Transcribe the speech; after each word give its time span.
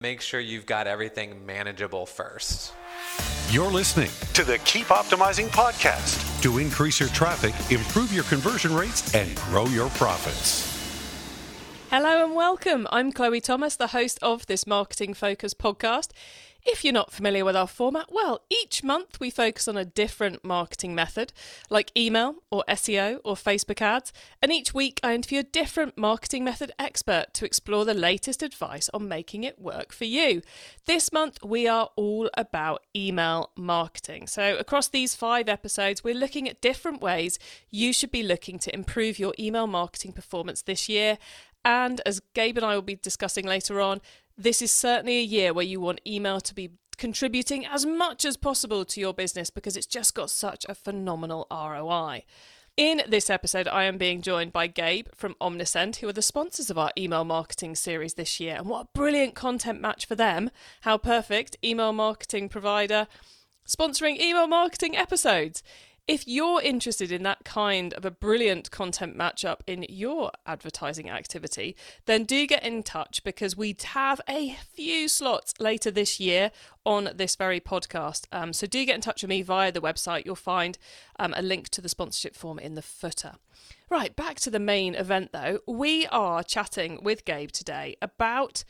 make 0.00 0.20
sure 0.20 0.38
you've 0.38 0.66
got 0.66 0.86
everything 0.86 1.46
manageable 1.46 2.04
first. 2.04 2.74
You're 3.50 3.70
listening 3.70 4.10
to 4.34 4.44
the 4.44 4.58
Keep 4.58 4.88
Optimizing 4.88 5.48
podcast 5.48 6.42
to 6.42 6.58
increase 6.58 7.00
your 7.00 7.08
traffic, 7.10 7.54
improve 7.74 8.12
your 8.12 8.24
conversion 8.24 8.74
rates, 8.74 9.14
and 9.14 9.34
grow 9.36 9.64
your 9.66 9.88
profits. 9.90 10.74
Hello 11.88 12.26
and 12.26 12.34
welcome. 12.34 12.86
I'm 12.90 13.10
Chloe 13.10 13.40
Thomas, 13.40 13.76
the 13.76 13.86
host 13.88 14.18
of 14.20 14.44
this 14.46 14.66
Marketing 14.66 15.14
Focus 15.14 15.54
podcast. 15.54 16.10
If 16.68 16.82
you're 16.82 16.92
not 16.92 17.12
familiar 17.12 17.44
with 17.44 17.54
our 17.54 17.68
format, 17.68 18.06
well, 18.10 18.40
each 18.50 18.82
month 18.82 19.20
we 19.20 19.30
focus 19.30 19.68
on 19.68 19.76
a 19.76 19.84
different 19.84 20.44
marketing 20.44 20.96
method, 20.96 21.32
like 21.70 21.96
email 21.96 22.42
or 22.50 22.64
SEO 22.68 23.20
or 23.24 23.36
Facebook 23.36 23.80
ads, 23.80 24.12
and 24.42 24.50
each 24.50 24.74
week 24.74 24.98
I 25.04 25.14
interview 25.14 25.38
a 25.38 25.44
different 25.44 25.96
marketing 25.96 26.42
method 26.42 26.72
expert 26.76 27.26
to 27.34 27.44
explore 27.44 27.84
the 27.84 27.94
latest 27.94 28.42
advice 28.42 28.90
on 28.92 29.06
making 29.06 29.44
it 29.44 29.60
work 29.60 29.92
for 29.92 30.06
you. 30.06 30.42
This 30.86 31.12
month 31.12 31.38
we 31.44 31.68
are 31.68 31.90
all 31.94 32.28
about 32.36 32.82
email 32.96 33.52
marketing. 33.56 34.26
So, 34.26 34.56
across 34.56 34.88
these 34.88 35.14
five 35.14 35.48
episodes, 35.48 36.02
we're 36.02 36.16
looking 36.16 36.48
at 36.48 36.60
different 36.60 37.00
ways 37.00 37.38
you 37.70 37.92
should 37.92 38.10
be 38.10 38.24
looking 38.24 38.58
to 38.58 38.74
improve 38.74 39.20
your 39.20 39.34
email 39.38 39.68
marketing 39.68 40.14
performance 40.14 40.62
this 40.62 40.88
year. 40.88 41.18
And 41.64 42.00
as 42.06 42.20
Gabe 42.32 42.56
and 42.58 42.66
I 42.66 42.76
will 42.76 42.82
be 42.82 42.94
discussing 42.94 43.44
later 43.44 43.80
on, 43.80 44.00
this 44.36 44.62
is 44.62 44.70
certainly 44.70 45.18
a 45.18 45.22
year 45.22 45.52
where 45.52 45.64
you 45.64 45.80
want 45.80 46.00
email 46.06 46.40
to 46.40 46.54
be 46.54 46.72
contributing 46.96 47.66
as 47.66 47.84
much 47.84 48.24
as 48.24 48.36
possible 48.36 48.84
to 48.84 49.00
your 49.00 49.12
business 49.12 49.50
because 49.50 49.76
it's 49.76 49.86
just 49.86 50.14
got 50.14 50.30
such 50.30 50.64
a 50.68 50.74
phenomenal 50.74 51.46
ROI. 51.50 52.24
In 52.76 53.02
this 53.08 53.30
episode, 53.30 53.68
I 53.68 53.84
am 53.84 53.96
being 53.96 54.20
joined 54.20 54.52
by 54.52 54.66
Gabe 54.66 55.06
from 55.14 55.34
Omnisend, 55.40 55.96
who 55.96 56.08
are 56.08 56.12
the 56.12 56.20
sponsors 56.20 56.68
of 56.68 56.76
our 56.76 56.90
email 56.98 57.24
marketing 57.24 57.74
series 57.74 58.14
this 58.14 58.38
year. 58.38 58.56
And 58.56 58.66
what 58.66 58.82
a 58.84 58.88
brilliant 58.92 59.34
content 59.34 59.80
match 59.80 60.04
for 60.04 60.14
them! 60.14 60.50
How 60.82 60.98
perfect! 60.98 61.56
Email 61.64 61.94
marketing 61.94 62.50
provider 62.50 63.06
sponsoring 63.66 64.20
email 64.20 64.46
marketing 64.46 64.96
episodes. 64.96 65.62
If 66.08 66.28
you're 66.28 66.62
interested 66.62 67.10
in 67.10 67.24
that 67.24 67.44
kind 67.44 67.92
of 67.94 68.04
a 68.04 68.12
brilliant 68.12 68.70
content 68.70 69.18
matchup 69.18 69.62
in 69.66 69.84
your 69.88 70.30
advertising 70.46 71.10
activity, 71.10 71.74
then 72.04 72.22
do 72.22 72.46
get 72.46 72.62
in 72.62 72.84
touch 72.84 73.24
because 73.24 73.56
we 73.56 73.76
have 73.82 74.20
a 74.28 74.56
few 74.72 75.08
slots 75.08 75.54
later 75.58 75.90
this 75.90 76.20
year 76.20 76.52
on 76.84 77.10
this 77.12 77.34
very 77.34 77.58
podcast. 77.58 78.26
Um, 78.30 78.52
so 78.52 78.68
do 78.68 78.84
get 78.84 78.94
in 78.94 79.00
touch 79.00 79.22
with 79.22 79.30
me 79.30 79.42
via 79.42 79.72
the 79.72 79.80
website. 79.80 80.24
You'll 80.24 80.36
find 80.36 80.78
um, 81.18 81.34
a 81.36 81.42
link 81.42 81.70
to 81.70 81.80
the 81.80 81.88
sponsorship 81.88 82.36
form 82.36 82.60
in 82.60 82.76
the 82.76 82.82
footer. 82.82 83.32
Right, 83.90 84.14
back 84.14 84.38
to 84.40 84.50
the 84.50 84.60
main 84.60 84.94
event 84.94 85.32
though. 85.32 85.58
We 85.66 86.06
are 86.06 86.44
chatting 86.44 87.00
with 87.02 87.24
Gabe 87.24 87.50
today 87.50 87.96
about 88.00 88.62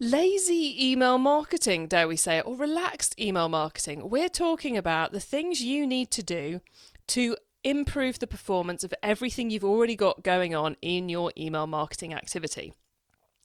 lazy 0.00 0.90
email 0.90 1.18
marketing, 1.18 1.86
dare 1.86 2.08
we 2.08 2.16
say 2.16 2.38
it, 2.38 2.46
or 2.46 2.56
relaxed 2.56 3.20
email 3.20 3.50
marketing. 3.50 4.08
We're 4.08 4.30
talking 4.30 4.76
about 4.76 5.12
the 5.12 5.20
things 5.20 5.62
you 5.62 5.86
need 5.86 6.10
to 6.12 6.22
do 6.22 6.62
to 7.08 7.36
improve 7.62 8.18
the 8.18 8.26
performance 8.26 8.82
of 8.82 8.94
everything 9.02 9.50
you've 9.50 9.62
already 9.62 9.94
got 9.94 10.22
going 10.22 10.54
on 10.54 10.76
in 10.80 11.10
your 11.10 11.30
email 11.36 11.66
marketing 11.66 12.14
activity. 12.14 12.72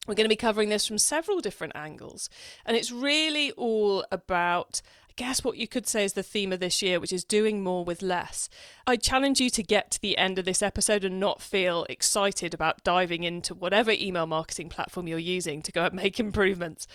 We're 0.06 0.14
going 0.14 0.24
to 0.24 0.30
be 0.30 0.36
covering 0.36 0.70
this 0.70 0.86
from 0.86 0.98
several 0.98 1.40
different 1.40 1.76
angles, 1.76 2.30
and 2.64 2.76
it's 2.76 2.90
really 2.90 3.52
all 3.52 4.06
about 4.10 4.80
guess 5.16 5.42
what 5.42 5.56
you 5.56 5.66
could 5.66 5.86
say 5.86 6.04
is 6.04 6.12
the 6.12 6.22
theme 6.22 6.52
of 6.52 6.60
this 6.60 6.82
year, 6.82 7.00
which 7.00 7.12
is 7.12 7.24
doing 7.24 7.62
more 7.62 7.84
with 7.84 8.02
less. 8.02 8.48
I 8.86 8.96
challenge 8.96 9.40
you 9.40 9.50
to 9.50 9.62
get 9.62 9.90
to 9.92 10.00
the 10.00 10.16
end 10.16 10.38
of 10.38 10.44
this 10.44 10.62
episode 10.62 11.04
and 11.04 11.18
not 11.18 11.42
feel 11.42 11.86
excited 11.88 12.54
about 12.54 12.84
diving 12.84 13.24
into 13.24 13.54
whatever 13.54 13.90
email 13.92 14.26
marketing 14.26 14.68
platform 14.68 15.08
you're 15.08 15.18
using 15.18 15.62
to 15.62 15.72
go 15.72 15.84
and 15.86 15.94
make 15.94 16.20
improvements, 16.20 16.86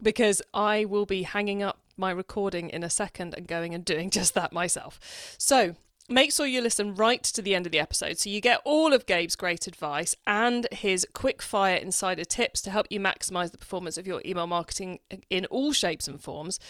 because 0.00 0.40
I 0.52 0.84
will 0.84 1.06
be 1.06 1.22
hanging 1.22 1.62
up 1.62 1.80
my 1.96 2.10
recording 2.10 2.70
in 2.70 2.82
a 2.82 2.90
second 2.90 3.34
and 3.36 3.46
going 3.46 3.74
and 3.74 3.84
doing 3.84 4.10
just 4.10 4.34
that 4.34 4.52
myself. 4.52 5.36
So, 5.38 5.76
Make 6.10 6.32
sure 6.32 6.44
you 6.44 6.60
listen 6.60 6.94
right 6.94 7.22
to 7.22 7.40
the 7.40 7.54
end 7.54 7.64
of 7.64 7.72
the 7.72 7.80
episode 7.80 8.18
so 8.18 8.28
you 8.28 8.42
get 8.42 8.60
all 8.66 8.92
of 8.92 9.06
Gabe's 9.06 9.36
great 9.36 9.66
advice 9.66 10.14
and 10.26 10.66
his 10.70 11.06
quick 11.14 11.40
fire 11.40 11.76
insider 11.76 12.26
tips 12.26 12.60
to 12.62 12.70
help 12.70 12.88
you 12.90 13.00
maximize 13.00 13.52
the 13.52 13.58
performance 13.58 13.96
of 13.96 14.06
your 14.06 14.20
email 14.22 14.46
marketing 14.46 14.98
in 15.30 15.46
all 15.46 15.72
shapes 15.72 16.06
and 16.06 16.20
forms. 16.20 16.60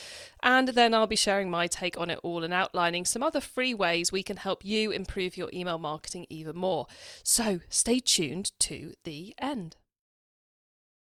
And 0.40 0.68
then 0.68 0.94
I'll 0.94 1.08
be 1.08 1.16
sharing 1.16 1.50
my 1.50 1.66
take 1.66 1.98
on 1.98 2.10
it 2.10 2.20
all 2.22 2.44
and 2.44 2.54
outlining 2.54 3.04
some 3.04 3.24
other 3.24 3.40
free 3.40 3.74
ways 3.74 4.12
we 4.12 4.22
can 4.22 4.36
help 4.36 4.64
you 4.64 4.92
improve 4.92 5.36
your 5.36 5.50
email 5.52 5.78
marketing 5.78 6.26
even 6.30 6.56
more. 6.56 6.86
So 7.24 7.58
stay 7.68 7.98
tuned 7.98 8.52
to 8.60 8.94
the 9.02 9.34
end. 9.40 9.74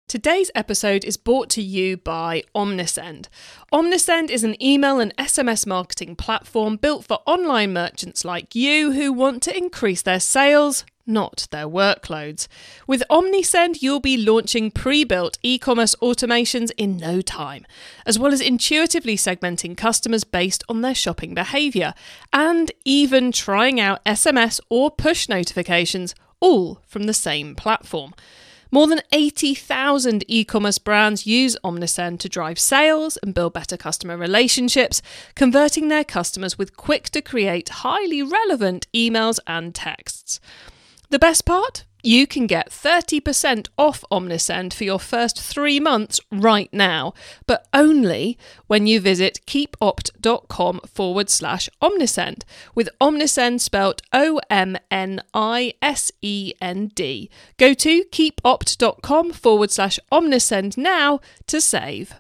Today's 0.09 0.51
episode 0.55 1.05
is 1.05 1.19
brought 1.19 1.51
to 1.51 1.61
you 1.61 1.99
by 1.99 2.43
Omnisend. 2.55 3.27
Omnisend 3.71 4.31
is 4.31 4.43
an 4.43 4.61
email 4.63 5.01
and 5.01 5.15
SMS 5.19 5.67
marketing 5.67 6.17
platform 6.17 6.79
built 6.79 7.05
for 7.05 7.19
online 7.27 7.75
merchants 7.75 8.25
like 8.25 8.55
you 8.55 8.93
who 8.93 9.13
want 9.13 9.43
to 9.43 9.55
increase 9.55 10.01
their 10.01 10.19
sales, 10.19 10.87
not 11.07 11.47
their 11.51 11.67
workloads. 11.67 12.49
With 12.87 13.03
Omnisend, 13.11 13.83
you'll 13.83 14.01
be 14.01 14.17
launching 14.17 14.71
pre 14.71 15.05
built 15.05 15.37
e 15.43 15.59
commerce 15.59 15.95
automations 15.97 16.71
in 16.79 16.97
no 16.97 17.21
time, 17.21 17.67
as 18.07 18.19
well 18.19 18.33
as 18.33 18.41
intuitively 18.41 19.17
segmenting 19.19 19.77
customers 19.77 20.25
based 20.25 20.65
on 20.71 20.81
their 20.81 20.95
shopping 20.95 21.35
behaviour, 21.35 21.93
and 22.33 22.73
even 22.87 23.31
trying 23.31 23.79
out 23.79 24.03
SMS 24.07 24.59
or 24.71 24.91
push 24.91 25.29
notifications, 25.29 26.15
all 26.41 26.81
from 26.87 27.03
the 27.03 27.13
same 27.13 27.55
platform. 27.55 28.15
More 28.71 28.87
than 28.87 29.01
80,000 29.13 30.25
e 30.29 30.45
commerce 30.45 30.79
brands 30.79 31.27
use 31.27 31.57
Omnisend 31.65 32.19
to 32.21 32.29
drive 32.29 32.59
sales 32.59 33.17
and 33.19 33.35
build 33.35 33.55
better 33.55 33.77
customer 33.77 34.17
relationships, 34.17 35.01
converting 35.35 35.89
their 35.89 36.05
customers 36.05 36.59
with 36.59 36.77
quick 36.77 37.09
to 37.11 37.23
create 37.23 37.69
highly 37.71 38.23
relevant 38.23 38.87
emails 38.95 39.39
and 39.47 39.75
texts. 39.75 40.39
The 41.09 41.19
best 41.19 41.47
part? 41.47 41.85
You 42.09 42.27
can 42.27 42.47
get 42.47 42.71
30% 42.71 43.69
off 43.77 44.03
Omnisend 44.11 44.73
for 44.73 44.85
your 44.85 44.99
first 44.99 45.39
three 45.39 45.79
months 45.79 46.19
right 46.33 46.73
now, 46.73 47.13
but 47.47 47.69
only 47.75 48.39
when 48.67 48.87
you 48.87 48.99
visit 48.99 49.41
keepopt.com 49.47 50.81
forward 50.87 51.29
slash 51.29 51.69
Omnisend, 51.83 52.45
with 52.75 52.89
Omnisend 52.99 53.61
spelt 53.61 54.01
O 54.11 54.41
M 54.49 54.79
N 54.91 55.21
I 55.35 55.75
S 55.83 56.11
E 56.23 56.55
N 56.63 56.91
D. 56.95 57.29
Go 57.59 57.75
to 57.75 58.05
keepopt.com 58.05 59.33
forward 59.33 59.71
slash 59.71 60.01
Omnisend 60.11 60.79
now 60.79 61.21
to 61.47 61.61
save. 61.61 62.15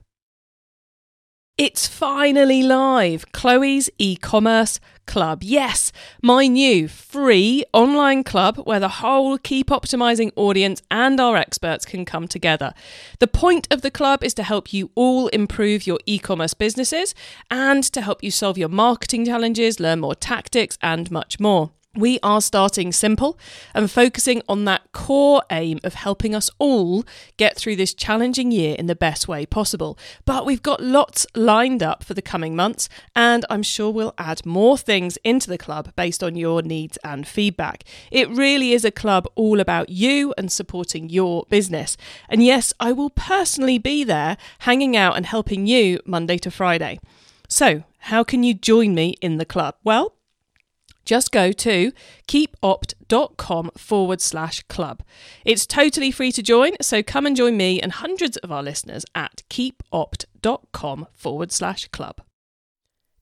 It's 1.58 1.88
finally 1.88 2.62
live 2.62 3.32
Chloe's 3.32 3.90
e 3.98 4.14
commerce 4.14 4.78
club. 5.08 5.42
Yes, 5.42 5.90
my 6.22 6.46
new 6.46 6.86
free 6.86 7.64
online 7.72 8.22
club 8.22 8.58
where 8.58 8.78
the 8.78 9.00
whole 9.00 9.38
Keep 9.38 9.70
Optimizing 9.70 10.30
audience 10.36 10.82
and 10.88 11.18
our 11.18 11.36
experts 11.36 11.84
can 11.84 12.04
come 12.04 12.28
together. 12.28 12.74
The 13.18 13.26
point 13.26 13.66
of 13.72 13.82
the 13.82 13.90
club 13.90 14.22
is 14.22 14.34
to 14.34 14.44
help 14.44 14.72
you 14.72 14.92
all 14.94 15.26
improve 15.28 15.84
your 15.84 15.98
e 16.06 16.20
commerce 16.20 16.54
businesses 16.54 17.12
and 17.50 17.82
to 17.82 18.02
help 18.02 18.22
you 18.22 18.30
solve 18.30 18.56
your 18.56 18.68
marketing 18.68 19.24
challenges, 19.24 19.80
learn 19.80 19.98
more 19.98 20.14
tactics, 20.14 20.78
and 20.80 21.10
much 21.10 21.40
more. 21.40 21.72
We 21.98 22.20
are 22.22 22.40
starting 22.40 22.92
simple 22.92 23.36
and 23.74 23.90
focusing 23.90 24.40
on 24.48 24.66
that 24.66 24.92
core 24.92 25.42
aim 25.50 25.80
of 25.82 25.94
helping 25.94 26.32
us 26.32 26.48
all 26.60 27.04
get 27.36 27.56
through 27.56 27.74
this 27.74 27.92
challenging 27.92 28.52
year 28.52 28.76
in 28.78 28.86
the 28.86 28.94
best 28.94 29.26
way 29.26 29.44
possible. 29.44 29.98
But 30.24 30.46
we've 30.46 30.62
got 30.62 30.80
lots 30.80 31.26
lined 31.34 31.82
up 31.82 32.04
for 32.04 32.14
the 32.14 32.22
coming 32.22 32.54
months, 32.54 32.88
and 33.16 33.44
I'm 33.50 33.64
sure 33.64 33.90
we'll 33.90 34.14
add 34.16 34.46
more 34.46 34.78
things 34.78 35.18
into 35.24 35.50
the 35.50 35.58
club 35.58 35.92
based 35.96 36.22
on 36.22 36.36
your 36.36 36.62
needs 36.62 36.98
and 37.02 37.26
feedback. 37.26 37.82
It 38.12 38.28
really 38.28 38.74
is 38.74 38.84
a 38.84 38.92
club 38.92 39.26
all 39.34 39.58
about 39.58 39.88
you 39.88 40.32
and 40.38 40.52
supporting 40.52 41.08
your 41.08 41.46
business. 41.50 41.96
And 42.28 42.44
yes, 42.44 42.72
I 42.78 42.92
will 42.92 43.10
personally 43.10 43.78
be 43.78 44.04
there 44.04 44.36
hanging 44.60 44.96
out 44.96 45.16
and 45.16 45.26
helping 45.26 45.66
you 45.66 45.98
Monday 46.06 46.38
to 46.38 46.50
Friday. 46.52 47.00
So, 47.48 47.82
how 47.98 48.22
can 48.22 48.44
you 48.44 48.54
join 48.54 48.94
me 48.94 49.16
in 49.20 49.38
the 49.38 49.44
club? 49.44 49.74
Well, 49.82 50.14
just 51.08 51.32
go 51.32 51.52
to 51.52 51.90
keepopt.com 52.26 53.70
forward 53.78 54.20
slash 54.20 54.62
club. 54.64 55.02
It's 55.42 55.66
totally 55.66 56.10
free 56.10 56.30
to 56.32 56.42
join, 56.42 56.72
so 56.82 57.02
come 57.02 57.24
and 57.24 57.34
join 57.34 57.56
me 57.56 57.80
and 57.80 57.92
hundreds 57.92 58.36
of 58.36 58.52
our 58.52 58.62
listeners 58.62 59.06
at 59.14 59.42
keepopt.com 59.48 61.06
forward 61.14 61.50
slash 61.50 61.88
club. 61.88 62.20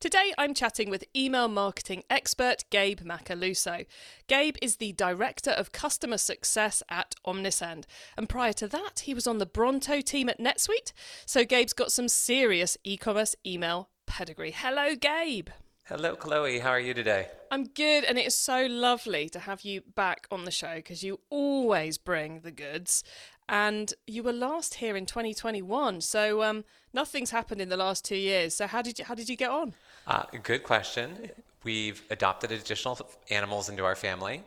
Today 0.01 0.35
I'm 0.37 0.53
chatting 0.53 0.91
with 0.91 1.05
email 1.15 1.47
marketing 1.47 2.03
expert 2.11 2.65
Gabe 2.71 3.03
Macaluso. 3.03 3.87
Gabe 4.27 4.57
is 4.61 4.77
the 4.77 4.93
Director 4.93 5.53
of 5.53 5.71
Customer 5.71 6.19
Success 6.19 6.83
at 6.91 7.15
Omnisend, 7.25 7.85
and 8.17 8.29
prior 8.29 8.53
to 8.55 8.67
that, 8.67 9.01
he 9.05 9.15
was 9.15 9.29
on 9.29 9.39
the 9.39 9.47
Bronto 9.47 10.01
team 10.01 10.29
at 10.29 10.41
NetSuite, 10.41 10.93
so 11.25 11.45
Gabe's 11.45 11.73
got 11.73 11.93
some 11.93 12.09
serious 12.09 12.77
e 12.83 12.97
commerce 12.97 13.37
email 13.47 13.91
pedigree. 14.07 14.51
Hello, 14.51 14.97
Gabe. 14.97 15.51
Hello, 15.89 16.17
Chloe. 16.17 16.59
How 16.59 16.71
are 16.71 16.81
you 16.81 16.95
today? 16.95 17.29
I'm 17.49 17.63
good, 17.63 18.03
and 18.03 18.19
it 18.19 18.27
is 18.27 18.35
so 18.35 18.67
lovely 18.67 19.29
to 19.29 19.39
have 19.39 19.61
you 19.61 19.83
back 19.95 20.27
on 20.33 20.45
the 20.45 20.51
show 20.51 20.75
because 20.75 21.05
you 21.05 21.21
always 21.31 21.97
bring 21.97 22.41
the 22.41 22.51
goods. 22.51 23.05
and 23.49 23.95
you 24.05 24.25
were 24.25 24.33
last 24.33 24.75
here 24.75 24.97
in 24.97 25.07
2021. 25.07 26.01
So 26.01 26.43
um, 26.43 26.65
nothing's 26.93 27.31
happened 27.31 27.61
in 27.61 27.69
the 27.69 27.77
last 27.77 28.05
two 28.05 28.17
years. 28.17 28.53
So 28.53 28.67
how 28.67 28.83
did 28.83 28.99
you 28.99 29.05
how 29.05 29.15
did 29.15 29.29
you 29.29 29.37
get 29.37 29.51
on? 29.51 29.75
Uh, 30.09 30.25
good 30.43 30.65
question. 30.65 31.31
We've 31.63 32.03
adopted 32.11 32.51
additional 32.51 32.99
animals 33.31 33.69
into 33.69 33.85
our 33.85 33.95
family, 33.95 34.43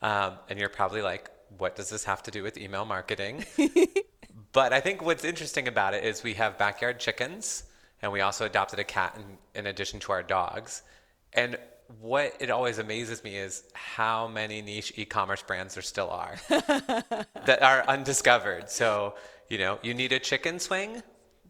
um, 0.00 0.34
and 0.48 0.60
you're 0.60 0.68
probably 0.68 1.02
like, 1.02 1.28
what 1.58 1.74
does 1.74 1.90
this 1.90 2.04
have 2.04 2.22
to 2.22 2.30
do 2.30 2.44
with 2.44 2.56
email 2.56 2.84
marketing? 2.84 3.44
but 4.52 4.72
I 4.72 4.78
think 4.78 5.02
what's 5.02 5.24
interesting 5.24 5.66
about 5.66 5.92
it 5.94 6.04
is 6.04 6.22
we 6.22 6.34
have 6.34 6.56
backyard 6.56 7.00
chickens, 7.00 7.64
and 8.04 8.12
we 8.12 8.20
also 8.20 8.44
adopted 8.44 8.78
a 8.78 8.84
cat 8.84 9.16
in, 9.16 9.38
in 9.58 9.66
addition 9.66 9.98
to 9.98 10.12
our 10.12 10.22
dogs. 10.22 10.82
And 11.32 11.56
what 12.02 12.34
it 12.38 12.50
always 12.50 12.78
amazes 12.78 13.24
me 13.24 13.38
is 13.38 13.64
how 13.72 14.28
many 14.28 14.60
niche 14.60 14.92
e-commerce 14.96 15.42
brands 15.42 15.72
there 15.72 15.82
still 15.82 16.10
are 16.10 16.34
that 16.50 17.62
are 17.62 17.82
undiscovered. 17.88 18.68
So, 18.68 19.14
you 19.48 19.56
know, 19.56 19.78
you 19.82 19.94
need 19.94 20.12
a 20.12 20.18
chicken 20.18 20.58
swing, 20.58 21.02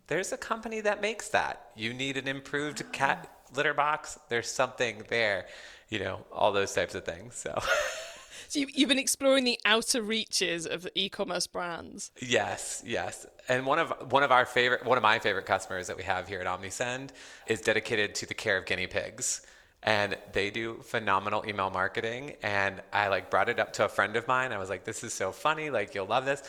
there's 0.06 0.32
a 0.32 0.36
company 0.36 0.80
that 0.82 1.02
makes 1.02 1.28
that. 1.30 1.70
You 1.74 1.92
need 1.92 2.16
an 2.16 2.28
improved 2.28 2.82
uh-huh. 2.82 2.90
cat 2.92 3.30
litter 3.52 3.74
box, 3.74 4.16
there's 4.28 4.48
something 4.48 5.02
there. 5.08 5.46
You 5.88 5.98
know, 5.98 6.24
all 6.30 6.52
those 6.52 6.72
types 6.72 6.94
of 6.94 7.04
things. 7.04 7.34
So 7.34 7.60
So 8.48 8.60
you, 8.60 8.68
you've 8.72 8.88
been 8.88 8.98
exploring 8.98 9.44
the 9.44 9.58
outer 9.64 10.02
reaches 10.02 10.66
of 10.66 10.86
e-commerce 10.94 11.46
brands. 11.46 12.10
Yes, 12.20 12.82
yes. 12.86 13.26
And 13.48 13.66
one 13.66 13.78
of 13.78 14.12
one 14.12 14.22
of 14.22 14.32
our 14.32 14.46
favorite 14.46 14.84
one 14.84 14.96
of 14.96 15.02
my 15.02 15.18
favorite 15.18 15.46
customers 15.46 15.86
that 15.88 15.96
we 15.96 16.02
have 16.04 16.28
here 16.28 16.40
at 16.40 16.46
Omnisend 16.46 17.10
is 17.46 17.60
dedicated 17.60 18.14
to 18.16 18.26
the 18.26 18.34
care 18.34 18.56
of 18.56 18.66
guinea 18.66 18.86
pigs. 18.86 19.42
And 19.82 20.16
they 20.32 20.50
do 20.50 20.80
phenomenal 20.82 21.44
email 21.46 21.68
marketing. 21.68 22.36
And 22.42 22.80
i 22.92 23.08
like 23.08 23.30
brought 23.30 23.50
it 23.50 23.58
up 23.58 23.74
to 23.74 23.84
a 23.84 23.88
friend 23.88 24.16
of 24.16 24.26
mine. 24.26 24.52
I 24.52 24.58
was 24.58 24.70
like 24.70 24.84
this 24.84 25.04
is 25.04 25.12
so 25.12 25.30
funny. 25.32 25.70
Like 25.70 25.94
you'll 25.94 26.06
love 26.06 26.24
this. 26.24 26.42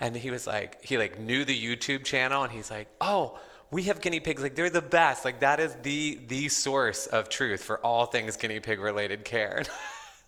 And 0.00 0.14
he 0.14 0.30
was 0.30 0.46
like 0.46 0.84
he 0.84 0.98
like 0.98 1.18
knew 1.18 1.44
the 1.44 1.58
youtube 1.58 2.04
channel. 2.04 2.42
And 2.42 2.52
he's 2.52 2.70
like 2.70 2.88
oh 3.00 3.38
we 3.70 3.84
have 3.84 4.02
guinea 4.02 4.20
pigs. 4.20 4.42
Like 4.42 4.54
they're 4.54 4.68
the 4.68 4.82
best. 4.82 5.24
Like 5.24 5.40
that 5.40 5.58
is 5.58 5.74
the 5.82 6.20
the 6.28 6.48
source 6.48 7.06
of 7.06 7.30
truth 7.30 7.64
for 7.64 7.78
all 7.78 8.04
things 8.06 8.36
guinea 8.36 8.60
pig 8.60 8.78
related 8.80 9.24
care. 9.24 9.62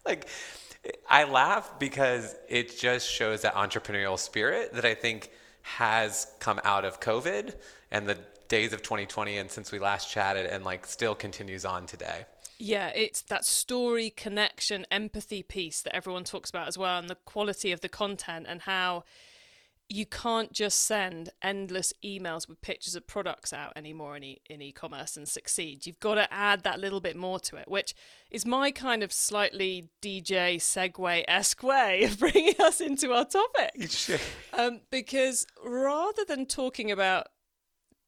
Like 0.07 0.29
i 1.09 1.25
laugh 1.25 1.79
because 1.79 2.35
it 2.49 2.79
just 2.79 3.09
shows 3.09 3.43
that 3.43 3.55
entrepreneurial 3.55 4.19
spirit 4.19 4.73
that 4.73 4.85
i 4.85 4.95
think 4.95 5.31
has 5.63 6.27
come 6.41 6.61
out 6.65 6.85
of 6.85 7.01
covid 7.01 7.55
and 7.91 8.07
the 8.09 8.19
days 8.49 8.73
of 8.73 8.83
2020 8.83 9.39
and 9.39 9.51
since 9.51 9.73
we 9.73 9.79
last 9.79 10.11
chatted 10.11 10.47
and 10.47 10.65
like 10.65 10.87
still 10.87 11.15
continues 11.15 11.65
on 11.65 11.87
today. 11.87 12.27
Yeah, 12.59 12.89
it's 12.89 13.23
that 13.23 13.45
story, 13.45 14.11
connection, 14.11 14.87
empathy 14.91 15.43
piece 15.43 15.83
that 15.83 15.95
everyone 15.95 16.25
talks 16.25 16.51
about 16.51 16.69
as 16.69 16.79
well, 16.79 16.99
and 16.99 17.11
the 17.11 17.17
quality 17.17 17.73
of 17.73 17.81
the 17.81 17.89
content, 17.89 18.47
and 18.49 18.63
how 18.63 19.03
you 19.89 20.07
can't 20.07 20.53
just 20.53 20.81
send 20.81 21.31
endless 21.43 21.93
emails 22.05 22.49
with 22.49 22.61
pictures 22.63 22.95
of 22.95 23.07
products 23.07 23.53
out 23.53 23.73
anymore 23.77 24.17
in, 24.17 24.25
e- 24.25 24.41
in 24.49 24.63
e-commerce 24.63 25.17
and 25.17 25.29
succeed. 25.29 25.87
You've 25.87 26.01
got 26.01 26.15
to 26.15 26.33
add 26.33 26.63
that 26.63 26.81
little 26.81 27.01
bit 27.01 27.17
more 27.17 27.39
to 27.41 27.57
it, 27.57 27.69
which 27.69 27.95
is 28.31 28.47
my 28.47 28.71
kind 28.71 29.03
of 29.03 29.13
slightly 29.13 29.91
DJ 30.01 30.57
segue 30.57 31.25
esque 31.29 31.63
way 31.63 32.05
of 32.05 32.19
bringing 32.19 32.61
us 32.61 32.81
into 32.81 33.13
our 33.13 33.27
topic. 33.27 33.73
um, 34.57 34.81
because 34.91 35.47
rather 35.63 36.25
than 36.27 36.47
talking 36.47 36.91
about 36.91 37.29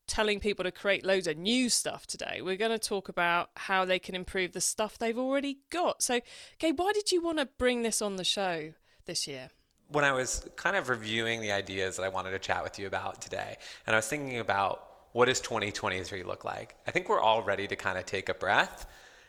telling 0.06 0.40
people 0.40 0.64
to 0.64 0.70
create 0.70 1.04
loads 1.04 1.26
of 1.26 1.36
new 1.36 1.68
stuff 1.68 2.06
today. 2.06 2.40
We're 2.40 2.56
going 2.56 2.70
to 2.70 2.78
talk 2.78 3.08
about 3.08 3.50
how 3.56 3.84
they 3.84 3.98
can 3.98 4.14
improve 4.14 4.52
the 4.52 4.60
stuff 4.60 4.96
they've 4.96 5.18
already 5.18 5.58
got. 5.70 6.00
So, 6.02 6.20
Gabe, 6.58 6.78
why 6.78 6.92
did 6.92 7.10
you 7.10 7.20
want 7.20 7.38
to 7.38 7.48
bring 7.58 7.82
this 7.82 8.00
on 8.00 8.14
the 8.14 8.22
show 8.22 8.74
this 9.06 9.26
year? 9.26 9.50
When 9.88 10.04
I 10.04 10.12
was 10.12 10.48
kind 10.56 10.76
of 10.76 10.88
reviewing 10.88 11.40
the 11.40 11.52
ideas 11.52 11.96
that 11.96 12.02
I 12.02 12.08
wanted 12.08 12.32
to 12.32 12.38
chat 12.38 12.62
with 12.64 12.78
you 12.78 12.86
about 12.86 13.20
today, 13.20 13.56
and 13.86 13.94
I 13.94 13.98
was 13.98 14.08
thinking 14.08 14.38
about 14.38 14.88
what 15.12 15.26
does 15.26 15.40
2023 15.40 16.22
look 16.24 16.44
like? 16.44 16.74
I 16.86 16.90
think 16.90 17.08
we're 17.08 17.20
all 17.20 17.42
ready 17.42 17.66
to 17.68 17.76
kind 17.76 17.96
of 17.96 18.04
take 18.04 18.28
a 18.28 18.34
breath, 18.34 18.86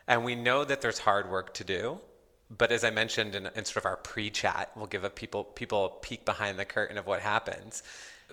and 0.08 0.26
we 0.26 0.36
know 0.36 0.66
that 0.66 0.82
there's 0.82 1.00
hard 1.00 1.30
work 1.30 1.54
to 1.56 1.64
do. 1.64 2.00
But 2.50 2.72
as 2.72 2.84
I 2.84 2.92
mentioned 2.92 3.36
in, 3.36 3.50
in 3.56 3.66
sort 3.66 3.78
of 3.78 3.86
our 3.86 3.98
pre-chat, 3.98 4.72
we'll 4.76 4.88
give 4.88 5.04
a 5.04 5.10
people 5.10 5.44
people 5.44 5.86
a 5.86 5.90
peek 5.90 6.26
behind 6.26 6.58
the 6.58 6.66
curtain 6.66 6.98
of 6.98 7.06
what 7.06 7.20
happens 7.20 7.84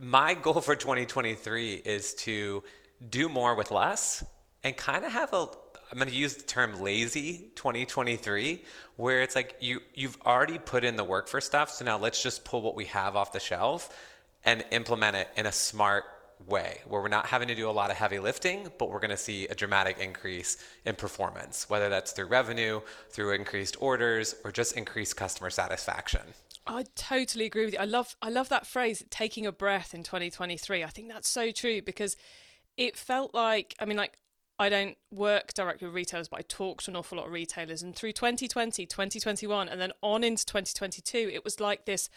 my 0.01 0.35
goal 0.35 0.61
for 0.61 0.75
2023 0.75 1.75
is 1.75 2.15
to 2.15 2.63
do 3.11 3.29
more 3.29 3.55
with 3.55 3.71
less 3.71 4.25
and 4.63 4.77
kind 4.77 5.05
of 5.05 5.13
have 5.13 5.33
a 5.33 5.49
I'm 5.95 6.01
going 6.01 6.11
to 6.11 6.17
use 6.17 6.35
the 6.35 6.43
term 6.43 6.81
lazy 6.81 7.53
2023 7.55 8.65
where 8.97 9.23
it's 9.23 9.37
like 9.37 9.55
you 9.61 9.81
you've 9.95 10.19
already 10.27 10.59
put 10.59 10.83
in 10.83 10.97
the 10.97 11.05
work 11.05 11.29
for 11.29 11.41
stuff 11.41 11.71
so 11.71 11.85
now 11.85 11.99
let's 11.99 12.21
just 12.21 12.45
pull 12.45 12.63
what 12.63 12.75
we 12.75 12.87
have 12.87 13.15
off 13.15 13.31
the 13.31 13.39
shelf 13.39 13.97
and 14.45 14.65
implement 14.73 15.15
it 15.15 15.29
in 15.37 15.47
a 15.47 15.53
smart 15.53 16.03
way 16.49 16.81
where 16.89 17.01
we're 17.01 17.07
not 17.07 17.27
having 17.27 17.47
to 17.47 17.55
do 17.55 17.71
a 17.71 17.71
lot 17.71 17.93
of 17.93 17.97
heavy 17.97 18.19
lifting 18.19 18.69
but 18.77 18.91
we're 18.91 18.99
going 18.99 19.09
to 19.09 19.17
see 19.17 19.47
a 19.47 19.55
dramatic 19.55 20.01
increase 20.01 20.57
in 20.85 20.97
performance 20.97 21.71
whether 21.71 21.89
that's 21.89 22.11
through 22.11 22.27
revenue 22.27 22.81
through 23.11 23.31
increased 23.31 23.77
orders 23.79 24.35
or 24.43 24.51
just 24.51 24.77
increased 24.77 25.17
customer 25.17 25.49
satisfaction 25.49 26.23
I 26.67 26.87
totally 26.95 27.45
agree 27.45 27.67
with 27.67 27.75
you. 27.75 27.81
I 27.81 27.85
love 27.85 28.17
I 28.23 28.31
love 28.31 28.49
that 28.49 28.67
phrase 28.67 29.05
taking 29.11 29.45
a 29.45 29.53
breath 29.53 29.93
in 29.93 30.03
2023. 30.03 30.83
I 30.83 30.87
think 30.87 31.13
that's 31.13 31.29
so 31.29 31.51
true 31.51 31.83
because 31.83 32.17
it 32.79 32.97
felt 32.97 33.35
like 33.35 33.75
I 33.79 33.85
mean 33.85 33.99
like 33.99 34.17
I 34.59 34.69
don't 34.69 34.97
work 35.11 35.55
directly 35.55 35.87
with 35.87 35.95
retailers 35.95 36.29
but 36.29 36.41
I 36.41 36.43
talk 36.43 36.83
to 36.83 36.91
an 36.91 36.97
awful 36.97 37.19
lot 37.19 37.27
of 37.27 37.33
retailers 37.33 37.83
and 37.83 37.95
through 37.95 38.13
2020, 38.13 38.87
2021 38.87 39.69
and 39.69 39.81
then 39.81 39.93
on 40.03 40.25
into 40.25 40.45
2022 40.45 41.31
it 41.33 41.45
was 41.45 41.61
like 41.61 41.85
this 41.85 42.09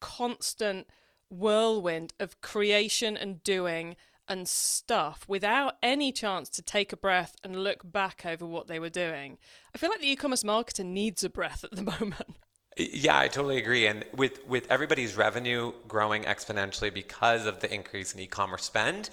constant 0.00 0.86
whirlwind 1.30 2.12
of 2.18 2.40
creation 2.40 3.16
and 3.16 3.42
doing 3.44 3.96
and 4.30 4.48
stuff 4.48 5.24
without 5.26 5.76
any 5.82 6.12
chance 6.12 6.48
to 6.48 6.62
take 6.62 6.92
a 6.92 6.96
breath 6.96 7.34
and 7.42 7.64
look 7.64 7.80
back 7.90 8.22
over 8.24 8.46
what 8.46 8.68
they 8.68 8.78
were 8.78 8.88
doing. 8.88 9.36
I 9.74 9.78
feel 9.78 9.90
like 9.90 10.00
the 10.00 10.10
e-commerce 10.10 10.44
marketer 10.44 10.84
needs 10.84 11.24
a 11.24 11.28
breath 11.28 11.64
at 11.64 11.72
the 11.72 11.82
moment. 12.00 12.36
Yeah, 12.76 13.18
I 13.18 13.26
totally 13.26 13.58
agree. 13.58 13.86
And 13.86 14.04
with, 14.14 14.46
with 14.46 14.70
everybody's 14.70 15.16
revenue 15.16 15.72
growing 15.88 16.22
exponentially 16.22 16.94
because 16.94 17.44
of 17.44 17.60
the 17.60 17.72
increase 17.74 18.14
in 18.14 18.20
e 18.20 18.26
commerce 18.28 18.64
spend, 18.64 19.10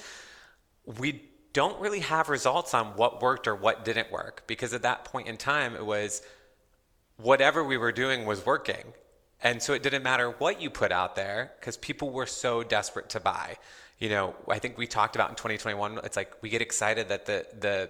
we 0.85 1.29
don't 1.57 1.81
really 1.81 2.01
have 2.01 2.29
results 2.29 2.75
on 2.75 2.85
what 2.95 3.19
worked 3.19 3.47
or 3.47 3.55
what 3.55 3.83
didn't 3.83 4.11
work 4.11 4.43
because 4.45 4.75
at 4.75 4.83
that 4.83 5.03
point 5.05 5.27
in 5.27 5.37
time, 5.37 5.73
it 5.73 5.83
was 5.83 6.21
whatever 7.15 7.63
we 7.63 7.77
were 7.77 7.91
doing 7.91 8.27
was 8.27 8.45
working. 8.45 8.93
And 9.41 9.59
so 9.59 9.73
it 9.73 9.81
didn't 9.81 10.03
matter 10.03 10.29
what 10.29 10.61
you 10.61 10.69
put 10.69 10.91
out 10.91 11.15
there 11.15 11.53
because 11.59 11.75
people 11.75 12.11
were 12.11 12.27
so 12.27 12.61
desperate 12.61 13.09
to 13.09 13.19
buy. 13.19 13.57
You 13.97 14.09
know, 14.09 14.35
I 14.47 14.59
think 14.59 14.77
we 14.77 14.85
talked 14.85 15.15
about 15.15 15.31
in 15.31 15.35
2021, 15.35 16.01
it's 16.03 16.15
like 16.15 16.31
we 16.43 16.49
get 16.49 16.61
excited 16.61 17.09
that 17.09 17.25
the, 17.25 17.47
the, 17.59 17.89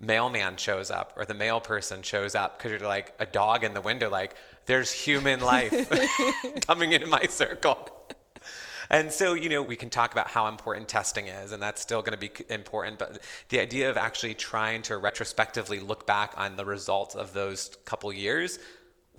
mailman 0.00 0.56
shows 0.56 0.90
up 0.90 1.12
or 1.16 1.24
the 1.24 1.34
mail 1.34 1.60
person 1.60 2.02
shows 2.02 2.34
up 2.34 2.58
because 2.58 2.72
you're 2.72 2.80
like 2.80 3.14
a 3.20 3.26
dog 3.26 3.62
in 3.62 3.74
the 3.74 3.80
window 3.80 4.10
like 4.10 4.34
there's 4.66 4.90
human 4.90 5.40
life 5.40 5.72
coming 6.66 6.92
into 6.92 7.06
my 7.06 7.22
circle. 7.28 7.78
And 8.94 9.10
so, 9.10 9.34
you 9.34 9.48
know, 9.48 9.60
we 9.60 9.74
can 9.74 9.90
talk 9.90 10.12
about 10.12 10.28
how 10.28 10.46
important 10.46 10.86
testing 10.86 11.26
is, 11.26 11.50
and 11.50 11.60
that's 11.60 11.82
still 11.82 12.00
going 12.00 12.16
to 12.16 12.28
be 12.28 12.30
important. 12.48 12.96
But 12.96 13.24
the 13.48 13.58
idea 13.58 13.90
of 13.90 13.96
actually 13.96 14.34
trying 14.34 14.82
to 14.82 14.98
retrospectively 14.98 15.80
look 15.80 16.06
back 16.06 16.32
on 16.36 16.54
the 16.54 16.64
results 16.64 17.16
of 17.16 17.32
those 17.32 17.76
couple 17.86 18.12
years, 18.12 18.60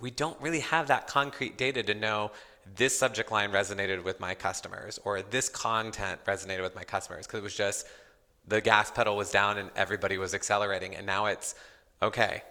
we 0.00 0.10
don't 0.10 0.40
really 0.40 0.60
have 0.60 0.86
that 0.86 1.06
concrete 1.08 1.58
data 1.58 1.82
to 1.82 1.94
know 1.94 2.30
this 2.74 2.98
subject 2.98 3.30
line 3.30 3.52
resonated 3.52 4.02
with 4.02 4.18
my 4.18 4.34
customers 4.34 4.98
or 5.04 5.20
this 5.20 5.50
content 5.50 6.24
resonated 6.24 6.62
with 6.62 6.74
my 6.74 6.84
customers 6.84 7.26
because 7.26 7.40
it 7.40 7.44
was 7.44 7.54
just 7.54 7.86
the 8.48 8.62
gas 8.62 8.90
pedal 8.90 9.14
was 9.14 9.30
down 9.30 9.58
and 9.58 9.68
everybody 9.76 10.16
was 10.16 10.32
accelerating. 10.32 10.96
And 10.96 11.04
now 11.04 11.26
it's 11.26 11.54
okay, 12.00 12.42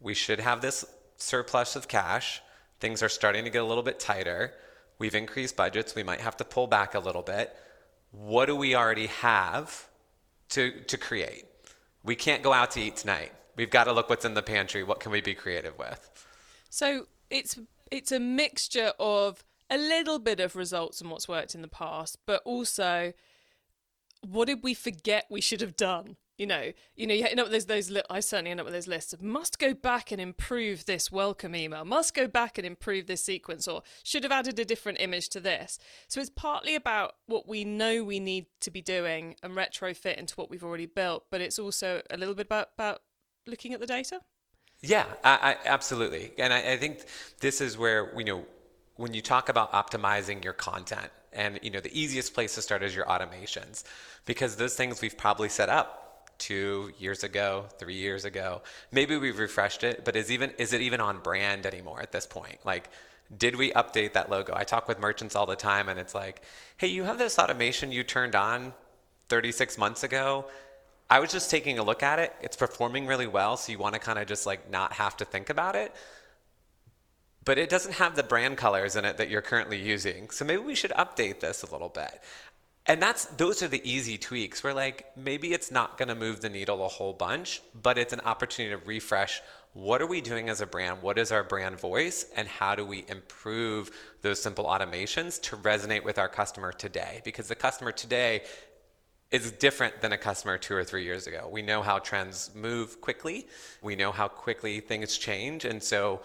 we 0.00 0.12
should 0.12 0.40
have 0.40 0.60
this 0.60 0.84
surplus 1.18 1.76
of 1.76 1.86
cash. 1.86 2.42
Things 2.80 3.00
are 3.00 3.08
starting 3.08 3.44
to 3.44 3.50
get 3.50 3.62
a 3.62 3.64
little 3.64 3.84
bit 3.84 4.00
tighter. 4.00 4.54
We've 4.98 5.14
increased 5.14 5.56
budgets. 5.56 5.94
We 5.94 6.02
might 6.02 6.20
have 6.20 6.36
to 6.38 6.44
pull 6.44 6.66
back 6.66 6.94
a 6.94 6.98
little 6.98 7.22
bit. 7.22 7.56
What 8.10 8.46
do 8.46 8.56
we 8.56 8.74
already 8.74 9.06
have 9.06 9.88
to, 10.50 10.80
to 10.84 10.96
create? 10.96 11.44
We 12.02 12.16
can't 12.16 12.42
go 12.42 12.52
out 12.52 12.72
to 12.72 12.80
eat 12.80 12.96
tonight. 12.96 13.32
We've 13.56 13.70
got 13.70 13.84
to 13.84 13.92
look 13.92 14.08
what's 14.08 14.24
in 14.24 14.34
the 14.34 14.42
pantry. 14.42 14.82
What 14.82 15.00
can 15.00 15.12
we 15.12 15.20
be 15.20 15.34
creative 15.34 15.78
with? 15.78 16.10
So 16.70 17.06
it's 17.30 17.58
it's 17.90 18.12
a 18.12 18.20
mixture 18.20 18.92
of 18.98 19.42
a 19.70 19.76
little 19.76 20.18
bit 20.18 20.40
of 20.40 20.54
results 20.54 21.00
and 21.00 21.10
what's 21.10 21.28
worked 21.28 21.54
in 21.54 21.62
the 21.62 21.68
past, 21.68 22.18
but 22.26 22.42
also 22.44 23.12
what 24.26 24.46
did 24.46 24.62
we 24.62 24.74
forget 24.74 25.26
we 25.30 25.40
should 25.40 25.60
have 25.60 25.76
done? 25.76 26.16
You 26.38 26.46
know, 26.46 26.72
you 26.96 27.06
know, 27.06 27.14
you 27.14 27.26
end 27.26 27.40
up 27.40 27.46
with 27.46 27.52
those, 27.52 27.66
those 27.66 27.90
li- 27.90 28.02
I 28.08 28.20
certainly 28.20 28.52
end 28.52 28.60
up 28.60 28.66
with 28.66 28.74
those 28.74 28.86
lists 28.86 29.12
of 29.12 29.20
must 29.22 29.58
go 29.58 29.74
back 29.74 30.10
and 30.12 30.20
improve 30.20 30.86
this 30.86 31.12
welcome 31.12 31.54
email, 31.54 31.84
must 31.84 32.14
go 32.14 32.26
back 32.26 32.56
and 32.56 32.66
improve 32.66 33.06
this 33.06 33.24
sequence, 33.24 33.68
or 33.68 33.82
should 34.04 34.22
have 34.22 34.32
added 34.32 34.58
a 34.58 34.64
different 34.64 35.00
image 35.00 35.28
to 35.30 35.40
this. 35.40 35.78
So 36.06 36.20
it's 36.20 36.30
partly 36.30 36.74
about 36.74 37.16
what 37.26 37.46
we 37.48 37.64
know 37.64 38.04
we 38.04 38.20
need 38.20 38.46
to 38.60 38.70
be 38.70 38.80
doing 38.80 39.36
and 39.42 39.54
retrofit 39.54 40.16
into 40.16 40.34
what 40.36 40.48
we've 40.48 40.64
already 40.64 40.86
built, 40.86 41.26
but 41.30 41.40
it's 41.40 41.58
also 41.58 42.00
a 42.08 42.16
little 42.16 42.34
bit 42.34 42.46
about, 42.46 42.68
about 42.74 43.02
looking 43.46 43.74
at 43.74 43.80
the 43.80 43.86
data. 43.86 44.20
Yeah, 44.80 45.06
I, 45.24 45.34
I, 45.34 45.56
absolutely. 45.66 46.32
And 46.38 46.52
I, 46.52 46.72
I 46.72 46.76
think 46.76 47.04
this 47.40 47.60
is 47.60 47.76
where, 47.76 48.16
you 48.16 48.24
know, 48.24 48.46
when 48.96 49.12
you 49.12 49.20
talk 49.20 49.48
about 49.48 49.72
optimizing 49.72 50.42
your 50.42 50.54
content, 50.54 51.10
And 51.32 51.58
you 51.62 51.70
know, 51.70 51.80
the 51.80 51.92
easiest 51.92 52.32
place 52.32 52.54
to 52.54 52.62
start 52.62 52.82
is 52.82 52.96
your 52.96 53.06
automations 53.06 53.84
because 54.24 54.56
those 54.56 54.74
things 54.76 55.02
we've 55.02 55.16
probably 55.16 55.48
set 55.48 55.68
up 55.68 56.07
two 56.38 56.92
years 56.98 57.24
ago, 57.24 57.66
three 57.78 57.96
years 57.96 58.24
ago. 58.24 58.62
Maybe 58.92 59.16
we've 59.16 59.38
refreshed 59.38 59.84
it, 59.84 60.04
but 60.04 60.16
is 60.16 60.30
even 60.30 60.52
is 60.58 60.72
it 60.72 60.80
even 60.80 61.00
on 61.00 61.18
brand 61.18 61.66
anymore 61.66 62.00
at 62.00 62.12
this 62.12 62.26
point? 62.26 62.58
Like 62.64 62.90
did 63.36 63.56
we 63.56 63.72
update 63.72 64.14
that 64.14 64.30
logo? 64.30 64.54
I 64.56 64.64
talk 64.64 64.88
with 64.88 64.98
merchants 64.98 65.36
all 65.36 65.44
the 65.44 65.56
time 65.56 65.90
and 65.90 66.00
it's 66.00 66.14
like, 66.14 66.40
"Hey, 66.78 66.86
you 66.86 67.04
have 67.04 67.18
this 67.18 67.38
automation 67.38 67.92
you 67.92 68.02
turned 68.02 68.34
on 68.34 68.72
36 69.28 69.78
months 69.78 70.02
ago. 70.02 70.46
I 71.10 71.20
was 71.20 71.32
just 71.32 71.50
taking 71.50 71.78
a 71.78 71.82
look 71.82 72.02
at 72.02 72.18
it. 72.18 72.34
It's 72.42 72.56
performing 72.56 73.06
really 73.06 73.26
well, 73.26 73.56
so 73.56 73.72
you 73.72 73.78
want 73.78 73.94
to 73.94 74.00
kind 74.00 74.18
of 74.18 74.26
just 74.26 74.46
like 74.46 74.70
not 74.70 74.94
have 74.94 75.16
to 75.18 75.24
think 75.24 75.50
about 75.50 75.74
it. 75.74 75.94
But 77.44 77.56
it 77.56 77.70
doesn't 77.70 77.94
have 77.94 78.14
the 78.14 78.22
brand 78.22 78.58
colors 78.58 78.94
in 78.94 79.06
it 79.06 79.16
that 79.16 79.30
you're 79.30 79.40
currently 79.40 79.80
using. 79.80 80.28
So 80.28 80.44
maybe 80.44 80.62
we 80.62 80.74
should 80.74 80.90
update 80.92 81.40
this 81.40 81.62
a 81.62 81.72
little 81.72 81.88
bit. 81.88 82.20
And 82.88 83.02
that's 83.02 83.26
those 83.26 83.62
are 83.62 83.68
the 83.68 83.86
easy 83.88 84.16
tweaks 84.16 84.64
where 84.64 84.72
like 84.72 85.06
maybe 85.14 85.52
it's 85.52 85.70
not 85.70 85.98
going 85.98 86.08
to 86.08 86.14
move 86.14 86.40
the 86.40 86.48
needle 86.48 86.84
a 86.84 86.88
whole 86.88 87.12
bunch, 87.12 87.60
but 87.82 87.98
it's 87.98 88.14
an 88.14 88.20
opportunity 88.20 88.74
to 88.74 88.86
refresh 88.86 89.42
what 89.74 90.00
are 90.00 90.06
we 90.06 90.20
doing 90.20 90.48
as 90.48 90.60
a 90.60 90.66
brand? 90.66 91.02
What 91.02 91.18
is 91.18 91.30
our 91.30 91.44
brand 91.44 91.78
voice? 91.78 92.26
And 92.34 92.48
how 92.48 92.74
do 92.74 92.84
we 92.84 93.04
improve 93.06 93.90
those 94.22 94.42
simple 94.42 94.64
automations 94.64 95.40
to 95.42 95.56
resonate 95.56 96.02
with 96.02 96.18
our 96.18 96.28
customer 96.28 96.72
today? 96.72 97.20
Because 97.22 97.48
the 97.48 97.54
customer 97.54 97.92
today 97.92 98.42
is 99.30 99.52
different 99.52 100.00
than 100.00 100.12
a 100.12 100.18
customer 100.18 100.56
two 100.56 100.74
or 100.74 100.82
three 100.82 101.04
years 101.04 101.26
ago. 101.26 101.48
We 101.52 101.60
know 101.60 101.82
how 101.82 101.98
trends 101.98 102.50
move 102.54 103.00
quickly. 103.02 103.46
We 103.82 103.94
know 103.94 104.10
how 104.10 104.26
quickly 104.26 104.80
things 104.80 105.18
change. 105.18 105.66
And 105.66 105.82
so, 105.82 106.22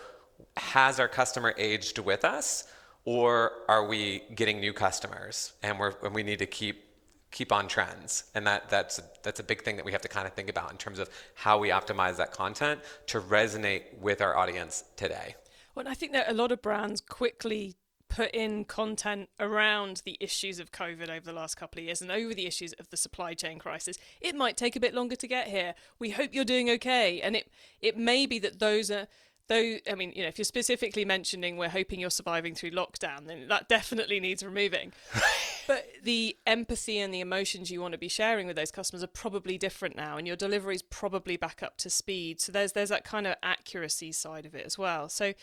has 0.58 1.00
our 1.00 1.08
customer 1.08 1.54
aged 1.58 2.00
with 2.00 2.26
us, 2.26 2.66
or 3.06 3.52
are 3.68 3.86
we 3.86 4.24
getting 4.36 4.60
new 4.60 4.74
customers 4.74 5.54
and, 5.62 5.80
we're, 5.80 5.94
and 6.04 6.16
we 6.16 6.24
need 6.24 6.40
to 6.40 6.46
keep 6.46 6.84
keep 7.32 7.52
on 7.52 7.68
trends? 7.68 8.26
And 8.36 8.46
that, 8.46 8.70
that's, 8.70 9.02
that's 9.24 9.40
a 9.40 9.44
big 9.44 9.64
thing 9.64 9.78
that 9.78 9.86
we 9.86 9.92
have 9.92 10.02
to 10.02 10.08
kind 10.08 10.28
of 10.28 10.34
think 10.34 10.50
about 10.50 10.72
in 10.72 10.78
terms 10.78 11.00
of 11.00 11.10
how 11.34 11.58
we 11.58 11.70
optimize 11.70 12.18
that 12.18 12.32
content 12.32 12.82
to 13.08 13.20
resonate 13.20 13.98
with 14.00 14.22
our 14.22 14.38
audience 14.38 14.84
today. 14.96 15.36
Well, 15.74 15.88
I 15.88 15.96
think 15.96 16.12
that 16.12 16.30
a 16.30 16.34
lot 16.34 16.52
of 16.52 16.62
brands 16.62 17.02
quickly 17.02 17.76
put 18.08 18.30
in 18.32 18.64
content 18.66 19.30
around 19.40 20.04
the 20.06 20.16
issues 20.20 20.60
of 20.60 20.72
COVID 20.72 21.10
over 21.10 21.26
the 21.26 21.34
last 21.34 21.56
couple 21.56 21.80
of 21.80 21.86
years 21.86 22.02
and 22.02 22.12
over 22.12 22.36
the 22.36 22.46
issues 22.46 22.74
of 22.74 22.88
the 22.92 22.98
supply 22.98 23.34
chain 23.34 23.58
crisis. 23.58 23.98
It 24.22 24.36
might 24.36 24.56
take 24.56 24.76
a 24.76 24.80
bit 24.80 24.94
longer 24.94 25.16
to 25.16 25.28
get 25.28 25.48
here. 25.48 25.74
We 25.98 26.12
hope 26.12 26.30
you're 26.32 26.46
doing 26.46 26.70
okay. 26.70 27.20
And 27.22 27.36
it 27.36 27.50
it 27.82 27.98
may 27.98 28.28
be 28.28 28.38
that 28.40 28.60
those 28.60 28.92
are 28.92 29.08
though 29.48 29.78
I 29.90 29.96
mean, 29.96 30.14
you 30.16 30.24
know, 30.24 30.30
if 30.30 30.38
you're 30.38 30.46
specifically 30.46 31.06
mentioning 31.06 31.58
we're 31.58 31.70
hoping 31.70 32.00
you're 32.00 32.10
surviving 32.10 32.56
through 32.56 32.72
lockdown, 32.72 33.28
then 33.28 33.48
that 33.48 33.70
definitely 33.70 34.20
needs 34.20 34.44
removing. 34.44 34.94
but 35.68 35.86
the 36.04 36.38
empathy 36.46 37.00
and 37.00 37.14
the 37.14 37.22
emotions 37.22 37.72
you 37.72 37.82
want 37.82 37.94
to 37.94 37.98
be 37.98 38.08
sharing 38.08 38.48
with 38.48 38.56
those 38.56 38.72
customers 38.72 39.04
are 39.04 39.08
probably 39.08 39.58
different 39.58 39.96
now, 39.96 40.18
and 40.18 40.28
your 40.28 40.36
delivery 40.36 40.76
is 40.76 40.82
probably 40.82 41.38
back 41.38 41.62
up 41.64 41.78
to 41.78 41.90
speed. 41.90 42.42
So 42.42 42.52
there's 42.52 42.74
there's 42.74 42.90
that 42.90 43.04
kind 43.04 43.28
of 43.28 43.36
accuracy 43.44 44.12
side 44.12 44.46
of 44.46 44.56
it 44.56 44.66
as 44.66 44.78
well. 44.78 45.10
So 45.10 45.34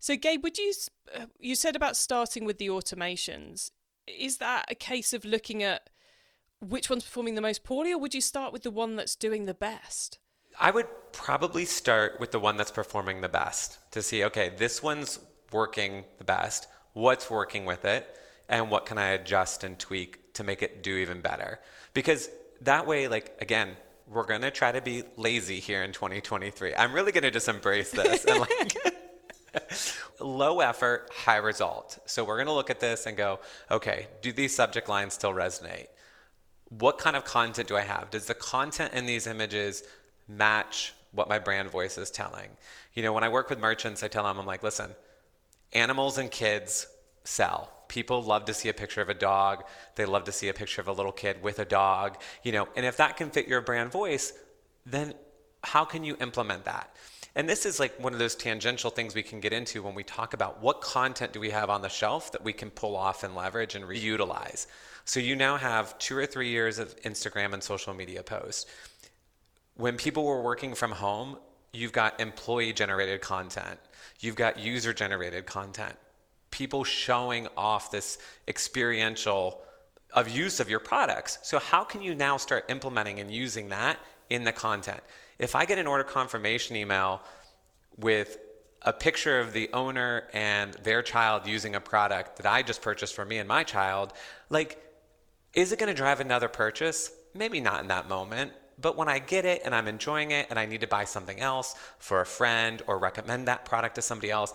so, 0.00 0.16
Gabe, 0.16 0.42
would 0.42 0.56
you 0.56 0.72
uh, 1.14 1.26
you 1.38 1.54
said 1.54 1.76
about 1.76 1.96
starting 1.96 2.46
with 2.46 2.56
the 2.58 2.68
automations? 2.68 3.70
Is 4.06 4.38
that 4.38 4.64
a 4.68 4.74
case 4.74 5.12
of 5.12 5.26
looking 5.26 5.62
at 5.62 5.90
which 6.60 6.88
one's 6.88 7.04
performing 7.04 7.34
the 7.34 7.42
most 7.42 7.64
poorly, 7.64 7.92
or 7.92 7.98
would 7.98 8.14
you 8.14 8.22
start 8.22 8.52
with 8.52 8.62
the 8.62 8.70
one 8.70 8.96
that's 8.96 9.14
doing 9.14 9.44
the 9.44 9.54
best? 9.54 10.18
I 10.60 10.70
would 10.70 10.86
probably 11.12 11.64
start 11.64 12.20
with 12.20 12.32
the 12.32 12.38
one 12.38 12.58
that's 12.58 12.70
performing 12.70 13.22
the 13.22 13.30
best 13.30 13.78
to 13.92 14.02
see, 14.02 14.24
okay, 14.24 14.52
this 14.56 14.82
one's 14.82 15.18
working 15.50 16.04
the 16.18 16.24
best. 16.24 16.68
What's 16.92 17.30
working 17.30 17.64
with 17.64 17.86
it? 17.86 18.06
And 18.46 18.70
what 18.70 18.84
can 18.84 18.98
I 18.98 19.08
adjust 19.10 19.64
and 19.64 19.78
tweak 19.78 20.34
to 20.34 20.44
make 20.44 20.62
it 20.62 20.82
do 20.82 20.96
even 20.96 21.22
better? 21.22 21.60
Because 21.94 22.28
that 22.60 22.86
way, 22.86 23.08
like, 23.08 23.36
again, 23.40 23.70
we're 24.06 24.26
going 24.26 24.42
to 24.42 24.50
try 24.50 24.70
to 24.70 24.82
be 24.82 25.04
lazy 25.16 25.60
here 25.60 25.82
in 25.82 25.92
2023. 25.92 26.74
I'm 26.74 26.92
really 26.92 27.12
going 27.12 27.22
to 27.22 27.30
just 27.30 27.48
embrace 27.48 27.90
this 27.90 28.24
and 28.24 28.40
like 28.40 28.76
Low 30.20 30.60
effort, 30.60 31.10
high 31.14 31.38
result. 31.38 31.98
So 32.04 32.24
we're 32.24 32.36
going 32.36 32.48
to 32.48 32.52
look 32.52 32.70
at 32.70 32.80
this 32.80 33.06
and 33.06 33.16
go, 33.16 33.40
okay, 33.70 34.08
do 34.20 34.32
these 34.32 34.54
subject 34.54 34.88
lines 34.88 35.14
still 35.14 35.32
resonate? 35.32 35.86
What 36.68 36.98
kind 36.98 37.16
of 37.16 37.24
content 37.24 37.66
do 37.66 37.76
I 37.76 37.80
have? 37.80 38.10
Does 38.10 38.26
the 38.26 38.34
content 38.34 38.92
in 38.92 39.06
these 39.06 39.26
images 39.26 39.82
match 40.36 40.94
what 41.12 41.28
my 41.28 41.38
brand 41.38 41.70
voice 41.70 41.98
is 41.98 42.10
telling? 42.10 42.48
You 42.94 43.02
know, 43.02 43.12
when 43.12 43.24
I 43.24 43.28
work 43.28 43.50
with 43.50 43.58
merchants, 43.58 44.02
I 44.02 44.08
tell 44.08 44.24
them, 44.24 44.38
I'm 44.38 44.46
like, 44.46 44.62
listen, 44.62 44.90
animals 45.72 46.18
and 46.18 46.30
kids 46.30 46.86
sell. 47.24 47.70
People 47.88 48.22
love 48.22 48.44
to 48.46 48.54
see 48.54 48.68
a 48.68 48.74
picture 48.74 49.00
of 49.00 49.08
a 49.08 49.14
dog. 49.14 49.64
They 49.96 50.04
love 50.04 50.24
to 50.24 50.32
see 50.32 50.48
a 50.48 50.54
picture 50.54 50.80
of 50.80 50.88
a 50.88 50.92
little 50.92 51.12
kid 51.12 51.42
with 51.42 51.58
a 51.58 51.64
dog, 51.64 52.20
you 52.42 52.52
know, 52.52 52.68
and 52.76 52.86
if 52.86 52.96
that 52.98 53.16
can 53.16 53.30
fit 53.30 53.48
your 53.48 53.60
brand 53.60 53.90
voice, 53.90 54.32
then 54.86 55.14
how 55.62 55.84
can 55.84 56.04
you 56.04 56.16
implement 56.20 56.64
that? 56.64 56.94
And 57.36 57.48
this 57.48 57.64
is 57.64 57.78
like 57.78 57.98
one 58.02 58.12
of 58.12 58.18
those 58.18 58.34
tangential 58.34 58.90
things 58.90 59.14
we 59.14 59.22
can 59.22 59.40
get 59.40 59.52
into 59.52 59.82
when 59.82 59.94
we 59.94 60.02
talk 60.02 60.34
about 60.34 60.60
what 60.60 60.80
content 60.80 61.32
do 61.32 61.40
we 61.40 61.50
have 61.50 61.70
on 61.70 61.82
the 61.82 61.88
shelf 61.88 62.32
that 62.32 62.42
we 62.42 62.52
can 62.52 62.70
pull 62.70 62.96
off 62.96 63.22
and 63.22 63.36
leverage 63.36 63.74
and 63.74 63.84
reutilize. 63.84 64.66
So 65.04 65.20
you 65.20 65.36
now 65.36 65.56
have 65.56 65.96
two 65.98 66.16
or 66.16 66.26
three 66.26 66.48
years 66.48 66.78
of 66.78 66.96
Instagram 67.02 67.52
and 67.52 67.62
social 67.62 67.94
media 67.94 68.22
posts. 68.22 68.66
When 69.80 69.96
people 69.96 70.24
were 70.24 70.42
working 70.42 70.74
from 70.74 70.92
home, 70.92 71.38
you've 71.72 71.92
got 71.92 72.20
employee 72.20 72.72
generated 72.72 73.22
content, 73.22 73.80
you've 74.20 74.36
got 74.36 74.58
user 74.58 74.92
generated 74.92 75.46
content, 75.46 75.94
people 76.50 76.84
showing 76.84 77.48
off 77.56 77.90
this 77.90 78.18
experiential 78.46 79.62
of 80.12 80.28
use 80.28 80.60
of 80.60 80.68
your 80.68 80.80
products. 80.80 81.38
So 81.42 81.58
how 81.58 81.84
can 81.84 82.02
you 82.02 82.14
now 82.14 82.36
start 82.36 82.66
implementing 82.68 83.20
and 83.20 83.32
using 83.32 83.70
that 83.70 83.98
in 84.28 84.44
the 84.44 84.52
content? 84.52 85.00
if 85.40 85.54
I 85.54 85.64
get 85.64 85.78
an 85.78 85.86
order 85.86 86.04
confirmation 86.04 86.76
email 86.76 87.22
with 87.96 88.36
a 88.82 88.92
picture 88.92 89.40
of 89.40 89.54
the 89.54 89.70
owner 89.72 90.24
and 90.34 90.74
their 90.74 91.02
child 91.02 91.46
using 91.46 91.74
a 91.74 91.80
product 91.80 92.36
that 92.36 92.46
I 92.46 92.62
just 92.62 92.82
purchased 92.82 93.14
for 93.14 93.24
me 93.24 93.38
and 93.38 93.48
my 93.48 93.64
child, 93.64 94.12
like, 94.50 94.78
is 95.54 95.72
it 95.72 95.78
going 95.78 95.88
to 95.88 95.94
drive 95.94 96.20
another 96.20 96.48
purchase? 96.48 97.10
Maybe 97.34 97.60
not 97.60 97.80
in 97.80 97.88
that 97.88 98.06
moment. 98.06 98.52
But 98.80 98.96
when 98.96 99.08
I 99.08 99.18
get 99.18 99.44
it 99.44 99.62
and 99.64 99.74
I'm 99.74 99.88
enjoying 99.88 100.30
it 100.30 100.46
and 100.50 100.58
I 100.58 100.66
need 100.66 100.80
to 100.80 100.86
buy 100.86 101.04
something 101.04 101.40
else 101.40 101.74
for 101.98 102.20
a 102.20 102.26
friend 102.26 102.82
or 102.86 102.98
recommend 102.98 103.48
that 103.48 103.64
product 103.64 103.96
to 103.96 104.02
somebody 104.02 104.30
else, 104.30 104.52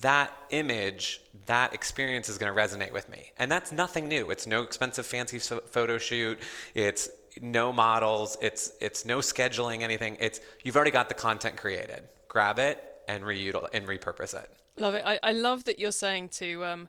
that 0.00 0.32
image, 0.50 1.20
that 1.46 1.74
experience 1.74 2.28
is 2.28 2.38
going 2.38 2.54
to 2.54 2.58
resonate 2.58 2.92
with 2.92 3.08
me. 3.08 3.32
And 3.38 3.50
that's 3.50 3.72
nothing 3.72 4.08
new. 4.08 4.30
It's 4.30 4.46
no 4.46 4.62
expensive 4.62 5.06
fancy 5.06 5.38
photo 5.38 5.98
shoot. 5.98 6.38
It's 6.74 7.08
no 7.40 7.72
models, 7.72 8.36
it's 8.40 8.72
it's 8.80 9.04
no 9.04 9.18
scheduling 9.18 9.82
anything. 9.82 10.16
It's 10.20 10.40
you've 10.62 10.76
already 10.76 10.90
got 10.92 11.08
the 11.08 11.14
content 11.14 11.56
created. 11.56 12.04
Grab 12.28 12.58
it 12.58 12.82
and 13.08 13.24
reutilize 13.24 13.70
and 13.72 13.86
repurpose 13.86 14.34
it. 14.34 14.50
Love 14.76 14.94
it. 14.94 15.02
I, 15.06 15.18
I 15.22 15.32
love 15.32 15.64
that 15.64 15.78
you're 15.78 15.92
saying 15.92 16.30
to 16.30 16.64
um, 16.64 16.88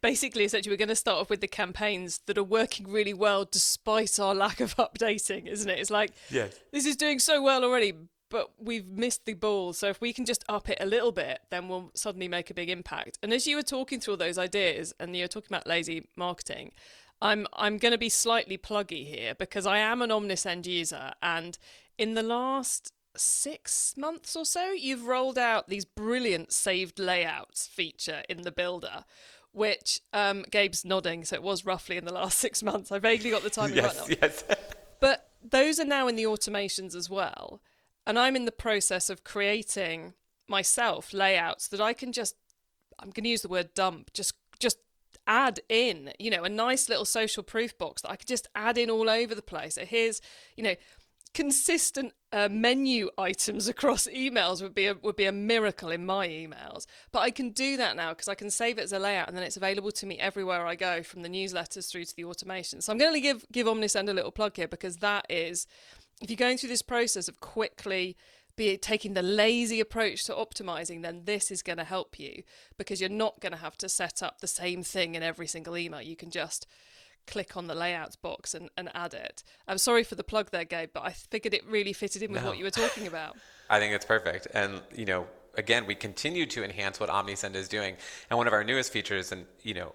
basically 0.00 0.44
essentially 0.44 0.72
we're 0.72 0.78
going 0.78 0.88
to 0.88 0.96
start 0.96 1.18
off 1.18 1.30
with 1.30 1.40
the 1.40 1.48
campaigns 1.48 2.20
that 2.26 2.38
are 2.38 2.44
working 2.44 2.90
really 2.90 3.14
well 3.14 3.44
despite 3.44 4.18
our 4.18 4.34
lack 4.34 4.60
of 4.60 4.76
updating, 4.76 5.46
isn't 5.46 5.68
it? 5.68 5.78
It's 5.78 5.90
like 5.90 6.12
yes. 6.30 6.58
this 6.72 6.86
is 6.86 6.96
doing 6.96 7.18
so 7.18 7.42
well 7.42 7.64
already, 7.64 7.92
but 8.30 8.50
we've 8.58 8.86
missed 8.86 9.26
the 9.26 9.34
ball. 9.34 9.72
So 9.72 9.88
if 9.88 10.00
we 10.00 10.12
can 10.12 10.24
just 10.24 10.44
up 10.48 10.68
it 10.68 10.78
a 10.80 10.86
little 10.86 11.12
bit, 11.12 11.40
then 11.50 11.68
we'll 11.68 11.90
suddenly 11.94 12.28
make 12.28 12.50
a 12.50 12.54
big 12.54 12.70
impact. 12.70 13.18
And 13.22 13.32
as 13.32 13.46
you 13.46 13.56
were 13.56 13.62
talking 13.62 14.00
through 14.00 14.14
all 14.14 14.18
those 14.18 14.38
ideas 14.38 14.94
and 14.98 15.14
you're 15.16 15.28
talking 15.28 15.48
about 15.50 15.66
lazy 15.66 16.08
marketing, 16.16 16.72
I'm 17.20 17.46
I'm 17.52 17.78
going 17.78 17.92
to 17.92 17.98
be 17.98 18.08
slightly 18.08 18.58
pluggy 18.58 19.06
here 19.06 19.34
because 19.34 19.64
I 19.64 19.78
am 19.78 20.02
an 20.02 20.10
Omnisend 20.10 20.66
user, 20.66 21.12
and 21.22 21.56
in 21.96 22.14
the 22.14 22.22
last 22.22 22.92
six 23.16 23.94
months 23.96 24.34
or 24.34 24.44
so, 24.44 24.72
you've 24.72 25.06
rolled 25.06 25.38
out 25.38 25.68
these 25.68 25.84
brilliant 25.84 26.52
saved 26.52 26.98
layouts 26.98 27.66
feature 27.66 28.22
in 28.28 28.42
the 28.42 28.50
builder. 28.50 29.04
Which 29.52 30.00
um, 30.12 30.44
Gabe's 30.50 30.84
nodding, 30.84 31.24
so 31.24 31.36
it 31.36 31.42
was 31.42 31.66
roughly 31.66 31.96
in 31.96 32.04
the 32.04 32.12
last 32.12 32.38
six 32.46 32.62
months. 32.62 32.90
I 32.90 32.98
vaguely 32.98 33.30
got 33.30 33.42
the 33.42 33.50
timing 33.50 33.76
yes, 33.76 33.98
right 33.98 34.08
now. 34.08 34.16
Yes. 34.22 34.44
but 35.00 35.30
those 35.42 35.78
are 35.78 35.84
now 35.84 36.08
in 36.08 36.16
the 36.16 36.24
automations 36.24 36.94
as 36.94 37.10
well, 37.10 37.60
and 38.06 38.18
I'm 38.18 38.36
in 38.36 38.46
the 38.46 38.52
process 38.52 39.10
of 39.10 39.24
creating 39.24 40.14
myself 40.48 41.12
layouts 41.12 41.68
that 41.68 41.80
I 41.80 41.92
can 41.92 42.12
just. 42.12 42.36
I'm 42.98 43.10
going 43.10 43.24
to 43.24 43.30
use 43.30 43.42
the 43.42 43.48
word 43.48 43.74
dump. 43.74 44.12
Just 44.12 44.34
just 44.58 44.78
add 45.26 45.60
in, 45.68 46.12
you 46.18 46.30
know, 46.30 46.44
a 46.44 46.48
nice 46.48 46.88
little 46.88 47.04
social 47.04 47.42
proof 47.42 47.76
box 47.78 48.02
that 48.02 48.10
I 48.10 48.16
could 48.16 48.28
just 48.28 48.48
add 48.54 48.78
in 48.78 48.90
all 48.90 49.08
over 49.08 49.34
the 49.34 49.42
place. 49.42 49.74
So 49.74 49.84
here's, 49.84 50.20
you 50.56 50.64
know, 50.64 50.74
consistent 51.34 52.12
uh, 52.32 52.48
menu 52.50 53.10
items 53.16 53.68
across 53.68 54.06
emails 54.06 54.62
would 54.62 54.74
be 54.74 54.86
a, 54.86 54.94
would 54.94 55.16
be 55.16 55.24
a 55.24 55.32
miracle 55.32 55.90
in 55.90 56.04
my 56.04 56.28
emails. 56.28 56.86
But 57.10 57.20
I 57.20 57.30
can 57.30 57.50
do 57.50 57.76
that 57.76 57.96
now 57.96 58.10
because 58.10 58.28
I 58.28 58.34
can 58.34 58.50
save 58.50 58.78
it 58.78 58.82
as 58.82 58.92
a 58.92 58.98
layout 58.98 59.28
and 59.28 59.36
then 59.36 59.44
it's 59.44 59.56
available 59.56 59.90
to 59.92 60.06
me 60.06 60.18
everywhere 60.18 60.66
I 60.66 60.74
go, 60.74 61.02
from 61.02 61.22
the 61.22 61.28
newsletters 61.28 61.90
through 61.90 62.04
to 62.04 62.16
the 62.16 62.24
automation. 62.24 62.80
So 62.80 62.92
I'm 62.92 62.98
going 62.98 63.14
to 63.14 63.20
give 63.20 63.44
give 63.52 63.66
Omnisend 63.66 64.08
a 64.08 64.14
little 64.14 64.30
plug 64.30 64.56
here 64.56 64.68
because 64.68 64.98
that 64.98 65.26
is, 65.28 65.66
if 66.20 66.30
you're 66.30 66.36
going 66.36 66.58
through 66.58 66.70
this 66.70 66.82
process 66.82 67.28
of 67.28 67.40
quickly 67.40 68.16
be 68.54 68.76
taking 68.76 69.14
the 69.14 69.22
lazy 69.22 69.80
approach 69.80 70.24
to 70.24 70.32
optimizing, 70.34 71.02
then 71.02 71.22
this 71.24 71.50
is 71.50 71.62
going 71.62 71.78
to 71.78 71.84
help 71.84 72.18
you 72.18 72.42
because 72.76 73.00
you're 73.00 73.08
not 73.08 73.40
going 73.40 73.52
to 73.52 73.58
have 73.58 73.78
to 73.78 73.88
set 73.88 74.22
up 74.22 74.40
the 74.40 74.46
same 74.46 74.82
thing 74.82 75.14
in 75.14 75.22
every 75.22 75.46
single 75.46 75.76
email. 75.76 76.02
You 76.02 76.16
can 76.16 76.30
just 76.30 76.66
click 77.26 77.56
on 77.56 77.66
the 77.66 77.74
layouts 77.74 78.16
box 78.16 78.54
and, 78.54 78.70
and 78.76 78.90
add 78.94 79.14
it. 79.14 79.42
I'm 79.68 79.78
sorry 79.78 80.04
for 80.04 80.14
the 80.14 80.24
plug 80.24 80.50
there, 80.50 80.64
Gabe, 80.64 80.90
but 80.92 81.04
I 81.04 81.10
figured 81.10 81.54
it 81.54 81.64
really 81.66 81.92
fitted 81.92 82.22
in 82.22 82.32
with 82.32 82.42
no. 82.42 82.48
what 82.48 82.58
you 82.58 82.64
were 82.64 82.70
talking 82.70 83.06
about. 83.06 83.36
I 83.70 83.78
think 83.78 83.94
it's 83.94 84.04
perfect. 84.04 84.48
And, 84.54 84.82
you 84.94 85.06
know, 85.06 85.26
again, 85.56 85.86
we 85.86 85.94
continue 85.94 86.46
to 86.46 86.64
enhance 86.64 87.00
what 87.00 87.08
OmniSend 87.08 87.54
is 87.54 87.68
doing. 87.68 87.96
And 88.30 88.36
one 88.36 88.46
of 88.46 88.52
our 88.52 88.64
newest 88.64 88.92
features, 88.92 89.32
and, 89.32 89.46
you 89.62 89.74
know, 89.74 89.94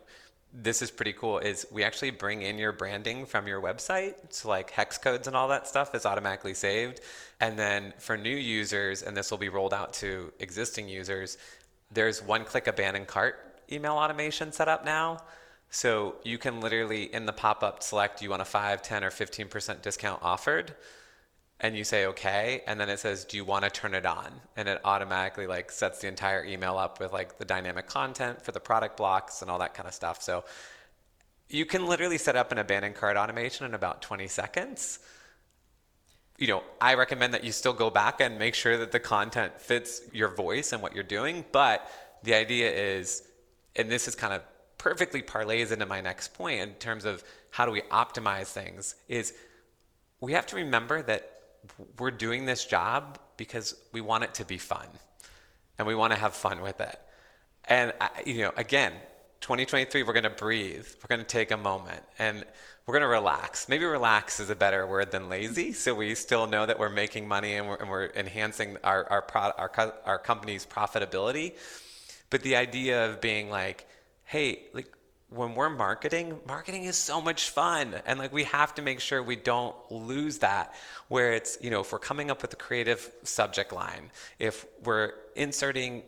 this 0.53 0.81
is 0.81 0.89
pretty 0.89 1.13
cool 1.13 1.39
is 1.39 1.67
we 1.71 1.83
actually 1.83 2.09
bring 2.09 2.41
in 2.41 2.57
your 2.57 2.71
branding 2.71 3.25
from 3.25 3.47
your 3.47 3.61
website 3.61 4.15
so 4.29 4.47
like 4.47 4.71
hex 4.71 4.97
codes 4.97 5.27
and 5.27 5.35
all 5.35 5.49
that 5.49 5.67
stuff 5.67 5.93
is 5.93 6.05
automatically 6.05 6.53
saved 6.53 7.01
and 7.41 7.59
then 7.59 7.93
for 7.99 8.17
new 8.17 8.35
users 8.35 9.03
and 9.03 9.15
this 9.15 9.29
will 9.29 9.37
be 9.37 9.49
rolled 9.49 9.73
out 9.73 9.93
to 9.93 10.31
existing 10.39 10.87
users 10.87 11.37
there's 11.91 12.23
one 12.23 12.45
click 12.45 12.67
abandon 12.67 13.05
cart 13.05 13.59
email 13.71 13.93
automation 13.93 14.51
set 14.51 14.67
up 14.67 14.85
now 14.85 15.21
so 15.69 16.15
you 16.23 16.37
can 16.37 16.61
literally 16.61 17.03
in 17.13 17.25
the 17.25 17.33
pop-up 17.33 17.83
select 17.83 18.21
you 18.21 18.29
want 18.29 18.41
a 18.41 18.45
5 18.45 18.81
10 18.81 19.03
or 19.03 19.09
15% 19.09 19.81
discount 19.81 20.21
offered? 20.23 20.75
And 21.59 21.75
you 21.75 21.83
say 21.83 22.05
okay. 22.07 22.61
And 22.67 22.79
then 22.79 22.89
it 22.89 22.99
says 22.99 23.25
do 23.25 23.35
you 23.35 23.43
want 23.43 23.65
to 23.65 23.69
turn 23.69 23.93
it 23.93 24.05
on? 24.05 24.31
And 24.55 24.67
it 24.67 24.79
automatically 24.85 25.47
like 25.47 25.71
sets 25.71 25.99
the 25.99 26.07
entire 26.07 26.45
email 26.45 26.77
up 26.77 26.99
with 26.99 27.11
like 27.11 27.37
the 27.37 27.45
dynamic 27.45 27.87
content 27.87 28.41
for 28.41 28.51
the 28.51 28.59
product 28.59 28.97
blocks 28.97 29.41
and 29.41 29.51
all 29.51 29.59
that 29.59 29.73
kind 29.73 29.87
of 29.87 29.93
stuff. 29.93 30.21
So 30.21 30.45
you 31.49 31.65
can 31.65 31.85
literally 31.87 32.17
set 32.17 32.35
up 32.35 32.51
an 32.51 32.57
abandoned 32.57 32.95
cart 32.95 33.17
automation 33.17 33.65
in 33.65 33.73
about 33.73 34.01
20 34.01 34.27
seconds. 34.27 34.99
You 36.37 36.47
know 36.47 36.63
i 36.79 36.93
recommend 36.93 37.33
that 37.33 37.43
you 37.43 37.51
still 37.51 37.73
go 37.73 37.89
back 37.89 38.21
and 38.21 38.37
make 38.37 38.53
sure 38.53 38.77
that 38.77 38.91
the 38.91 38.99
content 38.99 39.59
fits 39.59 40.01
your 40.13 40.29
voice 40.29 40.71
and 40.71 40.83
what 40.83 40.93
you're 40.93 41.03
doing 41.03 41.43
but 41.51 41.89
the 42.21 42.35
idea 42.35 42.71
is 42.71 43.23
and 43.75 43.89
this 43.89 44.07
is 44.07 44.13
kind 44.13 44.33
of 44.33 44.43
perfectly 44.77 45.21
parlays 45.21 45.71
into 45.71 45.85
my 45.85 46.01
next 46.01 46.33
point 46.33 46.61
in 46.61 46.73
terms 46.75 47.05
of 47.05 47.23
how 47.51 47.65
do 47.65 47.71
we 47.71 47.81
optimize 47.83 48.47
things 48.47 48.95
is 49.07 49.33
we 50.19 50.33
have 50.33 50.45
to 50.47 50.55
remember 50.55 51.01
that 51.01 51.31
we're 51.99 52.11
doing 52.11 52.45
this 52.45 52.65
job 52.65 53.19
because 53.37 53.75
we 53.91 54.01
want 54.01 54.23
it 54.23 54.33
to 54.35 54.45
be 54.45 54.57
fun 54.57 54.87
and 55.77 55.87
we 55.87 55.95
want 55.95 56.13
to 56.13 56.19
have 56.19 56.33
fun 56.33 56.61
with 56.61 56.79
it. 56.81 56.99
And, 57.65 57.93
you 58.25 58.43
know, 58.43 58.53
again, 58.55 58.93
2023, 59.41 60.03
we're 60.03 60.13
going 60.13 60.23
to 60.23 60.29
breathe. 60.29 60.87
We're 60.97 61.15
going 61.15 61.25
to 61.25 61.27
take 61.27 61.51
a 61.51 61.57
moment 61.57 62.01
and 62.17 62.43
we're 62.85 62.93
going 62.93 63.03
to 63.03 63.07
relax. 63.07 63.67
Maybe 63.69 63.85
relax 63.85 64.39
is 64.39 64.49
a 64.49 64.55
better 64.55 64.87
word 64.87 65.11
than 65.11 65.29
lazy. 65.29 65.73
So 65.73 65.93
we 65.93 66.15
still 66.15 66.47
know 66.47 66.65
that 66.65 66.79
we're 66.79 66.89
making 66.89 67.27
money 67.27 67.55
and 67.55 67.67
we're, 67.67 67.75
and 67.75 67.89
we're 67.89 68.07
enhancing 68.15 68.77
our, 68.83 69.05
our, 69.09 69.21
pro, 69.21 69.41
our, 69.57 69.93
our 70.05 70.17
company's 70.17 70.65
profitability. 70.65 71.53
But 72.29 72.41
the 72.41 72.55
idea 72.55 73.09
of 73.09 73.21
being 73.21 73.49
like, 73.49 73.85
hey, 74.27 74.59
like, 74.73 74.93
when 75.29 75.55
we're 75.55 75.69
marketing, 75.69 76.39
marketing 76.47 76.85
is 76.85 76.95
so 76.95 77.21
much 77.21 77.49
fun. 77.49 77.95
And 78.05 78.17
like 78.17 78.31
we 78.31 78.45
have 78.45 78.73
to 78.75 78.81
make 78.81 78.99
sure 78.99 79.21
we 79.21 79.35
don't 79.35 79.75
lose 79.91 80.37
that 80.39 80.73
where 81.09 81.33
it's, 81.33 81.57
you 81.61 81.69
know, 81.69 81.81
if 81.81 81.91
we're 81.91 81.99
coming 81.99 82.31
up 82.31 82.41
with 82.41 82.53
a 82.53 82.57
creative 82.57 83.11
subject 83.23 83.73
line, 83.73 84.09
if 84.39 84.65
we're 84.83 85.11
inserting 85.35 86.03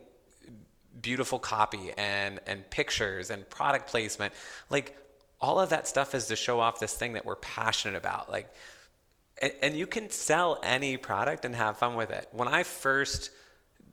beautiful 1.02 1.38
copy 1.38 1.92
and 1.96 2.40
and 2.46 2.68
pictures 2.70 3.30
and 3.30 3.48
product 3.50 3.88
placement, 3.88 4.32
like 4.70 4.96
all 5.40 5.60
of 5.60 5.70
that 5.70 5.86
stuff 5.86 6.14
is 6.14 6.26
to 6.28 6.36
show 6.36 6.60
off 6.60 6.80
this 6.80 6.94
thing 6.94 7.12
that 7.12 7.26
we're 7.26 7.36
passionate 7.36 7.96
about. 7.96 8.30
Like 8.30 8.50
and, 9.42 9.52
and 9.62 9.76
you 9.76 9.86
can 9.86 10.08
sell 10.08 10.58
any 10.62 10.96
product 10.96 11.44
and 11.44 11.54
have 11.54 11.76
fun 11.76 11.94
with 11.94 12.10
it. 12.10 12.26
When 12.32 12.48
I 12.48 12.62
first 12.62 13.30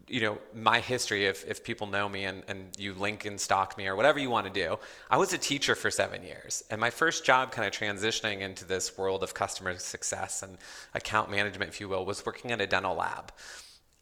you 0.07 0.21
know, 0.21 0.37
my 0.53 0.79
history, 0.79 1.25
if, 1.25 1.45
if 1.45 1.63
people 1.63 1.85
know 1.87 2.07
me 2.07 2.23
and, 2.23 2.43
and 2.47 2.69
you 2.77 2.93
LinkedIn 2.93 3.39
stalk 3.39 3.77
me 3.77 3.87
or 3.87 3.95
whatever 3.95 4.19
you 4.19 4.29
want 4.29 4.47
to 4.47 4.53
do, 4.53 4.79
I 5.09 5.17
was 5.17 5.33
a 5.33 5.37
teacher 5.37 5.75
for 5.75 5.91
seven 5.91 6.23
years. 6.23 6.63
And 6.69 6.79
my 6.79 6.89
first 6.89 7.25
job 7.25 7.51
kind 7.51 7.67
of 7.67 7.73
transitioning 7.73 8.39
into 8.39 8.63
this 8.63 8.97
world 8.97 9.21
of 9.21 9.33
customer 9.33 9.77
success 9.77 10.43
and 10.43 10.57
account 10.93 11.29
management, 11.29 11.69
if 11.69 11.81
you 11.81 11.89
will, 11.89 12.05
was 12.05 12.25
working 12.25 12.51
at 12.51 12.61
a 12.61 12.67
dental 12.67 12.95
lab. 12.95 13.33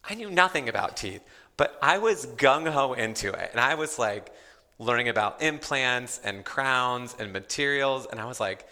I 0.08 0.14
knew 0.14 0.30
nothing 0.30 0.70
about 0.70 0.96
teeth, 0.96 1.24
but 1.58 1.78
I 1.82 1.98
was 1.98 2.28
gung 2.28 2.70
ho 2.70 2.94
into 2.94 3.32
it. 3.32 3.50
And 3.52 3.60
I 3.60 3.74
was 3.74 3.98
like 3.98 4.32
learning 4.78 5.10
about 5.10 5.42
implants 5.42 6.20
and 6.24 6.46
crowns 6.46 7.16
and 7.18 7.34
materials. 7.34 8.06
And 8.12 8.20
I 8.20 8.26
was 8.26 8.40
like, 8.40 8.68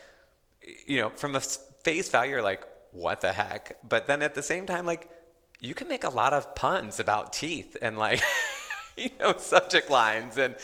you 0.85 1.01
know, 1.01 1.09
from 1.09 1.35
a 1.35 1.39
face 1.39 2.09
value, 2.09 2.41
like, 2.41 2.63
what 2.91 3.21
the 3.21 3.33
heck? 3.33 3.77
But 3.87 4.05
then 4.05 4.21
at 4.21 4.35
the 4.35 4.43
same 4.43 4.67
time, 4.67 4.85
like, 4.85 5.09
you 5.63 5.73
can 5.73 5.87
make 5.87 6.03
a 6.03 6.09
lot 6.09 6.33
of 6.33 6.53
puns 6.55 6.99
about 6.99 7.31
teeth 7.31 7.77
and 7.81 7.97
like 7.97 8.21
you 8.97 9.09
know 9.19 9.33
subject 9.37 9.89
lines 9.89 10.37
and 10.37 10.55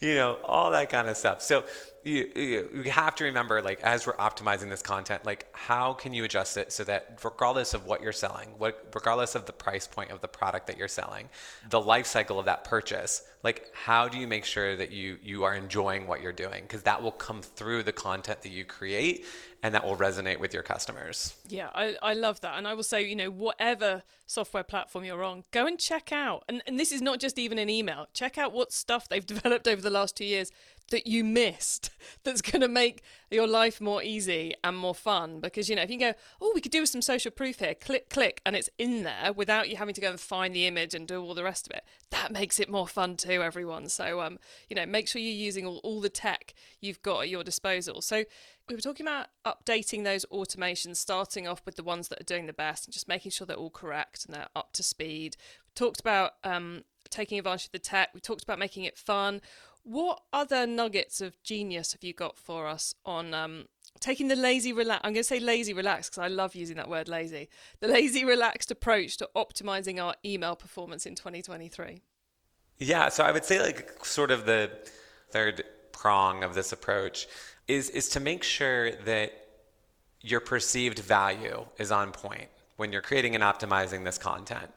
you 0.00 0.16
know 0.16 0.38
all 0.44 0.72
that 0.72 0.90
kind 0.90 1.08
of 1.08 1.16
stuff. 1.16 1.40
So 1.40 1.64
you, 2.04 2.30
you, 2.34 2.82
you 2.84 2.90
have 2.90 3.14
to 3.16 3.24
remember 3.24 3.62
like 3.62 3.80
as 3.82 4.06
we're 4.06 4.16
optimizing 4.16 4.70
this 4.70 4.82
content 4.82 5.24
like 5.24 5.46
how 5.52 5.92
can 5.92 6.14
you 6.14 6.24
adjust 6.24 6.56
it 6.56 6.72
so 6.72 6.84
that 6.84 7.18
regardless 7.24 7.74
of 7.74 7.86
what 7.86 8.00
you're 8.00 8.12
selling 8.12 8.48
what 8.56 8.86
regardless 8.94 9.34
of 9.34 9.46
the 9.46 9.52
price 9.52 9.86
point 9.86 10.10
of 10.10 10.20
the 10.20 10.28
product 10.28 10.68
that 10.68 10.78
you're 10.78 10.88
selling 10.88 11.28
the 11.70 11.80
life 11.80 12.06
cycle 12.06 12.38
of 12.38 12.46
that 12.46 12.64
purchase 12.64 13.22
like 13.42 13.70
how 13.72 14.08
do 14.08 14.18
you 14.18 14.26
make 14.26 14.44
sure 14.44 14.76
that 14.76 14.90
you 14.90 15.18
you 15.22 15.44
are 15.44 15.54
enjoying 15.54 16.06
what 16.06 16.20
you're 16.20 16.32
doing 16.32 16.62
because 16.62 16.82
that 16.82 17.02
will 17.02 17.12
come 17.12 17.42
through 17.42 17.82
the 17.82 17.92
content 17.92 18.42
that 18.42 18.50
you 18.50 18.64
create 18.64 19.24
and 19.62 19.74
that 19.74 19.84
will 19.84 19.96
resonate 19.96 20.38
with 20.38 20.54
your 20.54 20.62
customers. 20.62 21.34
Yeah, 21.48 21.70
I, 21.74 21.96
I 22.02 22.14
love 22.14 22.40
that. 22.42 22.56
And 22.56 22.68
I 22.68 22.74
will 22.74 22.84
say, 22.84 23.06
you 23.06 23.16
know, 23.16 23.30
whatever 23.30 24.02
software 24.26 24.62
platform 24.62 25.04
you're 25.04 25.24
on, 25.24 25.44
go 25.50 25.66
and 25.66 25.78
check 25.78 26.12
out. 26.12 26.44
And, 26.48 26.62
and 26.66 26.78
this 26.78 26.92
is 26.92 27.02
not 27.02 27.18
just 27.18 27.38
even 27.38 27.58
an 27.58 27.68
email, 27.68 28.06
check 28.12 28.38
out 28.38 28.52
what 28.52 28.72
stuff 28.72 29.08
they've 29.08 29.26
developed 29.26 29.66
over 29.66 29.82
the 29.82 29.90
last 29.90 30.16
two 30.16 30.24
years 30.24 30.52
that 30.90 31.06
you 31.06 31.22
missed 31.24 31.90
that's 32.24 32.40
going 32.40 32.62
to 32.62 32.68
make 32.68 33.02
your 33.30 33.46
life 33.46 33.80
more 33.80 34.02
easy 34.02 34.54
and 34.64 34.76
more 34.76 34.94
fun 34.94 35.38
because 35.38 35.68
you 35.68 35.76
know 35.76 35.82
if 35.82 35.90
you 35.90 35.98
go 35.98 36.14
oh 36.40 36.50
we 36.54 36.62
could 36.62 36.72
do 36.72 36.86
some 36.86 37.02
social 37.02 37.30
proof 37.30 37.58
here 37.58 37.74
click 37.74 38.08
click 38.08 38.40
and 38.46 38.56
it's 38.56 38.70
in 38.78 39.02
there 39.02 39.30
without 39.34 39.68
you 39.68 39.76
having 39.76 39.92
to 39.94 40.00
go 40.00 40.08
and 40.08 40.18
find 40.18 40.54
the 40.54 40.66
image 40.66 40.94
and 40.94 41.06
do 41.06 41.22
all 41.22 41.34
the 41.34 41.44
rest 41.44 41.66
of 41.66 41.76
it 41.76 41.84
that 42.08 42.32
makes 42.32 42.58
it 42.58 42.70
more 42.70 42.86
fun 42.86 43.18
too 43.18 43.27
everyone 43.34 43.88
so 43.88 44.20
um 44.20 44.38
you 44.68 44.76
know 44.76 44.86
make 44.86 45.08
sure 45.08 45.20
you're 45.20 45.32
using 45.32 45.66
all, 45.66 45.78
all 45.84 46.00
the 46.00 46.08
tech 46.08 46.54
you've 46.80 47.02
got 47.02 47.20
at 47.20 47.28
your 47.28 47.44
disposal 47.44 48.00
so 48.00 48.24
we 48.68 48.74
were 48.74 48.80
talking 48.80 49.06
about 49.06 49.28
updating 49.46 50.04
those 50.04 50.24
automations 50.32 50.96
starting 50.96 51.46
off 51.46 51.62
with 51.64 51.76
the 51.76 51.82
ones 51.82 52.08
that 52.08 52.20
are 52.20 52.24
doing 52.24 52.46
the 52.46 52.52
best 52.52 52.86
and 52.86 52.92
just 52.92 53.08
making 53.08 53.30
sure 53.30 53.46
they're 53.46 53.56
all 53.56 53.70
correct 53.70 54.24
and 54.24 54.34
they're 54.34 54.48
up 54.56 54.72
to 54.72 54.82
speed 54.82 55.36
we 55.66 55.72
talked 55.74 56.00
about 56.00 56.32
um 56.44 56.82
taking 57.10 57.38
advantage 57.38 57.66
of 57.66 57.72
the 57.72 57.78
tech 57.78 58.10
we 58.14 58.20
talked 58.20 58.42
about 58.42 58.58
making 58.58 58.84
it 58.84 58.96
fun 58.96 59.40
what 59.88 60.20
other 60.34 60.66
nuggets 60.66 61.22
of 61.22 61.42
genius 61.42 61.92
have 61.92 62.04
you 62.04 62.12
got 62.12 62.36
for 62.36 62.66
us 62.66 62.94
on 63.06 63.32
um, 63.32 63.64
taking 64.00 64.28
the 64.28 64.36
lazy 64.36 64.70
relax? 64.70 65.00
I'm 65.02 65.14
going 65.14 65.22
to 65.22 65.24
say 65.24 65.40
lazy 65.40 65.72
relax 65.72 66.10
because 66.10 66.22
I 66.22 66.28
love 66.28 66.54
using 66.54 66.76
that 66.76 66.90
word 66.90 67.08
lazy. 67.08 67.48
The 67.80 67.88
lazy 67.88 68.22
relaxed 68.22 68.70
approach 68.70 69.16
to 69.16 69.30
optimizing 69.34 70.02
our 70.02 70.14
email 70.24 70.56
performance 70.56 71.06
in 71.06 71.14
2023. 71.14 72.02
Yeah, 72.78 73.08
so 73.08 73.24
I 73.24 73.32
would 73.32 73.44
say 73.44 73.60
like 73.60 74.04
sort 74.04 74.30
of 74.30 74.46
the 74.46 74.70
third 75.30 75.64
prong 75.92 76.44
of 76.44 76.54
this 76.54 76.72
approach 76.72 77.26
is 77.66 77.90
is 77.90 78.08
to 78.10 78.20
make 78.20 78.42
sure 78.42 78.92
that 78.92 79.32
your 80.20 80.40
perceived 80.40 80.98
value 80.98 81.66
is 81.78 81.92
on 81.92 82.12
point 82.12 82.48
when 82.76 82.92
you're 82.92 83.02
creating 83.02 83.34
and 83.34 83.44
optimizing 83.44 84.04
this 84.04 84.18
content. 84.18 84.70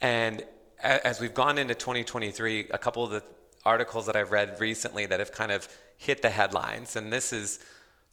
And 0.00 0.44
as 0.82 1.20
we've 1.20 1.34
gone 1.34 1.58
into 1.58 1.74
2023, 1.74 2.68
a 2.70 2.78
couple 2.78 3.04
of 3.04 3.10
the 3.10 3.22
articles 3.64 4.06
that 4.06 4.16
I've 4.16 4.32
read 4.32 4.60
recently 4.60 5.06
that 5.06 5.20
have 5.20 5.32
kind 5.32 5.52
of 5.52 5.68
hit 5.96 6.22
the 6.22 6.30
headlines. 6.30 6.96
And 6.96 7.12
this 7.12 7.32
is 7.32 7.60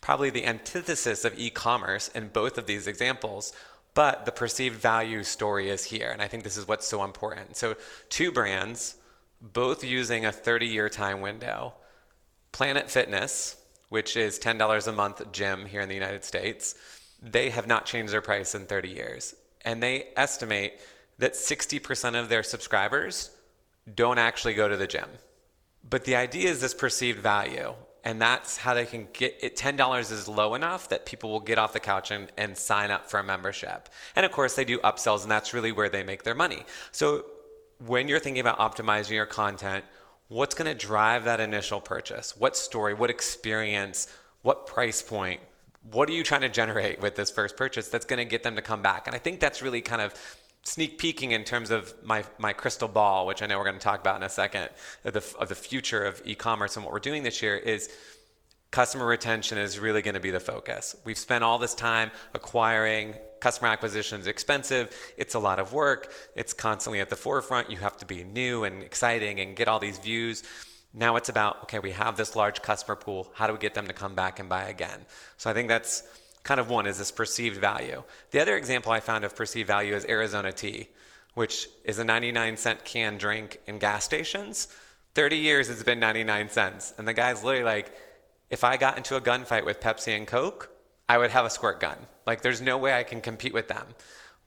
probably 0.01 0.29
the 0.29 0.45
antithesis 0.45 1.25
of 1.25 1.37
e 1.37 1.49
commerce 1.49 2.09
in 2.09 2.27
both 2.27 2.57
of 2.57 2.67
these 2.67 2.87
examples. 2.87 3.53
But 3.95 4.25
the 4.25 4.31
perceived 4.31 4.79
value 4.79 5.23
story 5.23 5.69
is 5.69 5.83
here. 5.83 6.11
And 6.11 6.21
I 6.21 6.27
think 6.27 6.43
this 6.43 6.57
is 6.57 6.67
what's 6.67 6.87
so 6.87 7.03
important. 7.03 7.57
So, 7.57 7.75
two 8.09 8.31
brands, 8.31 8.95
both 9.41 9.83
using 9.83 10.25
a 10.25 10.31
30 10.31 10.67
year 10.67 10.89
time 10.89 11.21
window 11.21 11.73
Planet 12.51 12.89
Fitness, 12.89 13.55
which 13.89 14.17
is 14.17 14.39
$10 14.39 14.87
a 14.87 14.91
month 14.91 15.31
gym 15.31 15.65
here 15.65 15.81
in 15.81 15.89
the 15.89 15.95
United 15.95 16.23
States, 16.23 16.75
they 17.21 17.49
have 17.49 17.67
not 17.67 17.85
changed 17.85 18.13
their 18.13 18.21
price 18.21 18.55
in 18.55 18.65
30 18.65 18.89
years. 18.89 19.35
And 19.65 19.83
they 19.83 20.07
estimate 20.15 20.73
that 21.19 21.33
60% 21.33 22.19
of 22.19 22.29
their 22.29 22.43
subscribers 22.43 23.31
don't 23.93 24.17
actually 24.17 24.53
go 24.53 24.67
to 24.67 24.77
the 24.77 24.87
gym. 24.87 25.09
But 25.87 26.05
the 26.05 26.15
idea 26.15 26.49
is 26.49 26.61
this 26.61 26.73
perceived 26.73 27.19
value. 27.19 27.73
And 28.03 28.21
that's 28.21 28.55
how 28.55 28.73
they 28.73 28.85
can 28.85 29.09
get 29.11 29.37
it. 29.41 29.57
$10 29.57 30.11
is 30.11 30.27
low 30.27 30.55
enough 30.55 30.87
that 30.89 31.05
people 31.05 31.29
will 31.29 31.41
get 31.41 31.57
off 31.57 31.73
the 31.73 31.81
couch 31.81 32.11
and, 32.11 32.31
and 32.37 32.57
sign 32.57 32.91
up 32.91 33.09
for 33.09 33.19
a 33.19 33.23
membership. 33.23 33.89
And 34.15 34.25
of 34.25 34.31
course, 34.31 34.55
they 34.55 34.63
do 34.63 34.79
upsells, 34.79 35.23
and 35.23 35.31
that's 35.31 35.53
really 35.53 35.73
where 35.73 35.89
they 35.89 36.03
make 36.03 36.23
their 36.23 36.35
money. 36.35 36.63
So 36.93 37.25
when 37.85 38.07
you're 38.07 38.19
thinking 38.19 38.41
about 38.41 38.59
optimizing 38.59 39.11
your 39.11 39.25
content, 39.25 39.85
what's 40.27 40.55
going 40.55 40.67
to 40.67 40.87
drive 40.87 41.25
that 41.25 41.39
initial 41.39 41.81
purchase? 41.81 42.35
What 42.37 42.55
story, 42.55 42.93
what 42.93 43.09
experience, 43.09 44.07
what 44.41 44.67
price 44.67 45.01
point? 45.01 45.41
What 45.91 46.09
are 46.09 46.13
you 46.13 46.23
trying 46.23 46.41
to 46.41 46.49
generate 46.49 47.01
with 47.01 47.15
this 47.15 47.31
first 47.31 47.57
purchase 47.57 47.87
that's 47.87 48.05
going 48.05 48.19
to 48.19 48.25
get 48.25 48.43
them 48.43 48.55
to 48.55 48.61
come 48.61 48.81
back? 48.81 49.07
And 49.07 49.15
I 49.15 49.19
think 49.19 49.39
that's 49.39 49.61
really 49.61 49.81
kind 49.81 50.01
of 50.01 50.13
sneak 50.63 50.97
peeking 50.97 51.31
in 51.31 51.45
terms 51.45 51.71
of 51.71 51.93
my, 52.03 52.23
my 52.37 52.51
crystal 52.53 52.89
ball, 52.89 53.25
which 53.25 53.41
I 53.41 53.47
know 53.47 53.57
we're 53.57 53.63
going 53.63 53.79
to 53.79 53.83
talk 53.83 54.01
about 54.01 54.17
in 54.17 54.23
a 54.23 54.29
second, 54.29 54.69
of 55.05 55.13
the, 55.13 55.35
of 55.39 55.49
the 55.49 55.55
future 55.55 56.03
of 56.03 56.21
e 56.25 56.35
commerce 56.35 56.75
and 56.75 56.83
what 56.83 56.91
we're 56.91 56.99
doing 56.99 57.23
this 57.23 57.41
year, 57.41 57.55
is 57.55 57.89
customer 58.71 59.05
retention 59.05 59.57
is 59.57 59.79
really 59.79 60.01
going 60.01 60.13
to 60.13 60.19
be 60.19 60.31
the 60.31 60.39
focus. 60.39 60.95
We've 61.05 61.17
spent 61.17 61.43
all 61.43 61.57
this 61.57 61.73
time 61.73 62.11
acquiring 62.33 63.15
customer 63.39 63.69
acquisition 63.69 64.19
is 64.19 64.27
expensive. 64.27 64.95
It's 65.17 65.35
a 65.35 65.39
lot 65.39 65.59
of 65.59 65.73
work. 65.73 66.11
It's 66.35 66.53
constantly 66.53 66.99
at 66.99 67.09
the 67.09 67.15
forefront. 67.15 67.69
You 67.69 67.77
have 67.77 67.97
to 67.97 68.05
be 68.05 68.23
new 68.23 68.63
and 68.63 68.83
exciting 68.83 69.39
and 69.39 69.55
get 69.55 69.67
all 69.67 69.79
these 69.79 69.97
views. 69.97 70.43
Now 70.93 71.15
it's 71.15 71.29
about, 71.29 71.63
okay, 71.63 71.79
we 71.79 71.91
have 71.91 72.17
this 72.17 72.35
large 72.35 72.61
customer 72.61 72.95
pool. 72.95 73.31
How 73.35 73.47
do 73.47 73.53
we 73.53 73.59
get 73.59 73.73
them 73.73 73.87
to 73.87 73.93
come 73.93 74.15
back 74.15 74.39
and 74.39 74.49
buy 74.49 74.63
again? 74.63 75.05
So 75.37 75.49
I 75.49 75.53
think 75.53 75.67
that's 75.67 76.03
kind 76.43 76.59
of 76.59 76.69
one 76.69 76.87
is 76.87 76.97
this 76.97 77.11
perceived 77.11 77.59
value. 77.59 78.03
The 78.31 78.39
other 78.39 78.55
example 78.55 78.91
I 78.91 78.99
found 78.99 79.23
of 79.23 79.35
perceived 79.35 79.67
value 79.67 79.93
is 79.95 80.05
Arizona 80.05 80.51
tea, 80.51 80.89
which 81.35 81.67
is 81.83 81.99
a 81.99 82.03
99 82.03 82.57
cent 82.57 82.85
can 82.85 83.17
drink 83.17 83.59
in 83.67 83.77
gas 83.77 84.03
stations. 84.03 84.67
30 85.15 85.37
years 85.37 85.69
it's 85.69 85.83
been 85.83 85.99
99 85.99 86.49
cents. 86.49 86.93
And 86.97 87.07
the 87.07 87.13
guy's 87.13 87.43
literally 87.43 87.65
like, 87.65 87.93
if 88.49 88.63
I 88.63 88.77
got 88.77 88.97
into 88.97 89.15
a 89.15 89.21
gunfight 89.21 89.65
with 89.65 89.79
Pepsi 89.79 90.15
and 90.15 90.25
Coke, 90.25 90.71
I 91.09 91.17
would 91.17 91.31
have 91.31 91.45
a 91.45 91.49
squirt 91.49 91.79
gun. 91.79 91.97
Like 92.27 92.41
there's 92.43 92.61
no 92.61 92.77
way 92.77 92.93
I 92.93 93.03
can 93.03 93.19
compete 93.19 93.53
with 93.53 93.67
them. 93.67 93.85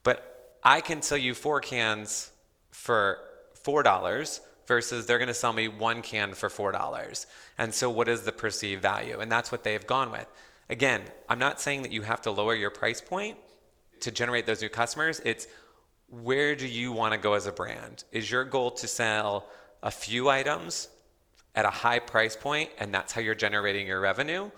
But 0.04 0.58
I 0.62 0.80
can 0.80 1.02
sell 1.02 1.18
you 1.18 1.34
four 1.34 1.60
cans 1.60 2.30
for 2.70 3.18
$4 3.64 4.40
versus 4.66 5.06
they're 5.06 5.18
going 5.18 5.28
to 5.28 5.34
sell 5.34 5.52
me 5.52 5.66
one 5.66 6.02
can 6.02 6.34
for 6.34 6.48
$4. 6.48 7.26
And 7.58 7.74
so 7.74 7.90
what 7.90 8.08
is 8.08 8.22
the 8.22 8.32
perceived 8.32 8.80
value? 8.80 9.18
And 9.18 9.30
that's 9.30 9.50
what 9.50 9.64
they've 9.64 9.86
gone 9.86 10.12
with. 10.12 10.26
Again, 10.70 11.02
I'm 11.28 11.40
not 11.40 11.60
saying 11.60 11.82
that 11.82 11.92
you 11.92 12.02
have 12.02 12.22
to 12.22 12.30
lower 12.30 12.54
your 12.54 12.70
price 12.70 13.00
point 13.00 13.36
to 14.00 14.12
generate 14.12 14.46
those 14.46 14.62
new 14.62 14.68
customers. 14.68 15.20
It's 15.24 15.48
where 16.08 16.54
do 16.54 16.66
you 16.66 16.92
want 16.92 17.12
to 17.12 17.18
go 17.18 17.34
as 17.34 17.46
a 17.46 17.52
brand? 17.52 18.04
Is 18.12 18.30
your 18.30 18.44
goal 18.44 18.70
to 18.70 18.86
sell 18.86 19.48
a 19.82 19.90
few 19.90 20.28
items 20.28 20.88
at 21.54 21.64
a 21.64 21.70
high 21.70 21.98
price 21.98 22.36
point 22.36 22.70
and 22.78 22.94
that's 22.94 23.12
how 23.12 23.20
you're 23.20 23.34
generating 23.34 23.86
your 23.86 24.00
revenue? 24.00 24.50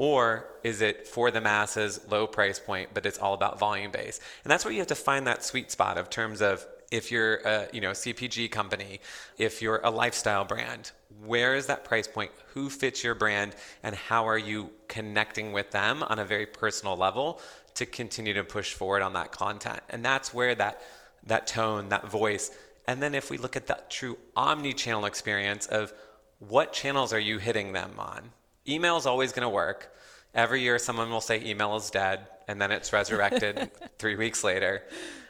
Or 0.00 0.46
is 0.64 0.80
it 0.80 1.06
for 1.06 1.30
the 1.30 1.42
masses, 1.42 2.00
low 2.08 2.26
price 2.26 2.58
point, 2.58 2.88
but 2.94 3.04
it's 3.04 3.18
all 3.18 3.34
about 3.34 3.58
volume 3.58 3.90
base? 3.90 4.18
And 4.44 4.50
that's 4.50 4.64
where 4.64 4.72
you 4.72 4.78
have 4.78 4.86
to 4.86 4.94
find 4.94 5.26
that 5.26 5.44
sweet 5.44 5.70
spot 5.70 5.98
of 5.98 6.08
terms 6.08 6.40
of 6.40 6.66
if 6.90 7.12
you're 7.12 7.34
a 7.44 7.68
you 7.70 7.82
know 7.82 7.90
CPG 7.90 8.50
company, 8.50 9.00
if 9.36 9.60
you're 9.60 9.82
a 9.84 9.90
lifestyle 9.90 10.46
brand, 10.46 10.92
where 11.22 11.54
is 11.54 11.66
that 11.66 11.84
price 11.84 12.08
point? 12.08 12.30
Who 12.54 12.70
fits 12.70 13.04
your 13.04 13.14
brand, 13.14 13.54
and 13.82 13.94
how 13.94 14.26
are 14.26 14.38
you 14.38 14.70
connecting 14.88 15.52
with 15.52 15.70
them 15.70 16.02
on 16.04 16.18
a 16.18 16.24
very 16.24 16.46
personal 16.46 16.96
level 16.96 17.38
to 17.74 17.84
continue 17.84 18.32
to 18.32 18.42
push 18.42 18.72
forward 18.72 19.02
on 19.02 19.12
that 19.12 19.32
content? 19.32 19.80
And 19.90 20.02
that's 20.02 20.32
where 20.32 20.54
that 20.54 20.80
that 21.24 21.46
tone, 21.46 21.90
that 21.90 22.08
voice, 22.08 22.50
and 22.88 23.02
then 23.02 23.14
if 23.14 23.28
we 23.28 23.36
look 23.36 23.54
at 23.54 23.66
that 23.66 23.90
true 23.90 24.16
omni-channel 24.34 25.04
experience 25.04 25.66
of 25.66 25.92
what 26.38 26.72
channels 26.72 27.12
are 27.12 27.20
you 27.20 27.36
hitting 27.36 27.74
them 27.74 27.92
on? 27.98 28.30
Email 28.70 28.96
is 28.96 29.06
always 29.06 29.32
going 29.32 29.42
to 29.42 29.48
work. 29.48 29.92
Every 30.32 30.62
year, 30.62 30.78
someone 30.78 31.10
will 31.10 31.20
say 31.20 31.42
email 31.44 31.74
is 31.76 31.90
dead, 31.90 32.28
and 32.46 32.60
then 32.60 32.70
it's 32.70 32.92
resurrected 32.92 33.70
three 33.98 34.14
weeks 34.14 34.44
later. 34.44 34.84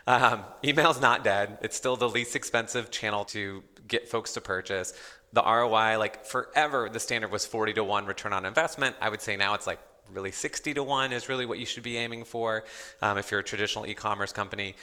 Um, 0.06 0.42
email 0.62 0.90
is 0.90 1.00
not 1.00 1.24
dead. 1.24 1.58
It's 1.62 1.76
still 1.76 1.96
the 1.96 2.08
least 2.08 2.36
expensive 2.36 2.90
channel 2.90 3.24
to 3.26 3.62
get 3.88 4.08
folks 4.08 4.34
to 4.34 4.42
purchase. 4.42 4.92
The 5.32 5.42
ROI, 5.42 5.98
like 5.98 6.26
forever, 6.26 6.90
the 6.92 7.00
standard 7.00 7.30
was 7.30 7.46
40 7.46 7.74
to 7.74 7.84
1 7.84 8.04
return 8.04 8.32
on 8.34 8.44
investment. 8.44 8.96
I 9.00 9.08
would 9.08 9.22
say 9.22 9.36
now 9.36 9.54
it's 9.54 9.66
like 9.66 9.78
really 10.12 10.32
60 10.32 10.74
to 10.74 10.82
1 10.82 11.12
is 11.12 11.28
really 11.28 11.46
what 11.46 11.58
you 11.58 11.66
should 11.66 11.82
be 11.82 11.96
aiming 11.96 12.24
for 12.24 12.64
um, 13.00 13.16
if 13.16 13.30
you're 13.30 13.40
a 13.40 13.44
traditional 13.44 13.86
e 13.86 13.94
commerce 13.94 14.32
company. 14.32 14.74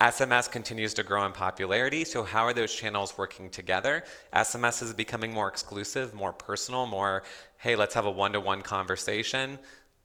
SMS 0.00 0.50
continues 0.50 0.94
to 0.94 1.04
grow 1.04 1.24
in 1.24 1.32
popularity. 1.32 2.04
So, 2.04 2.24
how 2.24 2.44
are 2.44 2.52
those 2.52 2.74
channels 2.74 3.16
working 3.16 3.48
together? 3.48 4.04
SMS 4.32 4.82
is 4.82 4.92
becoming 4.92 5.32
more 5.32 5.48
exclusive, 5.48 6.14
more 6.14 6.32
personal, 6.32 6.86
more, 6.86 7.22
hey, 7.58 7.76
let's 7.76 7.94
have 7.94 8.04
a 8.04 8.10
one 8.10 8.32
to 8.32 8.40
one 8.40 8.62
conversation. 8.62 9.58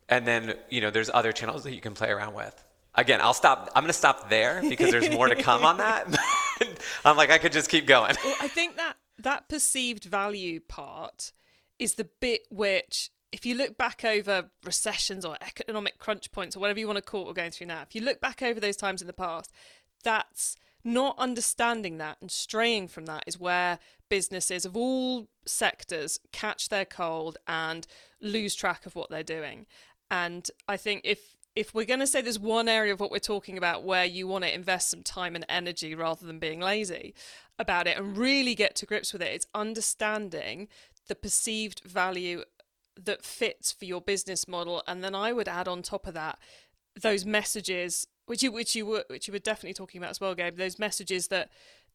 And 0.08 0.28
then, 0.28 0.54
you 0.69 0.82
know, 0.82 0.91
there's 0.91 1.10
other 1.12 1.32
channels 1.32 1.63
that 1.63 1.73
you 1.73 1.82
can 1.82 1.93
play 1.93 2.10
around 2.10 2.36
with. 2.36 2.63
Again, 2.95 3.19
I'll 3.21 3.34
stop. 3.34 3.69
I'm 3.75 3.84
going 3.84 3.89
to 3.89 3.93
stop 3.93 4.30
there 4.30 4.62
because 4.67 4.91
there's 4.91 5.10
more 5.10 5.28
to 5.28 5.36
come 5.36 5.63
on 5.63 5.78
that. 5.78 6.08
I'm 7.06 7.17
like, 7.17 7.30
I 7.30 7.38
could 7.38 7.52
just 7.52 7.69
keep 7.69 7.88
going. 7.88 8.15
Well, 8.23 8.36
I 8.41 8.47
think 8.47 8.78
that 8.78 8.95
that 9.19 9.47
perceived 9.49 10.06
value 10.06 10.60
part 10.60 11.32
is 11.78 11.95
the 11.95 12.10
bit 12.19 12.41
which 12.49 13.12
if 13.32 13.45
you 13.45 13.56
look 13.56 13.78
back 13.78 14.04
over 14.04 14.49
recessions 14.65 15.23
or 15.23 15.38
economic 15.41 15.99
crunch 15.99 16.32
points 16.32 16.56
or 16.56 16.60
whatever 16.60 16.80
you 16.80 16.88
want 16.88 16.97
to 16.97 17.02
call 17.02 17.21
it 17.21 17.28
we're 17.28 17.34
going 17.34 17.52
through 17.52 17.67
now, 17.67 17.82
if 17.82 17.93
you 17.93 18.02
look 18.02 18.19
back 18.19 18.41
over 18.41 18.60
those 18.60 18.75
times 18.75 19.02
in 19.02 19.08
the 19.08 19.13
past, 19.13 19.52
that's 20.04 20.56
not 20.84 21.18
understanding 21.18 21.98
that 21.98 22.18
and 22.22 22.32
straying 22.32 22.88
from 22.88 23.06
that 23.06 23.24
is 23.28 23.40
where 23.40 23.80
businesses 24.10 24.66
of 24.66 24.76
all 24.76 25.28
sectors 25.46 26.20
catch 26.32 26.70
their 26.70 26.86
cold 26.86 27.38
and 27.48 27.86
lose 28.22 28.56
track 28.56 28.86
of 28.86 28.96
what 28.96 29.10
they're 29.10 29.24
doing. 29.24 29.66
And 30.10 30.50
I 30.68 30.78
think 30.78 31.02
if 31.04 31.36
if 31.56 31.74
we're 31.74 31.86
going 31.86 32.00
to 32.00 32.08
say 32.08 32.22
there's 32.22 32.40
one 32.40 32.70
area 32.70 32.94
of 32.94 33.00
what 33.00 33.12
we're 33.12 33.20
talking 33.20 33.58
about 33.58 33.84
where 33.84 34.06
you 34.06 34.28
want 34.28 34.44
to 34.46 34.54
invest 34.54 34.90
some 34.90 35.04
time 35.04 35.36
and 35.36 35.46
energy 35.50 35.94
rather 35.96 36.26
than 36.26 36.40
being 36.40 36.62
lazy 36.62 37.14
about 37.58 37.88
it 37.88 37.98
and 37.98 38.16
really 38.18 38.56
get 38.56 38.76
to 38.76 38.86
grips 38.86 39.12
with 39.12 39.22
it, 39.22 39.34
it's 39.34 39.48
understanding 39.54 40.68
the 41.08 41.16
perceived 41.16 41.82
value 41.84 42.44
that 42.96 43.26
fits 43.26 43.72
for 43.72 43.86
your 43.86 44.00
business 44.00 44.48
model. 44.48 44.84
And 44.88 45.04
then 45.04 45.16
I 45.16 45.34
would 45.34 45.48
add 45.48 45.68
on 45.68 45.82
top 45.82 46.08
of 46.08 46.14
that 46.14 46.40
those 47.00 47.26
messages 47.26 48.08
which 48.30 48.44
you 48.44 48.52
which 48.52 48.76
you 48.76 48.86
were 48.86 49.04
which 49.08 49.28
you 49.28 49.32
were 49.32 49.39
definitely 49.39 49.74
talking 49.74 50.00
about 50.00 50.12
as 50.12 50.22
well, 50.22 50.36
Gabe. 50.36 50.56
Those 50.56 50.78
messages 50.78 51.30
that 51.30 51.50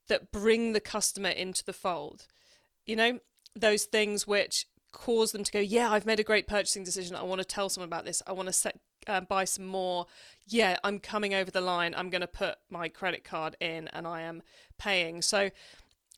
that 0.08 0.32
bring 0.32 0.72
the 0.72 0.80
customer 0.80 1.28
into 1.28 1.64
the 1.64 1.72
fold. 1.72 2.26
You 2.86 2.96
know, 2.96 3.20
those 3.54 3.84
things 3.84 4.26
which 4.26 4.66
cause 4.90 5.30
them 5.30 5.44
to 5.44 5.52
go, 5.52 5.60
yeah, 5.60 5.92
I've 5.92 6.06
made 6.06 6.18
a 6.18 6.24
great 6.24 6.48
purchasing 6.48 6.82
decision. 6.82 7.14
I 7.14 7.22
want 7.22 7.40
to 7.40 7.44
tell 7.44 7.68
someone 7.68 7.88
about 7.88 8.04
this. 8.04 8.20
I 8.26 8.32
want 8.32 8.48
to 8.48 8.52
set, 8.52 8.80
uh, 9.06 9.20
buy 9.20 9.44
some 9.44 9.66
more. 9.66 10.06
Yeah, 10.44 10.76
I'm 10.82 10.98
coming 10.98 11.34
over 11.34 11.52
the 11.52 11.60
line. 11.60 11.94
I'm 11.96 12.10
going 12.10 12.20
to 12.20 12.26
put 12.26 12.56
my 12.68 12.88
credit 12.88 13.22
card 13.22 13.56
in, 13.60 13.86
and 13.88 14.04
I 14.04 14.22
am 14.22 14.42
paying. 14.76 15.22
So 15.22 15.50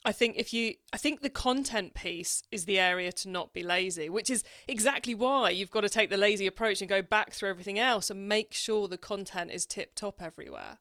I 0.06 0.12
think 0.12 0.36
if 0.36 0.54
you, 0.54 0.74
I 0.92 0.98
think 0.98 1.22
the 1.22 1.28
content 1.28 1.94
piece 1.94 2.44
is 2.52 2.64
the 2.64 2.78
area 2.78 3.10
to 3.10 3.28
not 3.28 3.52
be 3.52 3.64
lazy, 3.64 4.08
which 4.08 4.30
is 4.30 4.44
exactly 4.68 5.16
why 5.16 5.50
you've 5.50 5.72
got 5.72 5.80
to 5.80 5.88
take 5.88 6.10
the 6.10 6.16
lazy 6.16 6.46
approach 6.46 6.80
and 6.80 6.88
go 6.88 7.02
back 7.02 7.32
through 7.32 7.50
everything 7.50 7.80
else 7.80 8.08
and 8.08 8.28
make 8.28 8.54
sure 8.54 8.86
the 8.86 8.98
content 8.98 9.50
is 9.50 9.66
tip 9.66 9.96
top 9.96 10.22
everywhere. 10.22 10.78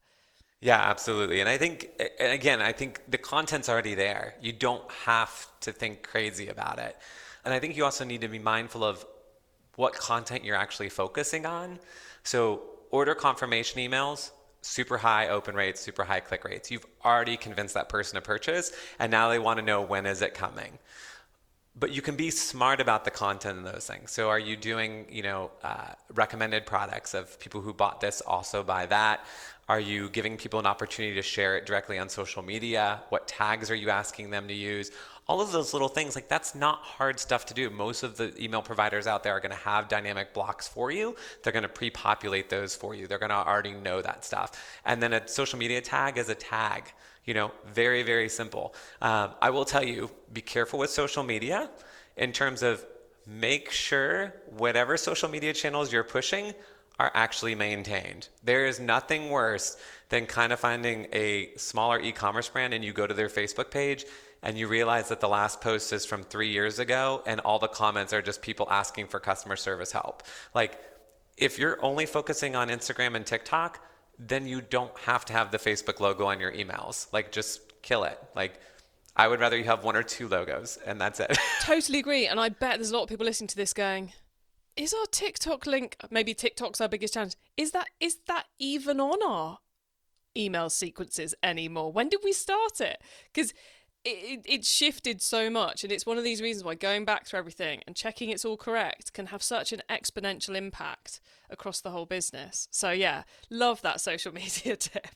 Yeah, 0.62 0.80
absolutely. 0.80 1.40
And 1.40 1.50
I 1.50 1.58
think, 1.58 1.90
and 2.20 2.32
again, 2.32 2.62
I 2.62 2.72
think 2.72 3.02
the 3.08 3.18
content's 3.18 3.68
already 3.68 3.96
there. 3.96 4.36
You 4.42 4.54
don't 4.54 4.90
have 5.06 5.48
to 5.62 5.72
think 5.72 6.04
crazy 6.04 6.48
about 6.48 6.78
it. 6.78 6.96
And 7.44 7.52
I 7.52 7.60
think 7.60 7.76
you 7.76 7.84
also 7.84 8.06
need 8.06 8.22
to 8.22 8.28
be 8.28 8.38
mindful 8.38 8.84
of 8.84 9.04
what 9.76 9.94
content 9.94 10.44
you're 10.44 10.56
actually 10.56 10.90
focusing 10.90 11.48
on. 11.48 11.80
So, 12.22 12.62
order 12.92 13.16
confirmation 13.16 13.82
emails, 13.82 14.30
super 14.66 14.98
high 14.98 15.30
open 15.30 15.56
rates, 15.56 15.80
super 15.80 16.04
high 16.04 16.20
click 16.20 16.44
rates. 16.44 16.72
You've 16.72 16.86
already 17.04 17.38
convinced 17.38 17.76
that 17.76 17.88
person 17.88 18.16
to 18.16 18.22
purchase, 18.22 18.72
and 19.00 19.12
now 19.12 19.30
they 19.30 19.40
want 19.40 19.60
to 19.60 19.66
know 19.66 19.82
when 19.82 20.06
is 20.06 20.22
it 20.22 20.34
coming. 20.34 20.80
But 21.78 21.92
you 21.92 22.02
can 22.02 22.16
be 22.16 22.30
smart 22.30 22.80
about 22.80 23.04
the 23.04 23.12
content 23.12 23.60
of 23.60 23.66
those 23.66 23.86
things. 23.86 24.12
So, 24.12 24.30
are 24.30 24.40
you 24.40 24.56
doing, 24.56 25.08
you 25.10 25.24
know, 25.24 25.52
uh, 25.62 25.94
recommended 26.14 26.66
products 26.66 27.14
of 27.14 27.38
people 27.40 27.62
who 27.62 27.74
bought 27.74 28.00
this 28.00 28.22
also 28.22 28.64
buy 28.64 28.86
that? 28.88 29.26
Are 29.68 29.80
you 29.80 30.10
giving 30.10 30.38
people 30.38 30.60
an 30.60 30.66
opportunity 30.66 31.16
to 31.16 31.22
share 31.22 31.58
it 31.58 31.66
directly 31.66 32.00
on 32.00 32.08
social 32.08 32.44
media? 32.44 33.02
What 33.10 33.28
tags 33.28 33.70
are 33.70 33.76
you 33.76 33.90
asking 33.90 34.30
them 34.30 34.48
to 34.48 34.54
use? 34.54 34.92
All 35.28 35.42
of 35.42 35.52
those 35.52 35.74
little 35.74 35.88
things 35.88 36.16
like 36.16 36.28
that's 36.28 36.54
not 36.54 36.80
hard 36.80 37.20
stuff 37.20 37.46
to 37.48 37.54
do. 37.54 37.70
Most 37.70 38.04
of 38.04 38.18
the 38.18 38.34
email 38.42 38.62
providers 38.62 39.08
out 39.08 39.24
there 39.24 39.34
are 39.34 39.40
going 39.40 39.52
to 39.52 39.58
have 39.58 39.88
dynamic 39.88 40.34
blocks 40.34 40.68
for 40.68 40.92
you. 40.92 41.16
They're 41.42 41.54
going 41.54 41.64
to 41.64 41.70
pre-populate 41.70 42.50
those 42.50 42.76
for 42.76 42.94
you. 42.94 43.08
They're 43.08 43.18
going 43.20 43.32
to 43.32 43.36
already 43.36 43.74
know 43.74 44.02
that 44.02 44.24
stuff. 44.24 44.80
And 44.86 45.02
then 45.02 45.14
a 45.14 45.28
social 45.28 45.58
media 45.58 45.82
tag 45.82 46.18
is 46.18 46.30
a 46.30 46.36
tag 46.36 46.92
you 47.26 47.34
know 47.34 47.52
very 47.66 48.04
very 48.04 48.30
simple. 48.30 48.74
Um, 49.02 49.32
i 49.42 49.50
will 49.50 49.66
tell 49.66 49.84
you 49.84 50.10
be 50.32 50.42
careful 50.42 50.80
with 50.80 50.90
social 50.90 51.24
media 51.24 51.70
in 52.18 52.32
terms 52.32 52.64
of 52.64 52.86
make 53.28 53.72
sure 53.72 54.34
whatever 54.58 54.96
social 54.98 55.30
media 55.30 55.54
channels 55.54 55.92
you're 55.92 56.04
pushing 56.04 56.54
are 56.98 57.12
actually 57.14 57.56
maintained. 57.56 58.30
There 58.44 58.66
is 58.66 58.80
nothing 58.80 59.30
worse 59.30 59.78
than 60.10 60.26
kind 60.28 60.54
of 60.54 60.60
finding 60.60 61.08
a 61.12 61.50
smaller 61.58 62.00
e 62.00 62.12
commerce 62.12 62.48
brand 62.48 62.74
and 62.74 62.86
you 62.86 62.94
go 62.94 63.06
to 63.06 63.14
their 63.14 63.28
Facebook 63.28 63.70
page 63.70 64.06
and 64.46 64.60
you 64.60 64.68
realize 64.68 65.10
that 65.10 65.20
the 65.20 65.28
last 65.28 65.60
post 65.60 65.92
is 65.92 66.06
from 66.06 66.22
three 66.24 66.50
years 66.50 66.78
ago 66.78 67.24
and 67.26 67.40
all 67.40 67.58
the 67.58 67.68
comments 67.68 68.14
are 68.14 68.22
just 68.22 68.44
people 68.44 68.68
asking 68.70 69.08
for 69.08 69.20
customer 69.20 69.56
service 69.56 69.92
help. 69.92 70.22
Like, 70.54 70.80
if 71.36 71.58
you're 71.58 71.84
only 71.84 72.06
focusing 72.06 72.56
on 72.56 72.70
Instagram 72.70 73.16
and 73.16 73.26
TikTok, 73.26 73.84
then 74.20 74.48
you 74.48 74.62
don't 74.62 74.96
have 75.00 75.26
to 75.26 75.34
have 75.34 75.52
the 75.52 75.58
Facebook 75.58 76.00
logo 76.00 76.26
on 76.26 76.40
your 76.40 76.52
emails. 76.54 77.12
Like, 77.12 77.32
just 77.32 77.82
kill 77.82 78.04
it. 78.04 78.20
Like, 78.36 78.60
I 79.16 79.28
would 79.28 79.40
rather 79.40 79.58
you 79.58 79.64
have 79.64 79.84
one 79.84 79.96
or 79.96 80.04
two 80.04 80.28
logos 80.28 80.78
and 80.86 81.02
that's 81.02 81.20
it. 81.20 81.36
totally 81.62 82.00
agree. 82.00 82.28
And 82.28 82.40
I 82.40 82.50
bet 82.50 82.76
there's 82.76 82.92
a 82.92 82.94
lot 82.96 83.04
of 83.04 83.10
people 83.10 83.26
listening 83.26 83.48
to 83.48 83.56
this 83.56 83.74
going, 83.74 84.14
is 84.78 84.94
our 84.94 85.08
TikTok 85.08 85.66
link 85.66 85.98
maybe 86.12 86.36
TikTok's 86.36 86.80
our 86.80 86.88
biggest 86.88 87.16
challenge? 87.16 87.34
Is 87.58 87.72
that 87.72 87.88
is 88.00 88.18
that 88.28 88.46
even 88.60 89.00
on 89.00 89.24
our 89.24 89.60
email 90.38 90.70
sequences 90.70 91.34
anymore. 91.42 91.92
When 91.92 92.10
did 92.10 92.20
we 92.24 92.34
start 92.34 92.82
it? 92.82 93.02
Because 93.34 93.54
it, 94.06 94.42
it 94.46 94.66
shifted 94.66 95.22
so 95.22 95.50
much 95.50 95.84
and 95.84 95.92
it's 95.92 96.06
one 96.06 96.18
of 96.18 96.24
these 96.24 96.42
reasons 96.42 96.64
why 96.64 96.76
going 96.76 97.06
back 97.06 97.26
through 97.26 97.40
everything 97.40 97.82
and 97.88 97.96
checking 97.96 98.30
it's 98.30 98.46
all 98.46 98.58
correct 98.58 99.14
can 99.14 99.28
have 99.28 99.42
such 99.42 99.74
an 99.74 99.82
exponential 99.90 100.56
impact 100.56 101.20
across 101.50 101.82
the 101.82 101.92
whole 101.92 102.06
business. 102.06 102.68
So 102.72 102.92
yeah 102.92 103.24
love 103.50 103.82
that 103.82 104.00
social 104.00 104.32
media 104.34 104.76
tip. 104.76 105.08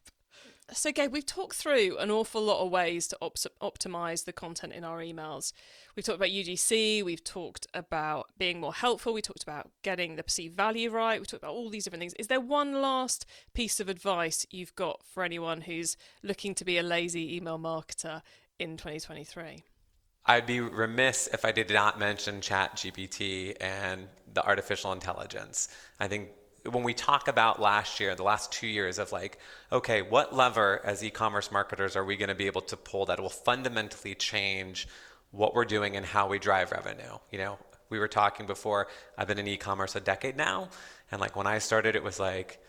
So 0.71 0.91
gabe 0.91 1.11
we've 1.11 1.25
talked 1.25 1.55
through 1.55 1.97
an 1.97 2.11
awful 2.11 2.41
lot 2.41 2.63
of 2.63 2.71
ways 2.71 3.07
to 3.07 3.17
op- 3.21 3.37
optimize 3.61 4.25
the 4.25 4.33
content 4.33 4.73
in 4.73 4.83
our 4.83 4.99
emails. 4.99 5.53
We've 5.95 6.05
talked 6.05 6.17
about 6.17 6.29
ugc 6.29 7.03
we've 7.03 7.23
talked 7.23 7.67
about 7.73 8.31
being 8.39 8.59
more 8.59 8.73
helpful 8.73 9.13
we 9.13 9.21
talked 9.21 9.43
about 9.43 9.69
getting 9.83 10.15
the 10.15 10.23
perceived 10.23 10.55
value 10.55 10.89
right 10.89 11.19
we 11.19 11.25
talked 11.27 11.43
about 11.43 11.53
all 11.53 11.69
these 11.69 11.83
different 11.83 12.01
things. 12.01 12.13
Is 12.15 12.27
there 12.27 12.41
one 12.41 12.81
last 12.81 13.27
piece 13.53 13.79
of 13.79 13.87
advice 13.87 14.47
you've 14.49 14.75
got 14.75 15.01
for 15.03 15.23
anyone 15.23 15.61
who's 15.61 15.95
looking 16.23 16.55
to 16.55 16.65
be 16.65 16.79
a 16.79 16.83
lazy 16.83 17.35
email 17.35 17.59
marketer 17.59 18.23
in 18.59 18.77
2023? 18.77 19.63
I'd 20.25 20.45
be 20.45 20.59
remiss 20.59 21.27
if 21.33 21.45
I 21.45 21.51
did 21.51 21.69
not 21.71 21.97
mention 21.97 22.41
Chat 22.41 22.75
GPT 22.75 23.55
and 23.59 24.07
the 24.33 24.45
artificial 24.45 24.91
intelligence. 24.91 25.69
I 25.99 26.07
think 26.07 26.29
when 26.69 26.83
we 26.83 26.93
talk 26.93 27.27
about 27.27 27.61
last 27.61 27.99
year, 27.99 28.13
the 28.15 28.23
last 28.23 28.51
two 28.51 28.67
years 28.67 28.99
of 28.99 29.11
like, 29.11 29.39
okay, 29.71 30.01
what 30.01 30.35
lever 30.35 30.81
as 30.83 31.03
e-commerce 31.03 31.51
marketers 31.51 31.95
are 31.95 32.03
we 32.03 32.17
going 32.17 32.29
to 32.29 32.35
be 32.35 32.47
able 32.47 32.61
to 32.61 32.77
pull 32.77 33.05
that 33.07 33.19
will 33.19 33.29
fundamentally 33.29 34.13
change 34.13 34.87
what 35.31 35.55
we're 35.55 35.65
doing 35.65 35.95
and 35.95 36.05
how 36.05 36.27
we 36.27 36.37
drive 36.37 36.71
revenue? 36.71 37.17
You 37.31 37.39
know, 37.39 37.59
we 37.89 37.97
were 37.97 38.07
talking 38.07 38.45
before. 38.45 38.87
I've 39.17 39.27
been 39.27 39.39
in 39.39 39.47
e-commerce 39.47 39.95
a 39.95 39.99
decade 39.99 40.37
now, 40.37 40.69
and 41.11 41.19
like 41.21 41.35
when 41.35 41.47
I 41.47 41.59
started, 41.59 41.95
it 41.95 42.03
was 42.03 42.19
like 42.19 42.59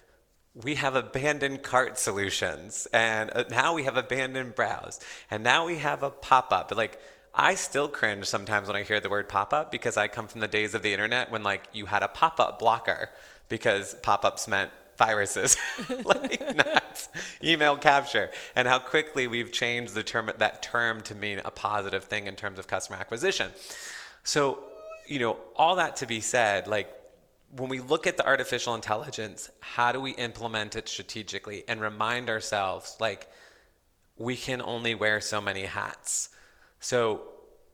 we 0.55 0.75
have 0.75 0.95
abandoned 0.95 1.63
cart 1.63 1.99
solutions 1.99 2.87
and 2.93 3.31
uh, 3.35 3.45
now 3.51 3.75
we 3.75 3.85
have 3.85 3.97
abandoned 3.97 4.55
browse 4.55 5.01
and 5.31 5.45
now 5.45 5.67
we 5.67 5.77
have 5.79 6.03
a 6.03 6.11
pop-up. 6.11 6.69
But 6.69 6.79
like 6.79 7.01
i 7.33 7.55
still 7.55 7.87
cringe 7.87 8.27
sometimes 8.27 8.67
when 8.67 8.77
i 8.77 8.83
hear 8.83 8.99
the 8.99 9.09
word 9.09 9.29
pop-up 9.29 9.71
because 9.71 9.97
i 9.97 10.09
come 10.09 10.27
from 10.27 10.41
the 10.41 10.49
days 10.49 10.75
of 10.75 10.83
the 10.83 10.93
internet 10.93 11.31
when 11.31 11.45
like 11.45 11.63
you 11.73 11.87
had 11.87 12.03
a 12.03 12.09
pop-up 12.09 12.59
blocker 12.59 13.09
because 13.49 13.95
pop-ups 14.03 14.49
meant 14.49 14.73
viruses 15.01 15.57
like 16.05 16.57
not 16.57 17.09
email 17.43 17.77
capture. 17.77 18.31
And 18.55 18.69
how 18.69 18.79
quickly 18.79 19.27
we've 19.27 19.51
changed 19.51 19.95
the 19.95 20.03
term 20.03 20.31
that 20.39 20.63
term 20.63 21.01
to 21.03 21.15
mean 21.15 21.41
a 21.45 21.51
positive 21.51 22.05
thing 22.05 22.27
in 22.27 22.37
terms 22.37 22.59
of 22.59 22.69
customer 22.69 22.99
acquisition. 22.99 23.51
So 24.23 24.63
you 25.07 25.19
know 25.19 25.39
all 25.57 25.77
that 25.77 25.97
to 25.97 26.07
be 26.07 26.21
said 26.21 26.69
like 26.69 26.89
when 27.57 27.69
we 27.69 27.81
look 27.81 28.07
at 28.07 28.17
the 28.17 28.27
artificial 28.27 28.75
intelligence, 28.75 29.51
how 29.61 29.93
do 29.93 30.01
we 30.01 30.13
implement 30.13 30.77
it 30.77 30.89
strategically 30.89 31.65
and 31.67 31.81
remind 31.81 32.31
ourselves 32.31 32.97
like 33.01 33.29
we 34.17 34.37
can 34.37 34.63
only 34.63 34.95
wear 34.95 35.21
so 35.21 35.41
many 35.41 35.63
hats? 35.63 36.29
So 36.79 37.23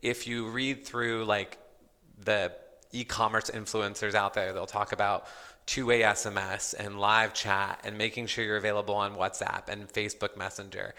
if 0.03 0.27
you 0.27 0.49
read 0.49 0.87
through 0.87 1.25
like 1.25 1.59
the 2.19 2.53
e-commerce 2.93 3.51
influencers 3.51 4.15
out 4.15 4.33
there, 4.35 4.53
they'll 4.53 4.67
talk 4.67 4.93
about 4.93 5.27
two-way 5.67 6.01
SMS 6.01 6.75
and 6.79 6.99
live 6.99 7.35
chat 7.35 7.81
and 7.85 7.99
making 7.99 8.29
sure 8.29 8.45
you're 8.45 8.57
available 8.57 8.95
on 8.95 9.15
WhatsApp 9.17 9.69
and 9.69 9.89
Facebook 9.89 10.37
Messenger. 10.37 10.95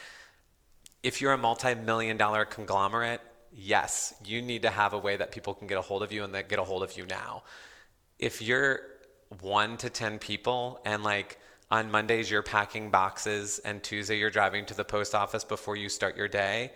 If 1.02 1.22
you're 1.22 1.34
a 1.34 1.38
multi-million 1.38 2.18
dollar 2.18 2.46
conglomerate, 2.46 3.22
yes, 3.52 4.14
you 4.24 4.42
need 4.42 4.64
to 4.64 4.70
have 4.70 4.94
a 4.94 4.98
way 4.98 5.16
that 5.16 5.32
people 5.32 5.54
can 5.54 5.68
get 5.68 5.78
a 5.78 5.82
hold 5.82 6.04
of 6.04 6.12
you 6.12 6.24
and 6.24 6.36
that 6.36 6.50
get 6.50 6.60
a 6.60 6.64
hold 6.64 6.84
of 6.84 6.96
you 6.96 7.06
now 7.08 7.44
if 8.20 8.42
you're 8.42 8.82
one 9.42 9.78
to 9.78 9.90
10 9.90 10.20
people 10.20 10.80
and 10.86 11.04
like 11.04 11.40
on 11.70 11.92
Mondays 11.92 12.32
you're 12.32 12.44
packing 12.44 12.90
boxes 12.90 13.60
and 13.60 13.84
Tuesday 13.84 14.18
you're 14.18 14.30
driving 14.30 14.66
to 14.66 14.74
the 14.74 14.86
post 14.86 15.14
office 15.14 15.44
before 15.44 15.76
you 15.76 15.90
start 15.90 16.16
your 16.16 16.28
day, 16.28 16.72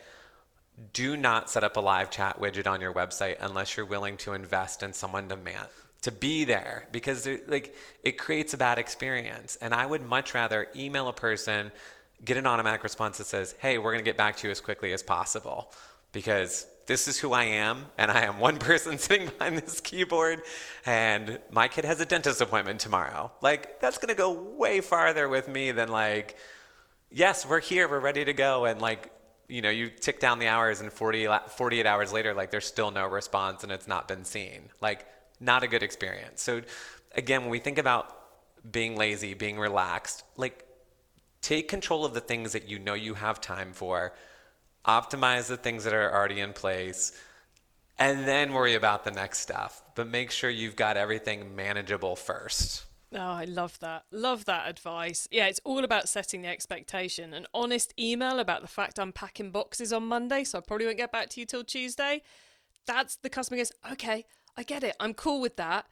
do 0.94 1.16
not 1.16 1.50
set 1.50 1.64
up 1.64 1.78
a 1.78 1.80
live 1.80 2.10
chat 2.10 2.40
widget 2.40 2.68
on 2.68 2.82
your 2.82 2.94
website 2.94 3.38
unless 3.42 3.78
you're 3.78 3.86
willing 3.86 4.18
to 4.18 4.34
invest 4.34 4.84
in 4.84 4.94
someone 4.94 5.28
to 5.30 5.38
man 5.38 5.66
to 6.02 6.12
be 6.12 6.44
there 6.44 6.88
because 6.92 7.28
like 7.48 7.76
it 8.04 8.18
creates 8.18 8.54
a 8.54 8.58
bad 8.58 8.80
experience 8.80 9.58
and 9.62 9.74
I 9.74 9.86
would 9.86 10.02
much 10.02 10.34
rather 10.34 10.68
email 10.76 11.08
a 11.08 11.14
person 11.14 11.72
get 12.24 12.38
an 12.38 12.46
automatic 12.48 12.84
response 12.84 13.18
that 13.18 13.28
says, 13.28 13.56
"Hey, 13.60 13.78
we're 13.78 13.92
going 13.92 14.04
to 14.04 14.10
get 14.10 14.18
back 14.18 14.38
to 14.38 14.48
you 14.48 14.52
as 14.52 14.62
quickly 14.62 14.94
as 14.94 15.04
possible." 15.04 15.72
Because 16.12 16.68
this 16.86 17.08
is 17.08 17.18
who 17.18 17.34
I 17.34 17.44
am, 17.46 17.86
and 17.98 18.12
I 18.12 18.22
am 18.22 18.40
one 18.40 18.58
person 18.70 18.98
sitting 18.98 19.28
behind 19.28 19.58
this 19.58 19.80
keyboard, 19.80 20.42
and 20.86 21.40
my 21.52 21.68
kid 21.68 21.86
has 21.86 22.00
a 22.02 22.06
dentist 22.06 22.42
appointment 22.42 22.80
tomorrow. 22.80 23.32
Like, 23.42 23.80
that's 23.80 23.98
gonna 23.98 24.16
go 24.16 24.32
way 24.32 24.82
farther 24.82 25.30
with 25.30 25.48
me 25.48 25.72
than, 25.72 25.90
like, 25.90 26.38
yes, 27.10 27.46
we're 27.46 27.62
here, 27.62 27.88
we're 27.88 28.00
ready 28.00 28.26
to 28.26 28.34
go, 28.34 28.66
and 28.66 28.82
like, 28.82 29.12
you 29.48 29.62
know, 29.62 29.70
you 29.70 29.90
tick 29.90 30.20
down 30.20 30.40
the 30.40 30.48
hours, 30.48 30.82
and 30.82 30.92
40, 30.92 31.28
48 31.50 31.86
hours 31.86 32.14
later, 32.14 32.34
like, 32.34 32.52
there's 32.52 32.66
still 32.66 32.92
no 32.92 33.08
response, 33.08 33.64
and 33.64 33.72
it's 33.72 33.88
not 33.88 34.08
been 34.08 34.24
seen. 34.24 34.70
Like, 34.82 35.06
not 35.40 35.64
a 35.64 35.68
good 35.68 35.84
experience. 35.84 36.42
So, 36.42 36.62
again, 37.16 37.42
when 37.42 37.50
we 37.50 37.60
think 37.60 37.78
about 37.78 38.18
being 38.72 38.96
lazy, 38.96 39.34
being 39.34 39.60
relaxed, 39.60 40.24
like, 40.38 40.66
take 41.42 41.68
control 41.68 42.06
of 42.06 42.14
the 42.14 42.22
things 42.22 42.54
that 42.54 42.70
you 42.70 42.80
know 42.80 42.94
you 42.94 43.16
have 43.16 43.42
time 43.42 43.74
for 43.74 44.14
optimize 44.86 45.48
the 45.48 45.58
things 45.58 45.84
that 45.84 45.94
are 45.94 46.14
already 46.14 46.40
in 46.40 46.54
place, 46.54 47.12
and 48.00 48.28
then 48.28 48.54
worry 48.54 48.76
about 48.76 49.04
the 49.04 49.12
next 49.12 49.40
stuff. 49.40 49.82
But 49.96 50.08
make 50.08 50.32
sure 50.32 50.50
you've 50.50 50.76
got 50.76 50.98
everything 50.98 51.56
manageable 51.56 52.16
first. 52.16 52.86
Oh, 53.14 53.20
I 53.20 53.44
love 53.44 53.78
that. 53.80 54.06
Love 54.12 54.46
that 54.46 54.70
advice. 54.70 55.28
Yeah, 55.32 55.48
it's 55.48 55.60
all 55.66 55.84
about 55.84 56.08
setting 56.08 56.44
the 56.44 56.48
expectation. 56.48 57.34
An 57.34 57.46
honest 57.54 57.94
email 58.00 58.40
about 58.40 58.62
the 58.62 58.70
fact 58.70 59.00
I'm 59.00 59.12
packing 59.12 59.52
boxes 59.52 59.92
on 59.92 60.08
Monday, 60.08 60.46
so 60.46 60.58
I 60.58 60.62
probably 60.62 60.86
won't 60.86 60.98
get 60.98 61.12
back 61.12 61.30
to 61.32 61.42
you 61.42 61.46
till 61.46 61.64
Tuesday. 61.64 62.22
That's 62.88 63.18
the 63.18 63.30
customer 63.30 63.58
goes, 63.58 63.74
okay, 63.92 64.26
I 64.56 64.64
get 64.64 64.84
it. 64.84 64.96
I'm 65.00 65.14
cool 65.14 65.42
with 65.42 65.58
that. 65.58 65.88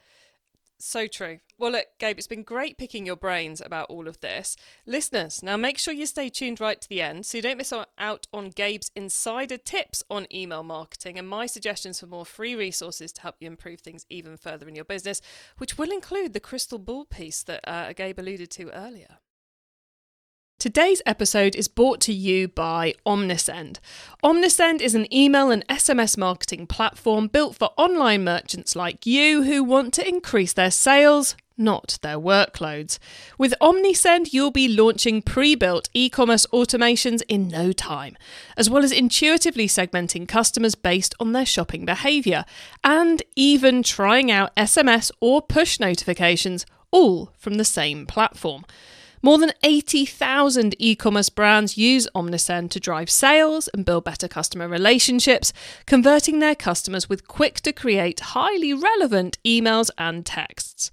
So 0.82 1.08
true. 1.08 1.39
Well, 1.58 1.74
look, 1.74 1.88
Gabe, 2.00 2.18
it's 2.18 2.26
been 2.26 2.44
great 2.44 2.78
picking 2.78 3.06
your 3.06 3.18
brains 3.18 3.60
about 3.60 3.89
all 3.89 4.08
of 4.08 4.22
this. 4.22 4.56
Listeners, 4.86 5.44
now 5.44 5.58
make 5.58 5.78
sure 5.78 5.94
you 5.94 6.06
stay 6.06 6.30
tuned 6.30 6.62
right 6.62 6.80
to 6.80 6.88
the 6.88 7.02
end 7.02 7.26
so 7.26 7.38
you 7.38 7.42
don't 7.42 7.58
miss 7.58 7.74
out 7.98 8.28
on 8.32 8.50
Gabe's 8.50 8.89
insider 8.96 9.58
tips 9.58 10.02
on 10.10 10.26
email 10.34 10.63
marketing 10.63 11.20
and 11.20 11.28
my 11.28 11.48
suggestions 11.48 12.00
for 12.00 12.08
more 12.08 12.26
free 12.26 12.56
resources 12.56 13.12
to 13.12 13.22
help 13.22 13.36
you 13.42 13.48
improve 13.48 13.82
things 13.82 14.06
even 14.10 14.38
further 14.38 14.70
in 14.70 14.76
your 14.76 14.86
business, 14.86 15.22
which 15.58 15.78
will 15.78 15.92
include 15.92 16.32
the 16.32 16.39
crystal 16.39 16.80
ball 16.80 17.04
piece 17.04 17.44
that 17.44 17.60
uh, 17.68 17.92
Gabe 17.92 18.18
alluded 18.18 18.50
to 18.52 18.70
earlier. 18.72 19.18
Today's 20.60 21.02
episode 21.06 21.56
is 21.56 21.69
brought 21.69 22.02
to 22.02 22.12
you 22.12 22.50
by 22.50 22.93
Omnisend. 23.06 23.78
Omnisend 24.22 24.82
is 24.82 24.93
an 24.93 25.12
email 25.13 25.52
and 25.52 25.65
SMS 25.69 26.17
marketing 26.17 26.67
platform 26.67 27.28
built 27.30 27.56
for 27.56 27.69
online 27.78 28.26
merchants 28.26 28.76
like 28.76 29.06
you 29.06 29.43
who 29.43 29.63
want 29.63 29.93
to 29.93 30.06
increase 30.06 30.52
their 30.52 30.69
sales, 30.69 31.38
not 31.58 31.98
their 32.02 32.17
workloads. 32.17 33.00
With 33.38 33.54
Omnisend, 33.62 34.34
you'll 34.34 34.52
be 34.52 34.67
launching 34.67 35.22
pre 35.22 35.56
built 35.56 35.88
e 35.93 36.10
commerce 36.10 36.45
automations 36.48 37.22
in 37.30 37.48
no 37.48 37.72
time, 37.72 38.17
as 38.58 38.69
well 38.69 38.84
as 38.84 38.91
intuitively 38.91 39.69
segmenting 39.69 40.28
customers 40.28 40.76
based 40.76 41.15
on 41.22 41.32
their 41.32 41.45
shopping 41.45 41.86
behaviour, 41.86 42.43
and 42.84 43.24
even 43.38 43.82
trying 43.82 44.30
out 44.30 44.54
SMS 44.58 45.10
or 45.22 45.41
push 45.41 45.80
notifications, 45.80 46.65
all 46.91 47.32
from 47.38 47.54
the 47.54 47.63
same 47.63 48.06
platform. 48.06 48.65
More 49.21 49.38
than 49.38 49.51
80,000 49.63 50.75
e 50.79 50.95
commerce 50.95 51.29
brands 51.29 51.77
use 51.77 52.08
Omnisend 52.15 52.69
to 52.71 52.79
drive 52.79 53.10
sales 53.10 53.67
and 53.69 53.86
build 53.86 54.05
better 54.05 54.27
customer 54.27 54.67
relationships, 54.67 55.51
converting 55.86 56.39
their 56.39 56.55
customers 56.55 57.10
with 57.10 57.27
quick 57.27 57.60
to 57.62 57.73
create 57.73 58.19
highly 58.21 58.73
relevant 58.73 59.38
emails 59.45 59.89
and 59.97 60.25
texts. 60.25 60.89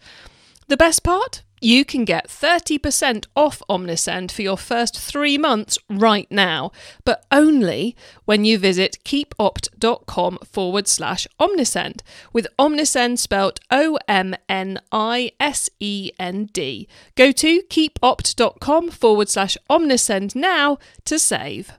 The 0.67 0.77
best 0.77 1.05
part? 1.05 1.43
You 1.61 1.85
can 1.85 2.05
get 2.05 2.29
30% 2.29 3.27
off 3.35 3.63
Omnisend 3.69 4.31
for 4.31 4.43
your 4.43 4.57
first 4.57 4.99
three 4.99 5.39
months 5.39 5.79
right 5.89 6.31
now, 6.31 6.71
but 7.05 7.25
only 7.31 7.97
when 8.25 8.45
you 8.45 8.59
visit 8.59 8.99
keepopt.com 9.05 10.39
forward 10.45 10.89
slash 10.89 11.27
Omnisend, 11.41 12.01
with 12.33 12.47
Omnisend 12.59 13.19
spelt 13.19 13.61
O 13.71 13.99
M 14.09 14.35
N 14.49 14.81
I 14.93 15.33
S 15.41 15.71
E 15.81 16.11
N 16.19 16.47
D. 16.53 16.89
Go 17.15 17.33
to 17.33 17.63
keepopt.com 17.63 18.91
forward 18.91 19.29
slash 19.29 19.57
Omnisend 19.71 20.35
now 20.35 20.79
to 21.05 21.19
save. 21.19 21.73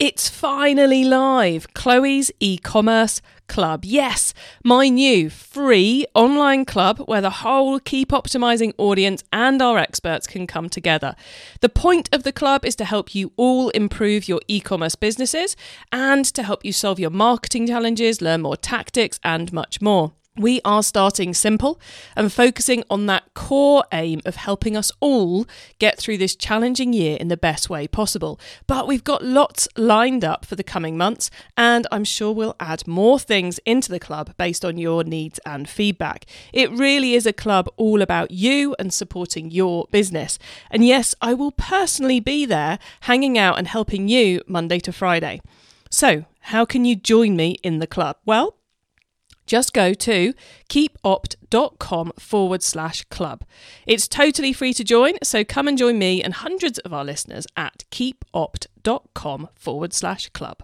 It's 0.00 0.28
finally 0.28 1.02
live, 1.02 1.74
Chloe's 1.74 2.30
e-commerce 2.38 3.20
club. 3.48 3.84
Yes, 3.84 4.32
my 4.62 4.88
new 4.88 5.28
free 5.28 6.06
online 6.14 6.64
club 6.64 7.00
where 7.06 7.20
the 7.20 7.42
whole 7.42 7.80
Keep 7.80 8.10
Optimizing 8.10 8.74
audience 8.78 9.24
and 9.32 9.60
our 9.60 9.76
experts 9.76 10.28
can 10.28 10.46
come 10.46 10.68
together. 10.68 11.16
The 11.62 11.68
point 11.68 12.08
of 12.12 12.22
the 12.22 12.30
club 12.30 12.64
is 12.64 12.76
to 12.76 12.84
help 12.84 13.12
you 13.12 13.32
all 13.36 13.70
improve 13.70 14.28
your 14.28 14.40
e-commerce 14.46 14.94
businesses 14.94 15.56
and 15.90 16.24
to 16.26 16.44
help 16.44 16.64
you 16.64 16.72
solve 16.72 17.00
your 17.00 17.10
marketing 17.10 17.66
challenges, 17.66 18.22
learn 18.22 18.42
more 18.42 18.56
tactics 18.56 19.18
and 19.24 19.52
much 19.52 19.80
more. 19.80 20.12
We 20.38 20.60
are 20.64 20.84
starting 20.84 21.34
simple 21.34 21.80
and 22.14 22.32
focusing 22.32 22.84
on 22.88 23.06
that 23.06 23.34
core 23.34 23.84
aim 23.92 24.20
of 24.24 24.36
helping 24.36 24.76
us 24.76 24.92
all 25.00 25.46
get 25.80 25.98
through 25.98 26.18
this 26.18 26.36
challenging 26.36 26.92
year 26.92 27.16
in 27.18 27.26
the 27.26 27.36
best 27.36 27.68
way 27.68 27.88
possible. 27.88 28.38
But 28.68 28.86
we've 28.86 29.02
got 29.02 29.24
lots 29.24 29.66
lined 29.76 30.24
up 30.24 30.44
for 30.44 30.54
the 30.54 30.62
coming 30.62 30.96
months, 30.96 31.28
and 31.56 31.88
I'm 31.90 32.04
sure 32.04 32.32
we'll 32.32 32.54
add 32.60 32.86
more 32.86 33.18
things 33.18 33.58
into 33.66 33.90
the 33.90 33.98
club 33.98 34.32
based 34.36 34.64
on 34.64 34.78
your 34.78 35.02
needs 35.02 35.40
and 35.44 35.68
feedback. 35.68 36.24
It 36.52 36.70
really 36.70 37.14
is 37.14 37.26
a 37.26 37.32
club 37.32 37.68
all 37.76 38.00
about 38.00 38.30
you 38.30 38.76
and 38.78 38.94
supporting 38.94 39.50
your 39.50 39.88
business. 39.90 40.38
And 40.70 40.86
yes, 40.86 41.16
I 41.20 41.34
will 41.34 41.52
personally 41.52 42.20
be 42.20 42.46
there 42.46 42.78
hanging 43.00 43.36
out 43.36 43.58
and 43.58 43.66
helping 43.66 44.06
you 44.06 44.42
Monday 44.46 44.78
to 44.80 44.92
Friday. 44.92 45.40
So, 45.90 46.26
how 46.40 46.64
can 46.64 46.84
you 46.84 46.94
join 46.94 47.34
me 47.34 47.56
in 47.64 47.80
the 47.80 47.86
club? 47.86 48.18
Well, 48.24 48.57
just 49.48 49.72
go 49.72 49.92
to 49.94 50.32
keepopt.com 50.68 52.12
forward 52.18 52.62
slash 52.62 53.02
club. 53.04 53.44
It's 53.86 54.06
totally 54.06 54.52
free 54.52 54.72
to 54.74 54.84
join, 54.84 55.14
so 55.24 55.42
come 55.42 55.66
and 55.66 55.76
join 55.76 55.98
me 55.98 56.22
and 56.22 56.34
hundreds 56.34 56.78
of 56.80 56.92
our 56.92 57.04
listeners 57.04 57.46
at 57.56 57.82
keepopt.com 57.90 59.48
forward 59.56 59.92
slash 59.92 60.28
club. 60.28 60.62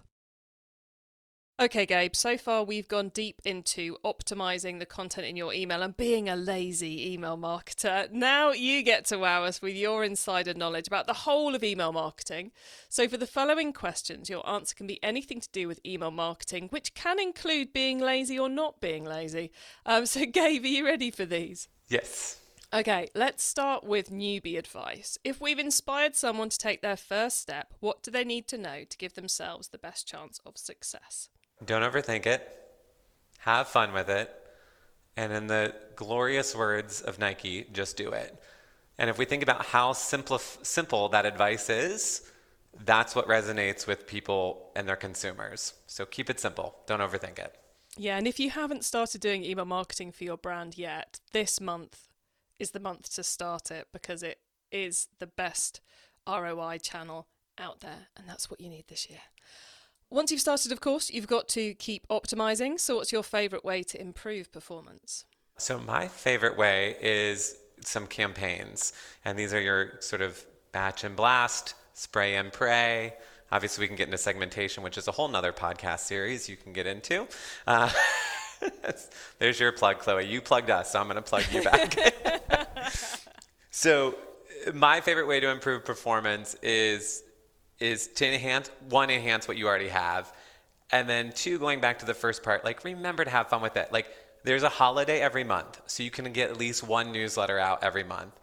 Okay, 1.61 1.87
Gabe, 1.87 2.17
so 2.17 2.37
far 2.37 2.65
we've 2.65 2.89
gone 2.89 3.11
deep 3.11 3.41
into 3.45 3.97
optimizing 4.05 4.81
the 4.81 4.87
content 4.87 5.25
in 5.25 5.37
your 5.37 5.55
email 5.55 5.83
and 5.83 5.97
being 5.97 6.29
a 6.29 6.35
lazy 6.35 7.13
email 7.13 7.39
marketer. 7.39 8.11
Now 8.11 8.51
you 8.51 8.83
get 8.83 9.05
to 9.07 9.21
wow 9.21 9.45
us 9.45 9.63
with 9.63 9.77
your 9.77 10.03
insider 10.03 10.53
knowledge 10.53 10.89
about 10.89 11.07
the 11.07 11.13
whole 11.13 11.55
of 11.55 11.63
email 11.63 11.93
marketing. 11.93 12.51
So, 12.89 13.07
for 13.07 13.19
the 13.19 13.27
following 13.29 13.73
questions, 13.73 14.29
your 14.29 14.45
answer 14.49 14.75
can 14.75 14.89
be 14.89 15.01
anything 15.01 15.41
to 15.41 15.49
do 15.53 15.69
with 15.69 15.79
email 15.87 16.11
marketing, 16.11 16.71
which 16.71 16.93
can 16.95 17.21
include 17.21 17.73
being 17.73 18.01
lazy 18.01 18.37
or 18.37 18.49
not 18.49 18.81
being 18.81 19.05
lazy. 19.05 19.53
Um, 19.87 20.07
so, 20.07 20.27
Gabe, 20.27 20.65
are 20.65 20.67
you 20.67 20.85
ready 20.85 21.13
for 21.13 21.25
these? 21.25 21.69
Yes. 21.87 22.41
Okay, 22.73 23.07
let's 23.15 23.45
start 23.45 23.85
with 23.85 24.11
newbie 24.11 24.59
advice. 24.59 25.19
If 25.23 25.41
we've 25.41 25.61
inspired 25.61 26.17
someone 26.17 26.49
to 26.49 26.59
take 26.59 26.83
their 26.83 26.97
first 26.97 27.41
step, 27.41 27.75
what 27.79 28.03
do 28.03 28.11
they 28.11 28.25
need 28.25 28.49
to 28.49 28.59
know 28.59 28.83
to 28.83 28.99
give 28.99 29.15
themselves 29.15 29.69
the 29.69 29.79
best 29.79 30.09
chance 30.09 30.41
of 30.45 30.59
success? 30.59 31.29
Don't 31.65 31.83
overthink 31.83 32.27
it. 32.27 32.49
Have 33.41 33.69
fun 33.69 33.93
with 33.93 34.09
it. 34.09 34.31
And 35.17 35.33
in 35.33 35.47
the 35.47 35.75
glorious 35.97 36.57
words 36.57 37.01
of 37.01 37.19
Nike, 37.19 37.67
just 37.73 37.97
do 37.97 38.11
it. 38.11 38.43
And 38.99 39.11
if 39.11 39.19
we 39.19 39.25
think 39.25 39.43
about 39.43 39.67
how 39.67 39.93
simple, 39.93 40.39
simple 40.39 41.09
that 41.11 41.27
advice 41.27 41.69
is, 41.69 42.23
that's 42.85 43.15
what 43.15 43.29
resonates 43.29 43.87
with 43.87 44.07
people 44.07 44.71
and 44.75 44.89
their 44.89 44.97
consumers. 44.97 45.75
So 45.87 46.07
keep 46.07 46.31
it 46.31 46.41
simple. 46.41 46.77
Don't 46.87 47.01
overthink 47.01 47.39
it. 47.39 47.57
Yeah, 47.97 48.17
and 48.17 48.27
if 48.27 48.41
you 48.41 48.51
haven't 48.51 48.85
started 48.85 49.21
doing 49.21 49.45
email 49.45 49.65
marketing 49.65 50.11
for 50.11 50.25
your 50.25 50.37
brand 50.37 50.77
yet, 50.77 51.21
this 51.33 51.61
month 51.61 52.09
is 52.59 52.73
the 52.73 52.81
month 52.81 53.15
to 53.15 53.23
start 53.23 53.71
it 53.71 53.89
because 53.93 54.23
it 54.23 54.39
is 54.73 55.09
the 55.21 55.27
best 55.29 55.81
ROI 56.27 56.79
channel 56.79 57.29
out 57.59 57.81
there, 57.81 58.09
and 58.17 58.29
that's 58.29 58.51
what 58.51 58.61
you 58.61 58.69
need 58.69 58.87
this 58.89 59.09
year. 59.09 59.21
Once 60.15 60.31
you've 60.31 60.41
started, 60.41 60.71
of 60.71 60.81
course, 60.81 61.11
you've 61.11 61.27
got 61.27 61.49
to 61.49 61.75
keep 61.75 62.07
optimizing. 62.07 62.79
So, 62.79 62.95
what's 62.95 63.11
your 63.11 63.25
favorite 63.25 63.65
way 63.65 63.83
to 63.83 64.01
improve 64.01 64.53
performance? 64.53 65.25
So, 65.59 65.81
my 65.81 66.07
favorite 66.07 66.57
way 66.57 66.95
is 67.03 67.57
some 67.81 68.07
campaigns. 68.07 68.93
And 69.25 69.37
these 69.37 69.53
are 69.53 69.61
your 69.61 69.95
sort 69.99 70.23
of 70.23 70.47
batch 70.71 71.03
and 71.03 71.17
blast, 71.17 71.75
spray 71.95 72.37
and 72.37 72.53
pray. 72.53 73.15
Obviously, 73.51 73.83
we 73.83 73.89
can 73.89 73.97
get 73.97 74.07
into 74.07 74.17
segmentation, 74.17 74.85
which 74.85 74.97
is 74.97 75.09
a 75.09 75.11
whole 75.11 75.27
nother 75.27 75.53
podcast 75.53 76.01
series 76.01 76.49
you 76.49 76.57
can 76.57 76.73
get 76.73 76.87
into. 76.87 77.27
Uh, 77.67 77.91
there's 79.41 79.59
your 79.59 79.73
plug, 79.73 79.99
Chloe. 79.99 80.27
You 80.27 80.41
plugged 80.41 80.71
us, 80.71 80.93
so 80.93 81.01
I'm 81.01 81.07
going 81.09 81.17
to 81.17 81.23
plug 81.23 81.43
you 81.51 81.61
back. 81.65 82.69
so, 83.73 84.15
my 84.73 85.01
favorite 85.01 85.27
way 85.27 85.41
to 85.41 85.51
improve 85.51 85.85
performance 85.85 86.55
is 86.63 87.25
is 87.81 88.07
to 88.09 88.27
enhance 88.27 88.71
one 88.89 89.11
enhance 89.11 89.49
what 89.49 89.57
you 89.57 89.67
already 89.67 89.89
have 89.89 90.33
and 90.91 91.09
then 91.09 91.33
two 91.33 91.59
going 91.59 91.81
back 91.81 91.99
to 91.99 92.07
the 92.07 92.15
first 92.15 92.43
part 92.43 92.65
like 92.65 92.85
remember 92.85 93.25
to 93.25 93.31
have 93.31 93.49
fun 93.49 93.63
with 93.63 93.77
it. 93.77 93.93
Like 93.93 94.09
there's 94.45 94.63
a 94.63 94.69
holiday 94.69 95.21
every 95.21 95.45
month 95.45 95.81
so 95.87 96.03
you 96.03 96.11
can 96.11 96.31
get 96.33 96.51
at 96.51 96.59
least 96.59 96.83
one 96.83 97.13
newsletter 97.13 97.59
out 97.59 97.83
every 97.83 98.05
month. 98.05 98.39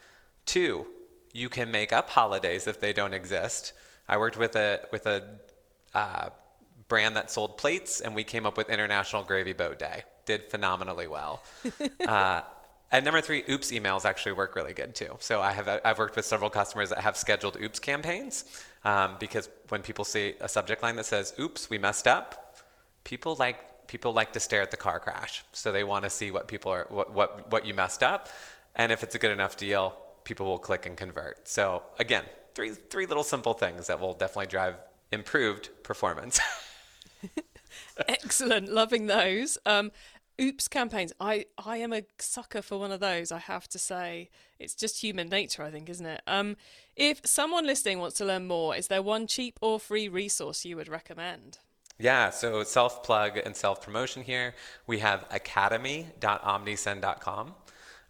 Two 0.45 0.85
you 1.33 1.47
can 1.47 1.71
make 1.71 1.93
up 1.93 2.09
holidays 2.09 2.67
if 2.67 2.79
they 2.79 2.91
don't 2.93 3.13
exist. 3.13 3.73
I 4.07 4.17
worked 4.17 4.37
with 4.37 4.55
a 4.55 4.81
with 4.91 5.05
a 5.05 5.23
uh, 5.93 6.29
brand 6.87 7.15
that 7.15 7.31
sold 7.31 7.57
plates 7.57 8.01
and 8.01 8.13
we 8.13 8.23
came 8.23 8.45
up 8.45 8.57
with 8.57 8.69
international 8.69 9.23
gravy 9.23 9.53
boat 9.53 9.79
day. 9.79 10.03
Did 10.25 10.49
phenomenally 10.51 11.07
well. 11.07 11.43
Uh, 12.07 12.41
and 12.91 13.05
number 13.05 13.21
three, 13.21 13.43
oops 13.49 13.71
emails 13.71 14.05
actually 14.05 14.33
work 14.33 14.55
really 14.55 14.73
good 14.73 14.95
too. 14.95 15.15
So 15.19 15.41
I 15.41 15.51
have 15.51 15.67
I've 15.83 15.97
worked 15.97 16.15
with 16.15 16.25
several 16.25 16.49
customers 16.49 16.89
that 16.89 16.99
have 16.99 17.15
scheduled 17.15 17.57
oops 17.61 17.79
campaigns 17.79 18.45
um, 18.83 19.15
because 19.19 19.49
when 19.69 19.81
people 19.81 20.05
see 20.05 20.35
a 20.41 20.49
subject 20.49 20.83
line 20.83 20.95
that 20.97 21.05
says 21.05 21.33
"oops, 21.39 21.69
we 21.69 21.77
messed 21.77 22.07
up," 22.07 22.57
people 23.03 23.35
like 23.35 23.87
people 23.87 24.13
like 24.13 24.33
to 24.33 24.39
stare 24.39 24.61
at 24.61 24.71
the 24.71 24.77
car 24.77 24.99
crash. 24.99 25.43
So 25.53 25.71
they 25.71 25.83
want 25.83 26.03
to 26.03 26.09
see 26.09 26.31
what 26.31 26.47
people 26.47 26.71
are 26.71 26.85
what 26.89 27.13
what 27.13 27.51
what 27.51 27.65
you 27.65 27.73
messed 27.73 28.03
up, 28.03 28.29
and 28.75 28.91
if 28.91 29.03
it's 29.03 29.15
a 29.15 29.19
good 29.19 29.31
enough 29.31 29.57
deal, 29.57 29.95
people 30.23 30.45
will 30.45 30.59
click 30.59 30.85
and 30.85 30.97
convert. 30.97 31.47
So 31.47 31.83
again, 31.99 32.23
three 32.55 32.71
three 32.71 33.05
little 33.05 33.23
simple 33.23 33.53
things 33.53 33.87
that 33.87 33.99
will 33.99 34.13
definitely 34.13 34.47
drive 34.47 34.75
improved 35.11 35.69
performance. 35.83 36.39
Excellent, 38.07 38.69
loving 38.69 39.07
those. 39.07 39.57
Um, 39.65 39.91
oops 40.39 40.67
campaigns 40.67 41.11
i 41.19 41.45
i 41.65 41.77
am 41.77 41.91
a 41.91 42.03
sucker 42.19 42.61
for 42.61 42.77
one 42.77 42.91
of 42.91 42.99
those 42.99 43.31
i 43.31 43.37
have 43.37 43.67
to 43.67 43.79
say 43.79 44.29
it's 44.59 44.75
just 44.75 45.01
human 45.01 45.29
nature 45.29 45.63
i 45.63 45.71
think 45.71 45.89
isn't 45.89 46.05
it 46.05 46.21
um 46.27 46.55
if 46.95 47.21
someone 47.25 47.65
listening 47.65 47.99
wants 47.99 48.17
to 48.17 48.25
learn 48.25 48.47
more 48.47 48.75
is 48.75 48.87
there 48.87 49.01
one 49.01 49.27
cheap 49.27 49.57
or 49.61 49.79
free 49.79 50.07
resource 50.07 50.65
you 50.65 50.75
would 50.75 50.87
recommend 50.87 51.57
yeah, 52.01 52.31
so 52.31 52.63
self 52.63 53.03
plug 53.03 53.37
and 53.37 53.55
self 53.55 53.83
promotion 53.83 54.23
here. 54.23 54.55
We 54.87 54.97
have 54.99 55.25
academy.omnisend.com. 55.29 57.53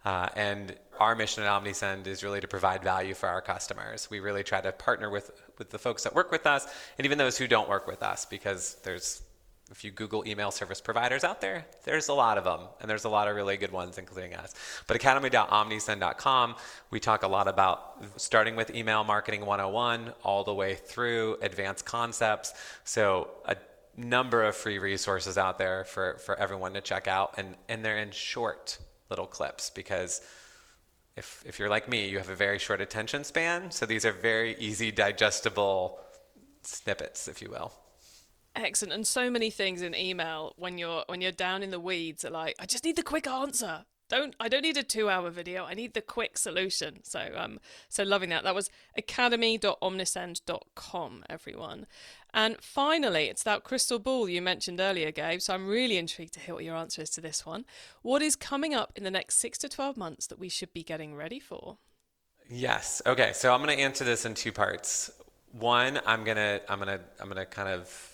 Uh, 0.04 0.28
and 0.34 0.74
our 0.98 1.14
mission 1.14 1.44
at 1.44 1.48
Omnisend 1.48 2.08
is 2.08 2.24
really 2.24 2.40
to 2.40 2.48
provide 2.48 2.82
value 2.82 3.14
for 3.14 3.28
our 3.28 3.40
customers. 3.40 4.10
We 4.10 4.18
really 4.20 4.42
try 4.42 4.60
to 4.60 4.72
partner 4.72 5.08
with, 5.10 5.30
with 5.58 5.70
the 5.70 5.78
folks 5.78 6.02
that 6.04 6.14
work 6.14 6.32
with 6.32 6.46
us 6.46 6.66
and 6.98 7.04
even 7.04 7.18
those 7.18 7.36
who 7.38 7.46
don't 7.46 7.68
work 7.68 7.86
with 7.86 8.02
us 8.02 8.24
because 8.24 8.76
there's 8.82 9.22
if 9.72 9.82
you 9.84 9.90
Google 9.90 10.22
email 10.26 10.50
service 10.50 10.82
providers 10.82 11.24
out 11.24 11.40
there, 11.40 11.64
there's 11.84 12.08
a 12.08 12.12
lot 12.12 12.36
of 12.36 12.44
them, 12.44 12.60
and 12.80 12.90
there's 12.90 13.04
a 13.04 13.08
lot 13.08 13.26
of 13.26 13.34
really 13.34 13.56
good 13.56 13.72
ones, 13.72 13.96
including 13.96 14.34
us. 14.34 14.54
But 14.86 14.96
academy.omnisend.com, 14.96 16.56
we 16.90 17.00
talk 17.00 17.22
a 17.22 17.28
lot 17.28 17.48
about 17.48 18.04
starting 18.16 18.54
with 18.54 18.74
email 18.74 19.02
marketing 19.02 19.46
101 19.46 20.12
all 20.22 20.44
the 20.44 20.52
way 20.52 20.74
through 20.74 21.38
advanced 21.40 21.86
concepts. 21.86 22.52
So 22.84 23.30
a 23.46 23.56
number 23.96 24.44
of 24.44 24.54
free 24.54 24.78
resources 24.78 25.38
out 25.38 25.58
there 25.58 25.84
for, 25.84 26.18
for 26.18 26.38
everyone 26.38 26.74
to 26.74 26.82
check 26.82 27.08
out, 27.08 27.34
and, 27.38 27.56
and 27.70 27.82
they're 27.82 27.98
in 27.98 28.10
short 28.10 28.78
little 29.08 29.26
clips 29.26 29.70
because 29.70 30.20
if, 31.16 31.42
if 31.46 31.58
you're 31.58 31.70
like 31.70 31.88
me, 31.88 32.08
you 32.08 32.18
have 32.18 32.28
a 32.28 32.34
very 32.34 32.58
short 32.58 32.82
attention 32.82 33.24
span. 33.24 33.70
So 33.70 33.86
these 33.86 34.04
are 34.04 34.12
very 34.12 34.54
easy, 34.58 34.90
digestible 34.90 35.98
snippets, 36.62 37.26
if 37.26 37.40
you 37.40 37.50
will. 37.50 37.72
Excellent. 38.54 38.92
And 38.92 39.06
so 39.06 39.30
many 39.30 39.48
things 39.50 39.80
in 39.80 39.94
email 39.94 40.52
when 40.56 40.76
you're 40.76 41.04
when 41.06 41.22
you're 41.22 41.32
down 41.32 41.62
in 41.62 41.70
the 41.70 41.80
weeds 41.80 42.22
are 42.24 42.30
like, 42.30 42.54
I 42.58 42.66
just 42.66 42.84
need 42.84 42.96
the 42.96 43.02
quick 43.02 43.26
answer. 43.26 43.86
Don't 44.10 44.36
I 44.38 44.48
don't 44.48 44.60
need 44.60 44.76
a 44.76 44.82
two 44.82 45.08
hour 45.08 45.30
video. 45.30 45.64
I 45.64 45.72
need 45.72 45.94
the 45.94 46.02
quick 46.02 46.36
solution. 46.36 47.02
So 47.02 47.30
um 47.34 47.60
so 47.88 48.02
loving 48.02 48.28
that. 48.28 48.44
That 48.44 48.54
was 48.54 48.68
academy.omnisend.com, 48.94 51.24
everyone. 51.30 51.86
And 52.34 52.58
finally, 52.60 53.28
it's 53.28 53.42
that 53.44 53.64
crystal 53.64 53.98
ball 53.98 54.28
you 54.28 54.42
mentioned 54.42 54.80
earlier, 54.80 55.10
Gabe. 55.12 55.40
So 55.40 55.54
I'm 55.54 55.66
really 55.66 55.96
intrigued 55.96 56.34
to 56.34 56.40
hear 56.40 56.54
what 56.54 56.64
your 56.64 56.76
answer 56.76 57.00
is 57.00 57.08
to 57.10 57.22
this 57.22 57.46
one. 57.46 57.64
What 58.02 58.20
is 58.20 58.36
coming 58.36 58.74
up 58.74 58.92
in 58.96 59.04
the 59.04 59.10
next 59.10 59.38
six 59.38 59.56
to 59.58 59.68
twelve 59.70 59.96
months 59.96 60.26
that 60.26 60.38
we 60.38 60.50
should 60.50 60.74
be 60.74 60.82
getting 60.82 61.14
ready 61.14 61.40
for? 61.40 61.78
Yes. 62.50 63.00
Okay. 63.06 63.32
So 63.32 63.54
I'm 63.54 63.62
going 63.62 63.74
to 63.74 63.82
answer 63.82 64.04
this 64.04 64.26
in 64.26 64.34
two 64.34 64.52
parts. 64.52 65.10
One, 65.52 66.00
I'm 66.04 66.22
gonna 66.24 66.60
I'm 66.68 66.78
gonna 66.78 67.00
I'm 67.18 67.28
gonna 67.28 67.46
kind 67.46 67.70
of 67.70 68.11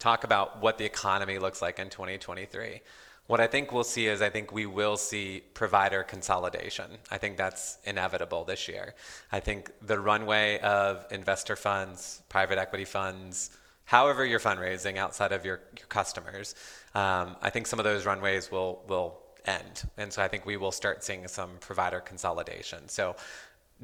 talk 0.00 0.24
about 0.24 0.60
what 0.60 0.78
the 0.78 0.84
economy 0.84 1.38
looks 1.38 1.62
like 1.62 1.78
in 1.78 1.90
2023. 1.90 2.80
What 3.28 3.40
I 3.40 3.46
think 3.46 3.70
we'll 3.70 3.84
see 3.84 4.08
is 4.08 4.20
I 4.22 4.30
think 4.30 4.50
we 4.50 4.66
will 4.66 4.96
see 4.96 5.44
provider 5.54 6.02
consolidation. 6.02 6.90
I 7.12 7.18
think 7.18 7.36
that's 7.36 7.78
inevitable 7.84 8.42
this 8.44 8.66
year. 8.66 8.94
I 9.30 9.38
think 9.38 9.70
the 9.80 10.00
runway 10.00 10.58
of 10.58 11.06
investor 11.12 11.54
funds, 11.54 12.22
private 12.28 12.58
equity 12.58 12.86
funds, 12.86 13.50
however 13.84 14.24
you're 14.26 14.40
fundraising 14.40 14.96
outside 14.96 15.30
of 15.30 15.44
your, 15.44 15.60
your 15.78 15.86
customers, 15.86 16.56
um, 16.96 17.36
I 17.40 17.50
think 17.50 17.68
some 17.68 17.78
of 17.78 17.84
those 17.84 18.04
runways 18.04 18.50
will 18.50 18.82
will 18.88 19.20
end. 19.44 19.82
And 19.96 20.12
so 20.12 20.22
I 20.22 20.28
think 20.28 20.44
we 20.44 20.56
will 20.56 20.72
start 20.72 21.04
seeing 21.04 21.28
some 21.28 21.50
provider 21.60 22.00
consolidation. 22.00 22.88
So 22.88 23.14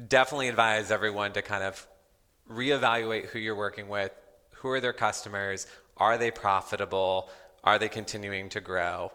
definitely 0.09 0.49
advise 0.49 0.91
everyone 0.91 1.31
to 1.33 1.41
kind 1.41 1.63
of 1.63 1.87
reevaluate 2.51 3.27
who 3.27 3.39
you're 3.39 3.55
working 3.55 3.87
with, 3.87 4.11
who 4.55 4.69
are 4.69 4.79
their 4.79 4.93
customers, 4.93 5.67
are 5.99 6.17
they 6.17 6.31
profitable? 6.31 7.29
Are 7.63 7.79
they 7.79 7.89
continuing 7.89 8.49
to 8.49 8.61
grow? 8.61 9.11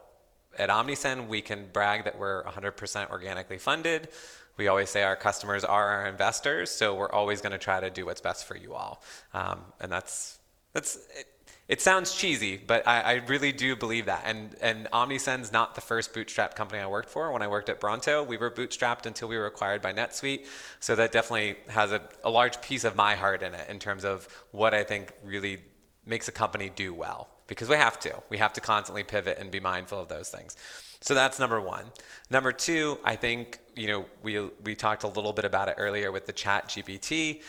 at 0.59 0.69
Omnisend, 0.69 1.29
we 1.29 1.41
can 1.41 1.67
brag 1.73 2.05
that 2.05 2.19
we're 2.19 2.45
100% 2.45 3.11
organically 3.11 3.59
funded. 3.59 4.09
We 4.57 4.69
always 4.69 4.91
say 4.91 5.03
our 5.03 5.17
customers 5.17 5.65
are 5.65 5.89
our 5.89 6.07
investors, 6.07 6.71
so 6.71 6.95
we're 6.95 7.11
always 7.11 7.41
going 7.41 7.53
to 7.53 7.59
try 7.59 7.81
to 7.81 7.91
do 7.91 8.05
what's 8.05 8.21
best 8.21 8.47
for 8.47 8.57
you 8.57 8.75
all. 8.75 9.03
Um, 9.33 9.61
and 9.81 9.91
that's 9.91 10.39
that's 10.75 10.97
it, 10.97 11.27
it 11.69 11.81
sounds 11.81 12.15
cheesy, 12.15 12.59
but 12.59 12.87
I, 12.87 13.01
I, 13.01 13.13
really 13.29 13.53
do 13.53 13.77
believe 13.77 14.07
that. 14.07 14.23
And 14.27 14.55
and 14.61 14.89
Omnisend's 14.93 15.53
not 15.53 15.75
the 15.75 15.81
first 15.81 16.13
bootstrap 16.13 16.55
company 16.55 16.83
I 16.83 16.87
worked 16.87 17.09
for. 17.09 17.33
When 17.33 17.41
I 17.41 17.49
worked 17.49 17.71
at 17.71 17.81
Bronto, 17.81 18.23
we 18.23 18.37
were 18.37 18.51
bootstrapped 18.51 19.07
until 19.07 19.29
we 19.29 19.39
were 19.39 19.47
acquired 19.47 19.81
by 19.81 19.93
NetSuite. 19.93 20.47
So 20.81 20.97
that 20.97 21.13
definitely 21.13 21.57
has 21.69 21.93
a, 21.93 22.03
a 22.25 22.31
large 22.31 22.61
piece 22.61 22.85
of 22.85 22.95
my 22.95 23.15
heart 23.15 23.43
in 23.43 23.55
it 23.55 23.71
in 23.71 23.79
terms 23.79 24.05
of 24.05 24.29
what 24.51 24.75
I 24.75 24.85
think 24.85 25.13
really 25.25 25.61
makes 26.07 26.29
a 26.29 26.33
company 26.33 26.71
do 26.75 26.93
well. 26.95 27.29
Because 27.47 27.69
we 27.69 27.77
have 27.77 27.99
to. 28.01 28.15
We 28.31 28.39
have 28.39 28.53
to 28.55 28.61
constantly 28.61 29.03
pivot 29.03 29.39
and 29.39 29.51
be 29.51 29.61
mindful 29.61 30.01
of 30.01 30.09
those 30.09 30.31
things. 30.31 30.57
So 31.01 31.15
that's 31.15 31.39
number 31.39 31.61
one. 31.61 31.85
Number 32.31 32.53
two, 32.53 32.99
I 33.05 33.17
think, 33.17 33.59
you 33.75 33.89
know, 33.89 34.07
we 34.23 34.41
we 34.65 34.75
talked 34.75 35.03
a 35.03 35.09
little 35.09 35.33
bit 35.33 35.45
about 35.45 35.69
it 35.69 35.75
earlier 35.77 36.13
with 36.13 36.27
the 36.27 36.33
ChatGPT 36.33 37.43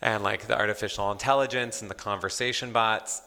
and 0.00 0.22
like 0.22 0.46
the 0.46 0.56
artificial 0.58 1.10
intelligence 1.12 1.82
and 1.82 1.90
the 1.90 1.94
conversation 1.94 2.72
bots 2.72 3.22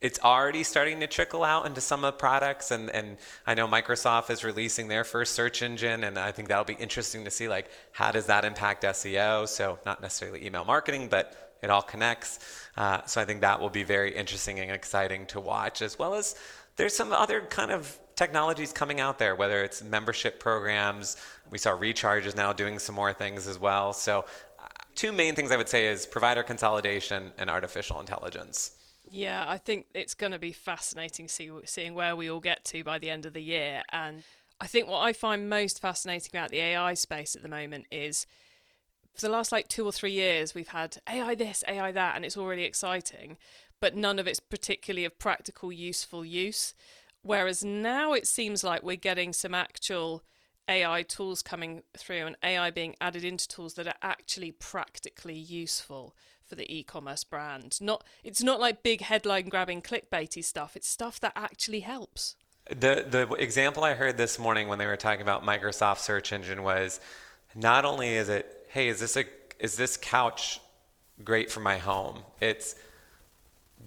it's 0.00 0.20
already 0.20 0.62
starting 0.62 1.00
to 1.00 1.06
trickle 1.06 1.42
out 1.42 1.64
into 1.64 1.80
some 1.80 2.04
of 2.04 2.12
the 2.12 2.18
products 2.18 2.70
and, 2.70 2.90
and 2.90 3.16
i 3.46 3.54
know 3.54 3.66
microsoft 3.66 4.28
is 4.30 4.44
releasing 4.44 4.88
their 4.88 5.04
first 5.04 5.34
search 5.34 5.62
engine 5.62 6.04
and 6.04 6.18
i 6.18 6.30
think 6.32 6.48
that'll 6.48 6.64
be 6.64 6.74
interesting 6.74 7.24
to 7.24 7.30
see 7.30 7.48
like 7.48 7.70
how 7.92 8.10
does 8.10 8.26
that 8.26 8.44
impact 8.44 8.82
seo 8.84 9.48
so 9.48 9.78
not 9.86 10.02
necessarily 10.02 10.44
email 10.44 10.64
marketing 10.64 11.08
but 11.08 11.56
it 11.62 11.70
all 11.70 11.82
connects 11.82 12.38
uh, 12.76 13.00
so 13.06 13.20
i 13.20 13.24
think 13.24 13.40
that 13.40 13.60
will 13.60 13.70
be 13.70 13.82
very 13.82 14.14
interesting 14.14 14.58
and 14.60 14.70
exciting 14.70 15.26
to 15.26 15.40
watch 15.40 15.82
as 15.82 15.98
well 15.98 16.14
as 16.14 16.34
there's 16.76 16.94
some 16.94 17.12
other 17.12 17.40
kind 17.42 17.70
of 17.70 17.98
technologies 18.16 18.72
coming 18.72 19.00
out 19.00 19.18
there 19.18 19.34
whether 19.34 19.62
it's 19.62 19.82
membership 19.82 20.40
programs. 20.40 21.16
We 21.50 21.58
saw 21.58 21.72
Recharge's 21.72 22.36
now 22.36 22.52
doing 22.52 22.78
some 22.78 22.94
more 22.94 23.12
things 23.12 23.46
as 23.46 23.58
well. 23.58 23.92
So 23.92 24.24
uh, 24.58 24.66
two 24.94 25.12
main 25.12 25.34
things 25.34 25.50
i 25.50 25.56
would 25.56 25.68
say 25.68 25.86
is 25.86 26.06
provider 26.06 26.42
consolidation 26.42 27.32
and 27.38 27.50
artificial 27.50 28.00
intelligence. 28.00 28.72
Yeah, 29.10 29.44
I 29.46 29.58
think 29.58 29.86
it's 29.94 30.14
going 30.14 30.32
to 30.32 30.38
be 30.38 30.52
fascinating 30.52 31.28
see, 31.28 31.50
seeing 31.64 31.94
where 31.94 32.16
we 32.16 32.30
all 32.30 32.40
get 32.40 32.64
to 32.66 32.82
by 32.82 32.98
the 32.98 33.10
end 33.10 33.26
of 33.26 33.34
the 33.34 33.42
year. 33.42 33.82
And 33.92 34.22
I 34.60 34.66
think 34.66 34.88
what 34.88 35.00
I 35.00 35.12
find 35.12 35.48
most 35.48 35.80
fascinating 35.80 36.30
about 36.32 36.50
the 36.50 36.60
AI 36.60 36.94
space 36.94 37.36
at 37.36 37.42
the 37.42 37.48
moment 37.48 37.86
is 37.90 38.26
for 39.14 39.20
the 39.20 39.32
last 39.32 39.52
like 39.52 39.68
two 39.68 39.84
or 39.86 39.92
three 39.92 40.12
years, 40.12 40.54
we've 40.54 40.68
had 40.68 40.98
AI 41.08 41.34
this, 41.34 41.62
AI 41.68 41.92
that, 41.92 42.16
and 42.16 42.24
it's 42.24 42.36
all 42.36 42.46
really 42.46 42.64
exciting, 42.64 43.36
but 43.80 43.96
none 43.96 44.18
of 44.18 44.26
it's 44.26 44.40
particularly 44.40 45.04
of 45.04 45.18
practical, 45.18 45.72
useful 45.72 46.24
use. 46.24 46.74
Whereas 47.22 47.64
now 47.64 48.12
it 48.12 48.26
seems 48.26 48.64
like 48.64 48.82
we're 48.82 48.96
getting 48.96 49.32
some 49.32 49.54
actual 49.54 50.24
AI 50.68 51.02
tools 51.02 51.42
coming 51.42 51.82
through 51.96 52.26
and 52.26 52.36
AI 52.42 52.70
being 52.70 52.96
added 53.00 53.24
into 53.24 53.46
tools 53.46 53.74
that 53.74 53.86
are 53.86 53.94
actually 54.02 54.50
practically 54.50 55.34
useful 55.34 56.14
for 56.44 56.54
the 56.54 56.70
e-commerce 56.74 57.24
brand. 57.24 57.78
Not 57.80 58.04
it's 58.22 58.42
not 58.42 58.60
like 58.60 58.82
big 58.82 59.00
headline 59.02 59.48
grabbing 59.48 59.82
clickbaity 59.82 60.44
stuff. 60.44 60.76
It's 60.76 60.88
stuff 60.88 61.20
that 61.20 61.32
actually 61.36 61.80
helps. 61.80 62.36
The 62.68 63.06
the 63.08 63.34
example 63.38 63.84
I 63.84 63.94
heard 63.94 64.16
this 64.16 64.38
morning 64.38 64.68
when 64.68 64.78
they 64.78 64.86
were 64.86 64.96
talking 64.96 65.22
about 65.22 65.44
Microsoft 65.44 65.98
search 65.98 66.32
engine 66.32 66.62
was 66.62 67.00
not 67.54 67.84
only 67.84 68.14
is 68.14 68.28
it 68.28 68.53
hey 68.74 68.88
is 68.88 68.98
this 68.98 69.16
a 69.16 69.24
is 69.60 69.76
this 69.76 69.96
couch 69.96 70.60
great 71.22 71.48
for 71.48 71.60
my 71.60 71.78
home? 71.78 72.18
It's 72.40 72.74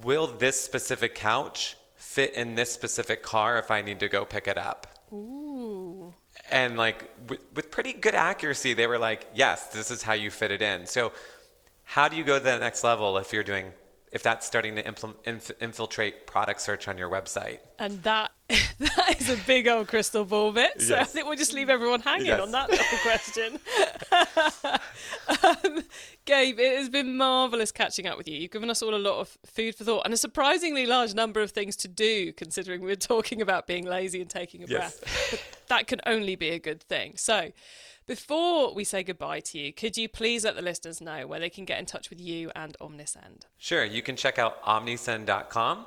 will 0.01 0.27
this 0.27 0.59
specific 0.59 1.13
couch 1.13 1.75
fit 1.95 2.33
in 2.35 2.55
this 2.55 2.71
specific 2.71 3.21
car 3.21 3.59
if 3.59 3.69
I 3.69 3.81
need 3.81 3.99
to 3.99 4.07
go 4.07 4.23
pick 4.23 4.47
it 4.47 4.57
up? 4.57 4.87
Ooh. 5.11 6.13
And 6.49 6.77
like 6.77 7.09
with, 7.27 7.41
with 7.53 7.69
pretty 7.69 7.91
good 7.91 8.15
accuracy, 8.15 8.73
they 8.73 8.87
were 8.87 8.97
like, 8.97 9.27
yes, 9.35 9.67
this 9.67 9.91
is 9.91 10.03
how 10.03 10.13
you 10.13 10.31
fit 10.31 10.51
it 10.51 10.61
in. 10.61 10.85
So 10.85 11.11
how 11.83 12.07
do 12.07 12.15
you 12.15 12.23
go 12.23 12.37
to 12.37 12.43
the 12.43 12.57
next 12.57 12.81
level 12.85 13.17
if 13.17 13.33
you're 13.33 13.43
doing 13.43 13.73
if 14.13 14.23
that's 14.23 14.47
starting 14.47 14.75
to 14.77 14.83
impl- 14.83 15.15
inf- 15.25 15.61
infiltrate 15.61 16.25
product 16.27 16.61
search 16.61 16.87
on 16.87 16.97
your 16.97 17.09
website. 17.09 17.59
And 17.77 18.01
that 18.03 18.31
that 18.79 19.15
is 19.19 19.29
a 19.29 19.35
big 19.45 19.67
old 19.67 19.87
crystal 19.87 20.23
ball 20.23 20.53
bit. 20.53 20.81
So 20.81 20.95
yes. 20.95 21.01
I 21.01 21.03
think 21.03 21.27
we'll 21.27 21.35
just 21.35 21.53
leave 21.53 21.69
everyone 21.69 21.99
hanging 21.99 22.27
yes. 22.27 22.39
on 22.39 22.51
that 22.51 22.69
little 22.69 22.97
question. 22.99 23.59
um, 25.75 25.83
Gabe, 26.23 26.57
it 26.57 26.77
has 26.77 26.87
been 26.87 27.17
marvelous 27.17 27.73
catching 27.73 28.07
up 28.07 28.17
with 28.17 28.27
you. 28.27 28.37
You've 28.37 28.51
given 28.51 28.69
us 28.69 28.81
all 28.81 28.95
a 28.95 28.97
lot 28.97 29.19
of 29.19 29.37
food 29.45 29.75
for 29.75 29.83
thought 29.83 30.03
and 30.05 30.13
a 30.13 30.17
surprisingly 30.17 30.85
large 30.85 31.13
number 31.13 31.41
of 31.41 31.51
things 31.51 31.75
to 31.77 31.89
do, 31.89 32.31
considering 32.33 32.81
we're 32.81 32.95
talking 32.95 33.41
about 33.41 33.67
being 33.67 33.85
lazy 33.85 34.21
and 34.21 34.29
taking 34.29 34.63
a 34.63 34.67
yes. 34.67 34.97
breath. 34.99 35.31
But 35.31 35.67
that 35.67 35.87
can 35.87 35.99
only 36.05 36.35
be 36.35 36.49
a 36.49 36.59
good 36.59 36.81
thing. 36.81 37.17
So. 37.17 37.51
Before 38.07 38.73
we 38.73 38.85
say 38.85 39.03
goodbye 39.03 39.41
to 39.41 39.59
you, 39.59 39.73
could 39.73 39.97
you 39.97 40.07
please 40.07 40.45
let 40.45 40.55
the 40.55 40.61
listeners 40.61 41.01
know 41.01 41.27
where 41.27 41.41
they 41.41 41.49
can 41.49 41.65
get 41.65 41.77
in 41.77 41.85
touch 41.85 42.09
with 42.09 42.21
you 42.21 42.49
and 42.55 42.73
Omnisend? 42.79 43.41
Sure. 43.57 43.83
You 43.83 44.01
can 44.01 44.15
check 44.15 44.39
out 44.39 44.63
omnisend.com, 44.63 45.85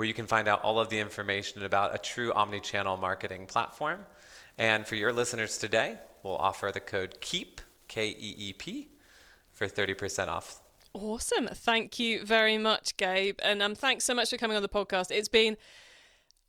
where 0.00 0.06
you 0.06 0.14
can 0.14 0.26
find 0.26 0.48
out 0.48 0.64
all 0.64 0.80
of 0.80 0.88
the 0.88 0.98
information 0.98 1.62
about 1.62 1.94
a 1.94 1.98
true 1.98 2.32
omni-channel 2.32 2.96
marketing 2.96 3.44
platform. 3.44 4.00
And 4.56 4.86
for 4.86 4.94
your 4.94 5.12
listeners 5.12 5.58
today, 5.58 5.98
we'll 6.22 6.38
offer 6.38 6.70
the 6.72 6.80
code 6.80 7.20
KEEP, 7.20 7.60
K 7.86 8.08
E 8.08 8.34
E 8.38 8.52
P, 8.54 8.88
for 9.52 9.66
30% 9.66 10.28
off. 10.28 10.62
Awesome. 10.94 11.48
Thank 11.48 11.98
you 11.98 12.24
very 12.24 12.56
much, 12.56 12.96
Gabe. 12.96 13.38
And 13.42 13.60
um, 13.62 13.74
thanks 13.74 14.06
so 14.06 14.14
much 14.14 14.30
for 14.30 14.38
coming 14.38 14.56
on 14.56 14.62
the 14.62 14.70
podcast. 14.70 15.10
It's 15.10 15.28
been 15.28 15.58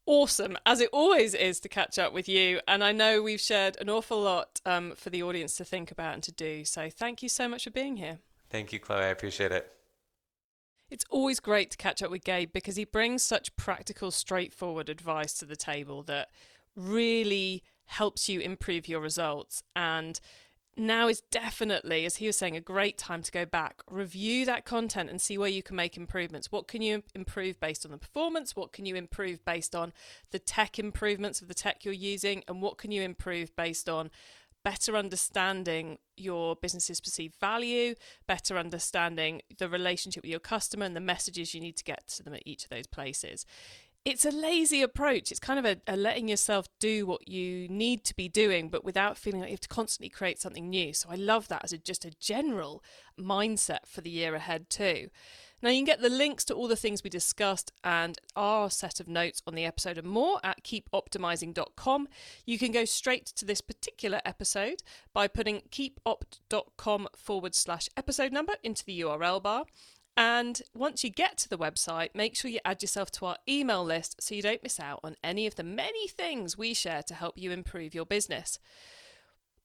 awesome, 0.05 0.57
as 0.65 0.79
it 0.79 0.87
always 0.93 1.33
is, 1.33 1.59
to 1.59 1.67
catch 1.67 1.99
up 1.99 2.13
with 2.13 2.29
you. 2.29 2.61
And 2.69 2.81
I 2.81 2.93
know 2.93 3.21
we've 3.21 3.41
shared 3.41 3.75
an 3.81 3.89
awful 3.89 4.21
lot 4.21 4.61
um, 4.65 4.93
for 4.95 5.09
the 5.09 5.23
audience 5.23 5.57
to 5.57 5.65
think 5.65 5.91
about 5.91 6.13
and 6.13 6.23
to 6.23 6.31
do. 6.31 6.63
So 6.63 6.89
thank 6.89 7.21
you 7.21 7.27
so 7.27 7.49
much 7.49 7.65
for 7.65 7.71
being 7.71 7.97
here. 7.97 8.19
Thank 8.49 8.71
you, 8.71 8.79
Chloe. 8.79 9.01
I 9.01 9.07
appreciate 9.07 9.51
it. 9.51 9.69
It's 10.91 11.05
always 11.09 11.39
great 11.39 11.71
to 11.71 11.77
catch 11.77 12.03
up 12.03 12.11
with 12.11 12.25
Gabe 12.25 12.51
because 12.51 12.75
he 12.75 12.83
brings 12.83 13.23
such 13.23 13.55
practical, 13.55 14.11
straightforward 14.11 14.89
advice 14.89 15.33
to 15.35 15.45
the 15.45 15.55
table 15.55 16.03
that 16.03 16.29
really 16.75 17.63
helps 17.85 18.27
you 18.27 18.41
improve 18.41 18.89
your 18.89 18.99
results 18.99 19.63
and 19.73 20.19
now 20.75 21.07
is 21.07 21.21
definitely, 21.31 22.05
as 22.05 22.17
he 22.17 22.27
was 22.27 22.37
saying, 22.37 22.57
a 22.57 22.61
great 22.61 22.97
time 22.97 23.21
to 23.21 23.31
go 23.31 23.45
back, 23.45 23.81
review 23.89 24.45
that 24.45 24.65
content 24.65 25.09
and 25.09 25.21
see 25.21 25.37
where 25.37 25.49
you 25.49 25.63
can 25.63 25.75
make 25.77 25.95
improvements. 25.95 26.51
What 26.51 26.67
can 26.67 26.81
you 26.81 27.03
improve 27.15 27.59
based 27.59 27.85
on 27.85 27.91
the 27.91 27.97
performance? 27.97 28.55
What 28.55 28.73
can 28.73 28.85
you 28.85 28.95
improve 28.95 29.43
based 29.45 29.75
on 29.75 29.93
the 30.31 30.39
tech 30.39 30.77
improvements 30.77 31.41
of 31.41 31.47
the 31.47 31.53
tech 31.53 31.85
you're 31.85 31.93
using? 31.93 32.43
And 32.47 32.61
what 32.61 32.77
can 32.77 32.91
you 32.91 33.01
improve 33.01 33.55
based 33.55 33.87
on 33.87 34.11
better 34.63 34.95
understanding 34.95 35.97
your 36.17 36.55
business's 36.55 37.01
perceived 37.01 37.35
value, 37.39 37.95
better 38.27 38.57
understanding 38.57 39.41
the 39.57 39.69
relationship 39.69 40.23
with 40.23 40.31
your 40.31 40.39
customer 40.39 40.85
and 40.85 40.95
the 40.95 41.01
messages 41.01 41.53
you 41.53 41.61
need 41.61 41.77
to 41.77 41.83
get 41.83 42.07
to 42.07 42.23
them 42.23 42.33
at 42.33 42.43
each 42.45 42.63
of 42.63 42.69
those 42.69 42.87
places 42.87 43.45
it's 44.03 44.25
a 44.25 44.31
lazy 44.31 44.81
approach. 44.81 45.31
It's 45.31 45.39
kind 45.39 45.59
of 45.59 45.65
a, 45.65 45.77
a, 45.93 45.95
letting 45.95 46.27
yourself 46.27 46.67
do 46.79 47.05
what 47.05 47.27
you 47.27 47.67
need 47.67 48.03
to 48.05 48.15
be 48.15 48.27
doing, 48.27 48.69
but 48.69 48.83
without 48.83 49.17
feeling 49.17 49.41
like 49.41 49.49
you 49.49 49.53
have 49.53 49.61
to 49.61 49.67
constantly 49.67 50.09
create 50.09 50.39
something 50.39 50.69
new. 50.69 50.93
So 50.93 51.09
I 51.11 51.15
love 51.15 51.47
that 51.49 51.63
as 51.63 51.71
a, 51.71 51.77
just 51.77 52.05
a 52.05 52.11
general 52.11 52.83
mindset 53.19 53.85
for 53.85 54.01
the 54.01 54.09
year 54.09 54.33
ahead 54.33 54.69
too. 54.69 55.09
Now 55.61 55.69
you 55.69 55.77
can 55.77 55.85
get 55.85 56.01
the 56.01 56.09
links 56.09 56.43
to 56.45 56.55
all 56.55 56.67
the 56.67 56.75
things 56.75 57.03
we 57.03 57.09
discussed 57.09 57.71
and 57.83 58.17
our 58.35 58.69
set 58.69 58.99
of 58.99 59.07
notes 59.07 59.41
on 59.45 59.53
the 59.53 59.65
episode 59.65 59.97
and 59.97 60.07
more 60.07 60.39
at 60.43 60.63
keepoptimizing.com. 60.63 62.07
You 62.45 62.57
can 62.57 62.71
go 62.71 62.85
straight 62.85 63.27
to 63.27 63.45
this 63.45 63.61
particular 63.61 64.21
episode 64.25 64.81
by 65.13 65.27
putting 65.27 65.61
keepopt.com 65.71 67.07
forward 67.15 67.53
slash 67.53 67.89
episode 67.95 68.31
number 68.31 68.53
into 68.63 68.83
the 68.85 69.01
URL 69.01 69.41
bar. 69.41 69.65
And 70.17 70.61
once 70.73 71.03
you 71.03 71.09
get 71.09 71.37
to 71.37 71.49
the 71.49 71.57
website, 71.57 72.09
make 72.13 72.35
sure 72.35 72.51
you 72.51 72.59
add 72.65 72.81
yourself 72.81 73.11
to 73.11 73.25
our 73.27 73.37
email 73.47 73.83
list 73.83 74.21
so 74.21 74.35
you 74.35 74.41
don't 74.41 74.63
miss 74.63 74.79
out 74.79 74.99
on 75.03 75.15
any 75.23 75.47
of 75.47 75.55
the 75.55 75.63
many 75.63 76.07
things 76.07 76.57
we 76.57 76.73
share 76.73 77.01
to 77.03 77.13
help 77.13 77.37
you 77.37 77.51
improve 77.51 77.95
your 77.95 78.05
business. 78.05 78.59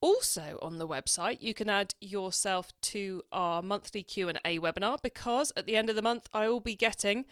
Also 0.07 0.57
on 0.63 0.79
the 0.79 0.87
website, 0.87 1.39
you 1.43 1.53
can 1.53 1.69
add 1.69 1.93
yourself 2.01 2.73
to 2.81 3.25
our 3.33 3.61
monthly 3.61 4.05
Q&A 4.05 4.61
webinar 4.61 5.03
because 5.03 5.53
at 5.57 5.67
the 5.67 5.75
end 5.75 5.91
of 5.91 5.97
the 5.97 6.01
month 6.01 6.29
I 6.33 6.49
will 6.49 6.61
be 6.61 6.77
getting 6.77 7.25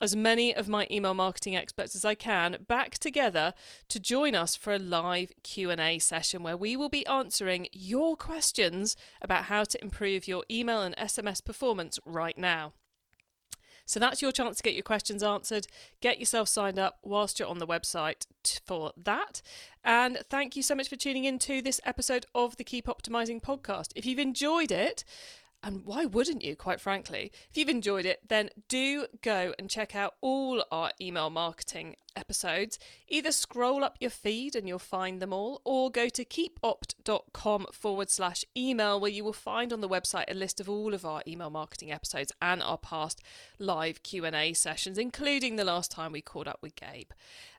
as 0.00 0.16
many 0.16 0.56
of 0.56 0.66
my 0.66 0.86
email 0.90 1.12
marketing 1.12 1.54
experts 1.54 1.94
as 1.94 2.02
I 2.02 2.14
can 2.14 2.64
back 2.66 2.96
together 2.96 3.52
to 3.90 4.00
join 4.00 4.34
us 4.34 4.56
for 4.56 4.72
a 4.72 4.78
live 4.78 5.32
Q&A 5.42 5.98
session 5.98 6.42
where 6.42 6.56
we 6.56 6.78
will 6.78 6.88
be 6.88 7.04
answering 7.06 7.68
your 7.72 8.16
questions 8.16 8.96
about 9.20 9.44
how 9.44 9.64
to 9.64 9.84
improve 9.84 10.26
your 10.26 10.44
email 10.50 10.80
and 10.80 10.96
SMS 10.96 11.44
performance 11.44 11.98
right 12.06 12.38
now. 12.38 12.72
So 13.86 14.00
that's 14.00 14.22
your 14.22 14.32
chance 14.32 14.56
to 14.58 14.62
get 14.62 14.74
your 14.74 14.82
questions 14.82 15.22
answered. 15.22 15.66
Get 16.00 16.18
yourself 16.18 16.48
signed 16.48 16.78
up 16.78 16.98
whilst 17.02 17.38
you're 17.38 17.48
on 17.48 17.58
the 17.58 17.66
website 17.66 18.26
for 18.64 18.92
that. 18.96 19.42
And 19.84 20.18
thank 20.30 20.56
you 20.56 20.62
so 20.62 20.74
much 20.74 20.88
for 20.88 20.96
tuning 20.96 21.24
in 21.24 21.38
to 21.40 21.60
this 21.60 21.80
episode 21.84 22.26
of 22.34 22.56
the 22.56 22.64
Keep 22.64 22.86
Optimizing 22.86 23.42
podcast. 23.42 23.92
If 23.94 24.06
you've 24.06 24.18
enjoyed 24.18 24.72
it, 24.72 25.04
and 25.62 25.84
why 25.86 26.04
wouldn't 26.04 26.44
you, 26.44 26.56
quite 26.56 26.80
frankly? 26.80 27.32
If 27.50 27.56
you've 27.56 27.70
enjoyed 27.70 28.04
it, 28.04 28.28
then 28.28 28.50
do 28.68 29.06
go 29.22 29.54
and 29.58 29.70
check 29.70 29.96
out 29.96 30.14
all 30.20 30.62
our 30.70 30.90
email 31.00 31.30
marketing 31.30 31.96
episodes. 32.16 32.78
Either 33.08 33.32
scroll 33.32 33.84
up 33.84 33.96
your 34.00 34.10
feed 34.10 34.54
and 34.54 34.68
you'll 34.68 34.78
find 34.78 35.20
them 35.20 35.32
all, 35.32 35.60
or 35.64 35.90
go 35.90 36.08
to 36.08 36.24
keepopt.com 36.24 37.66
forward 37.72 38.10
slash 38.10 38.44
email, 38.56 39.00
where 39.00 39.10
you 39.10 39.24
will 39.24 39.32
find 39.32 39.72
on 39.72 39.80
the 39.80 39.88
website 39.88 40.24
a 40.28 40.34
list 40.34 40.60
of 40.60 40.68
all 40.68 40.94
of 40.94 41.04
our 41.04 41.22
email 41.26 41.50
marketing 41.50 41.92
episodes 41.92 42.32
and 42.40 42.62
our 42.62 42.78
past 42.78 43.20
live 43.58 44.02
Q&A 44.02 44.52
sessions, 44.52 44.98
including 44.98 45.56
the 45.56 45.64
last 45.64 45.90
time 45.90 46.12
we 46.12 46.20
caught 46.20 46.48
up 46.48 46.58
with 46.62 46.76
Gabe. 46.76 47.10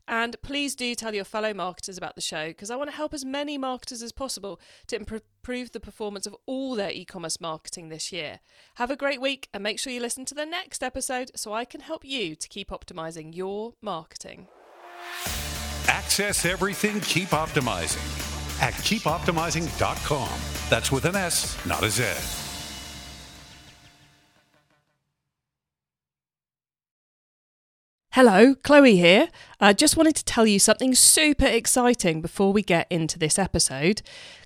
And 0.08 0.36
please 0.42 0.76
do 0.76 0.94
tell 0.94 1.16
your 1.16 1.24
fellow 1.24 1.54
marketers 1.54 1.98
about 1.98 2.16
the 2.16 2.22
show 2.22 2.50
because 2.50 2.70
I 2.70 2.76
want 2.76 2.92
to 2.92 2.96
help 2.96 3.14
as 3.14 3.26
many 3.26 3.58
marketers 3.58 4.04
as 4.04 4.12
possible 4.12 4.60
to 4.88 4.96
improve 4.96 5.72
the 5.72 5.80
performance 5.80 6.28
of 6.28 6.36
all 6.46 6.76
their 6.76 6.92
e 6.92 7.06
commerce 7.06 7.42
marketing 7.42 7.90
this 7.90 8.12
year. 8.12 8.40
Have 8.76 8.92
a 8.92 8.96
great 8.96 9.20
week 9.20 9.50
and 9.54 9.64
make 9.64 9.80
sure 9.80 9.92
you 9.92 10.02
listen 10.02 10.26
to 10.26 10.36
the 10.36 10.46
next 10.46 10.84
episode 10.84 11.32
so 11.36 11.54
I 11.54 11.66
can 11.66 11.82
help 11.82 12.06
you 12.06 12.36
to 12.36 12.48
keep 12.48 12.70
optimizing 12.70 13.36
your 13.36 13.74
marketing. 13.82 14.45
Access 15.88 16.46
everything 16.46 17.00
Keep 17.02 17.30
Optimizing 17.30 18.62
at 18.62 18.74
keepoptimizing.com. 18.74 20.30
That's 20.70 20.92
with 20.92 21.06
an 21.06 21.16
S, 21.16 21.58
not 21.66 21.84
a 21.84 21.90
Z. 21.90 22.45
Hello, 28.16 28.56
Chloe 28.64 28.96
here. 28.96 29.28
I 29.60 29.74
just 29.74 29.98
wanted 29.98 30.16
to 30.16 30.24
tell 30.24 30.48
you 30.48 30.58
something 30.58 30.96
super 30.96 31.48
exciting 31.48 32.22
before 32.22 32.54
we 32.54 32.62
get 32.62 32.88
into 32.90 33.20
this 33.20 33.38
episode. 33.38 34.02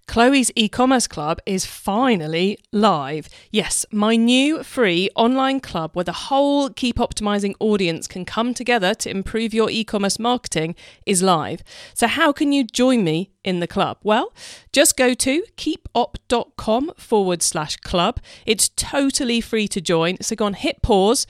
Chloe's 0.08 0.52
e 0.56 0.68
commerce 0.68 1.06
club 1.06 1.38
is 1.46 1.68
finally 1.68 2.58
live. 2.72 3.30
Yes, 3.52 3.86
my 3.92 4.16
new 4.16 4.64
free 4.64 5.12
online 5.16 5.60
club 5.60 5.92
where 5.94 6.04
the 6.04 6.30
whole 6.30 6.72
Keep 6.72 6.96
Optimizing 6.96 7.54
audience 7.60 8.08
can 8.08 8.26
come 8.26 8.56
together 8.56 8.96
to 8.96 9.12
improve 9.12 9.54
your 9.54 9.70
e 9.70 9.84
commerce 9.84 10.18
marketing 10.18 10.74
is 11.06 11.22
live. 11.22 11.62
So, 11.94 12.08
how 12.08 12.32
can 12.32 12.52
you 12.52 12.64
join 12.64 13.04
me 13.04 13.30
in 13.44 13.60
the 13.60 13.68
club? 13.68 14.00
Well, 14.02 14.34
just 14.74 14.98
go 14.98 15.14
to 15.14 15.44
keepopt.com 15.58 16.94
forward 16.98 17.44
slash 17.44 17.76
club. 17.78 18.20
It's 18.48 18.70
totally 18.70 19.42
free 19.42 19.68
to 19.68 19.80
join. 19.80 20.20
So, 20.22 20.36
go 20.36 20.46
on, 20.46 20.56
hit 20.56 20.82
pause 20.82 21.28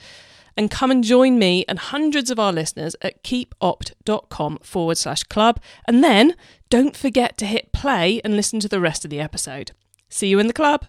and 0.56 0.70
come 0.70 0.90
and 0.90 1.04
join 1.04 1.38
me 1.38 1.64
and 1.68 1.78
hundreds 1.78 2.30
of 2.30 2.38
our 2.38 2.52
listeners 2.52 2.96
at 3.02 3.22
keepopt.com 3.24 4.58
forward 4.62 4.98
slash 4.98 5.22
club. 5.24 5.60
And 5.86 6.02
then 6.02 6.34
don't 6.68 6.96
forget 6.96 7.36
to 7.38 7.46
hit 7.46 7.72
play 7.72 8.20
and 8.24 8.36
listen 8.36 8.60
to 8.60 8.68
the 8.68 8.80
rest 8.80 9.04
of 9.04 9.10
the 9.10 9.20
episode. 9.20 9.72
See 10.08 10.28
you 10.28 10.38
in 10.38 10.46
the 10.46 10.52
club. 10.52 10.86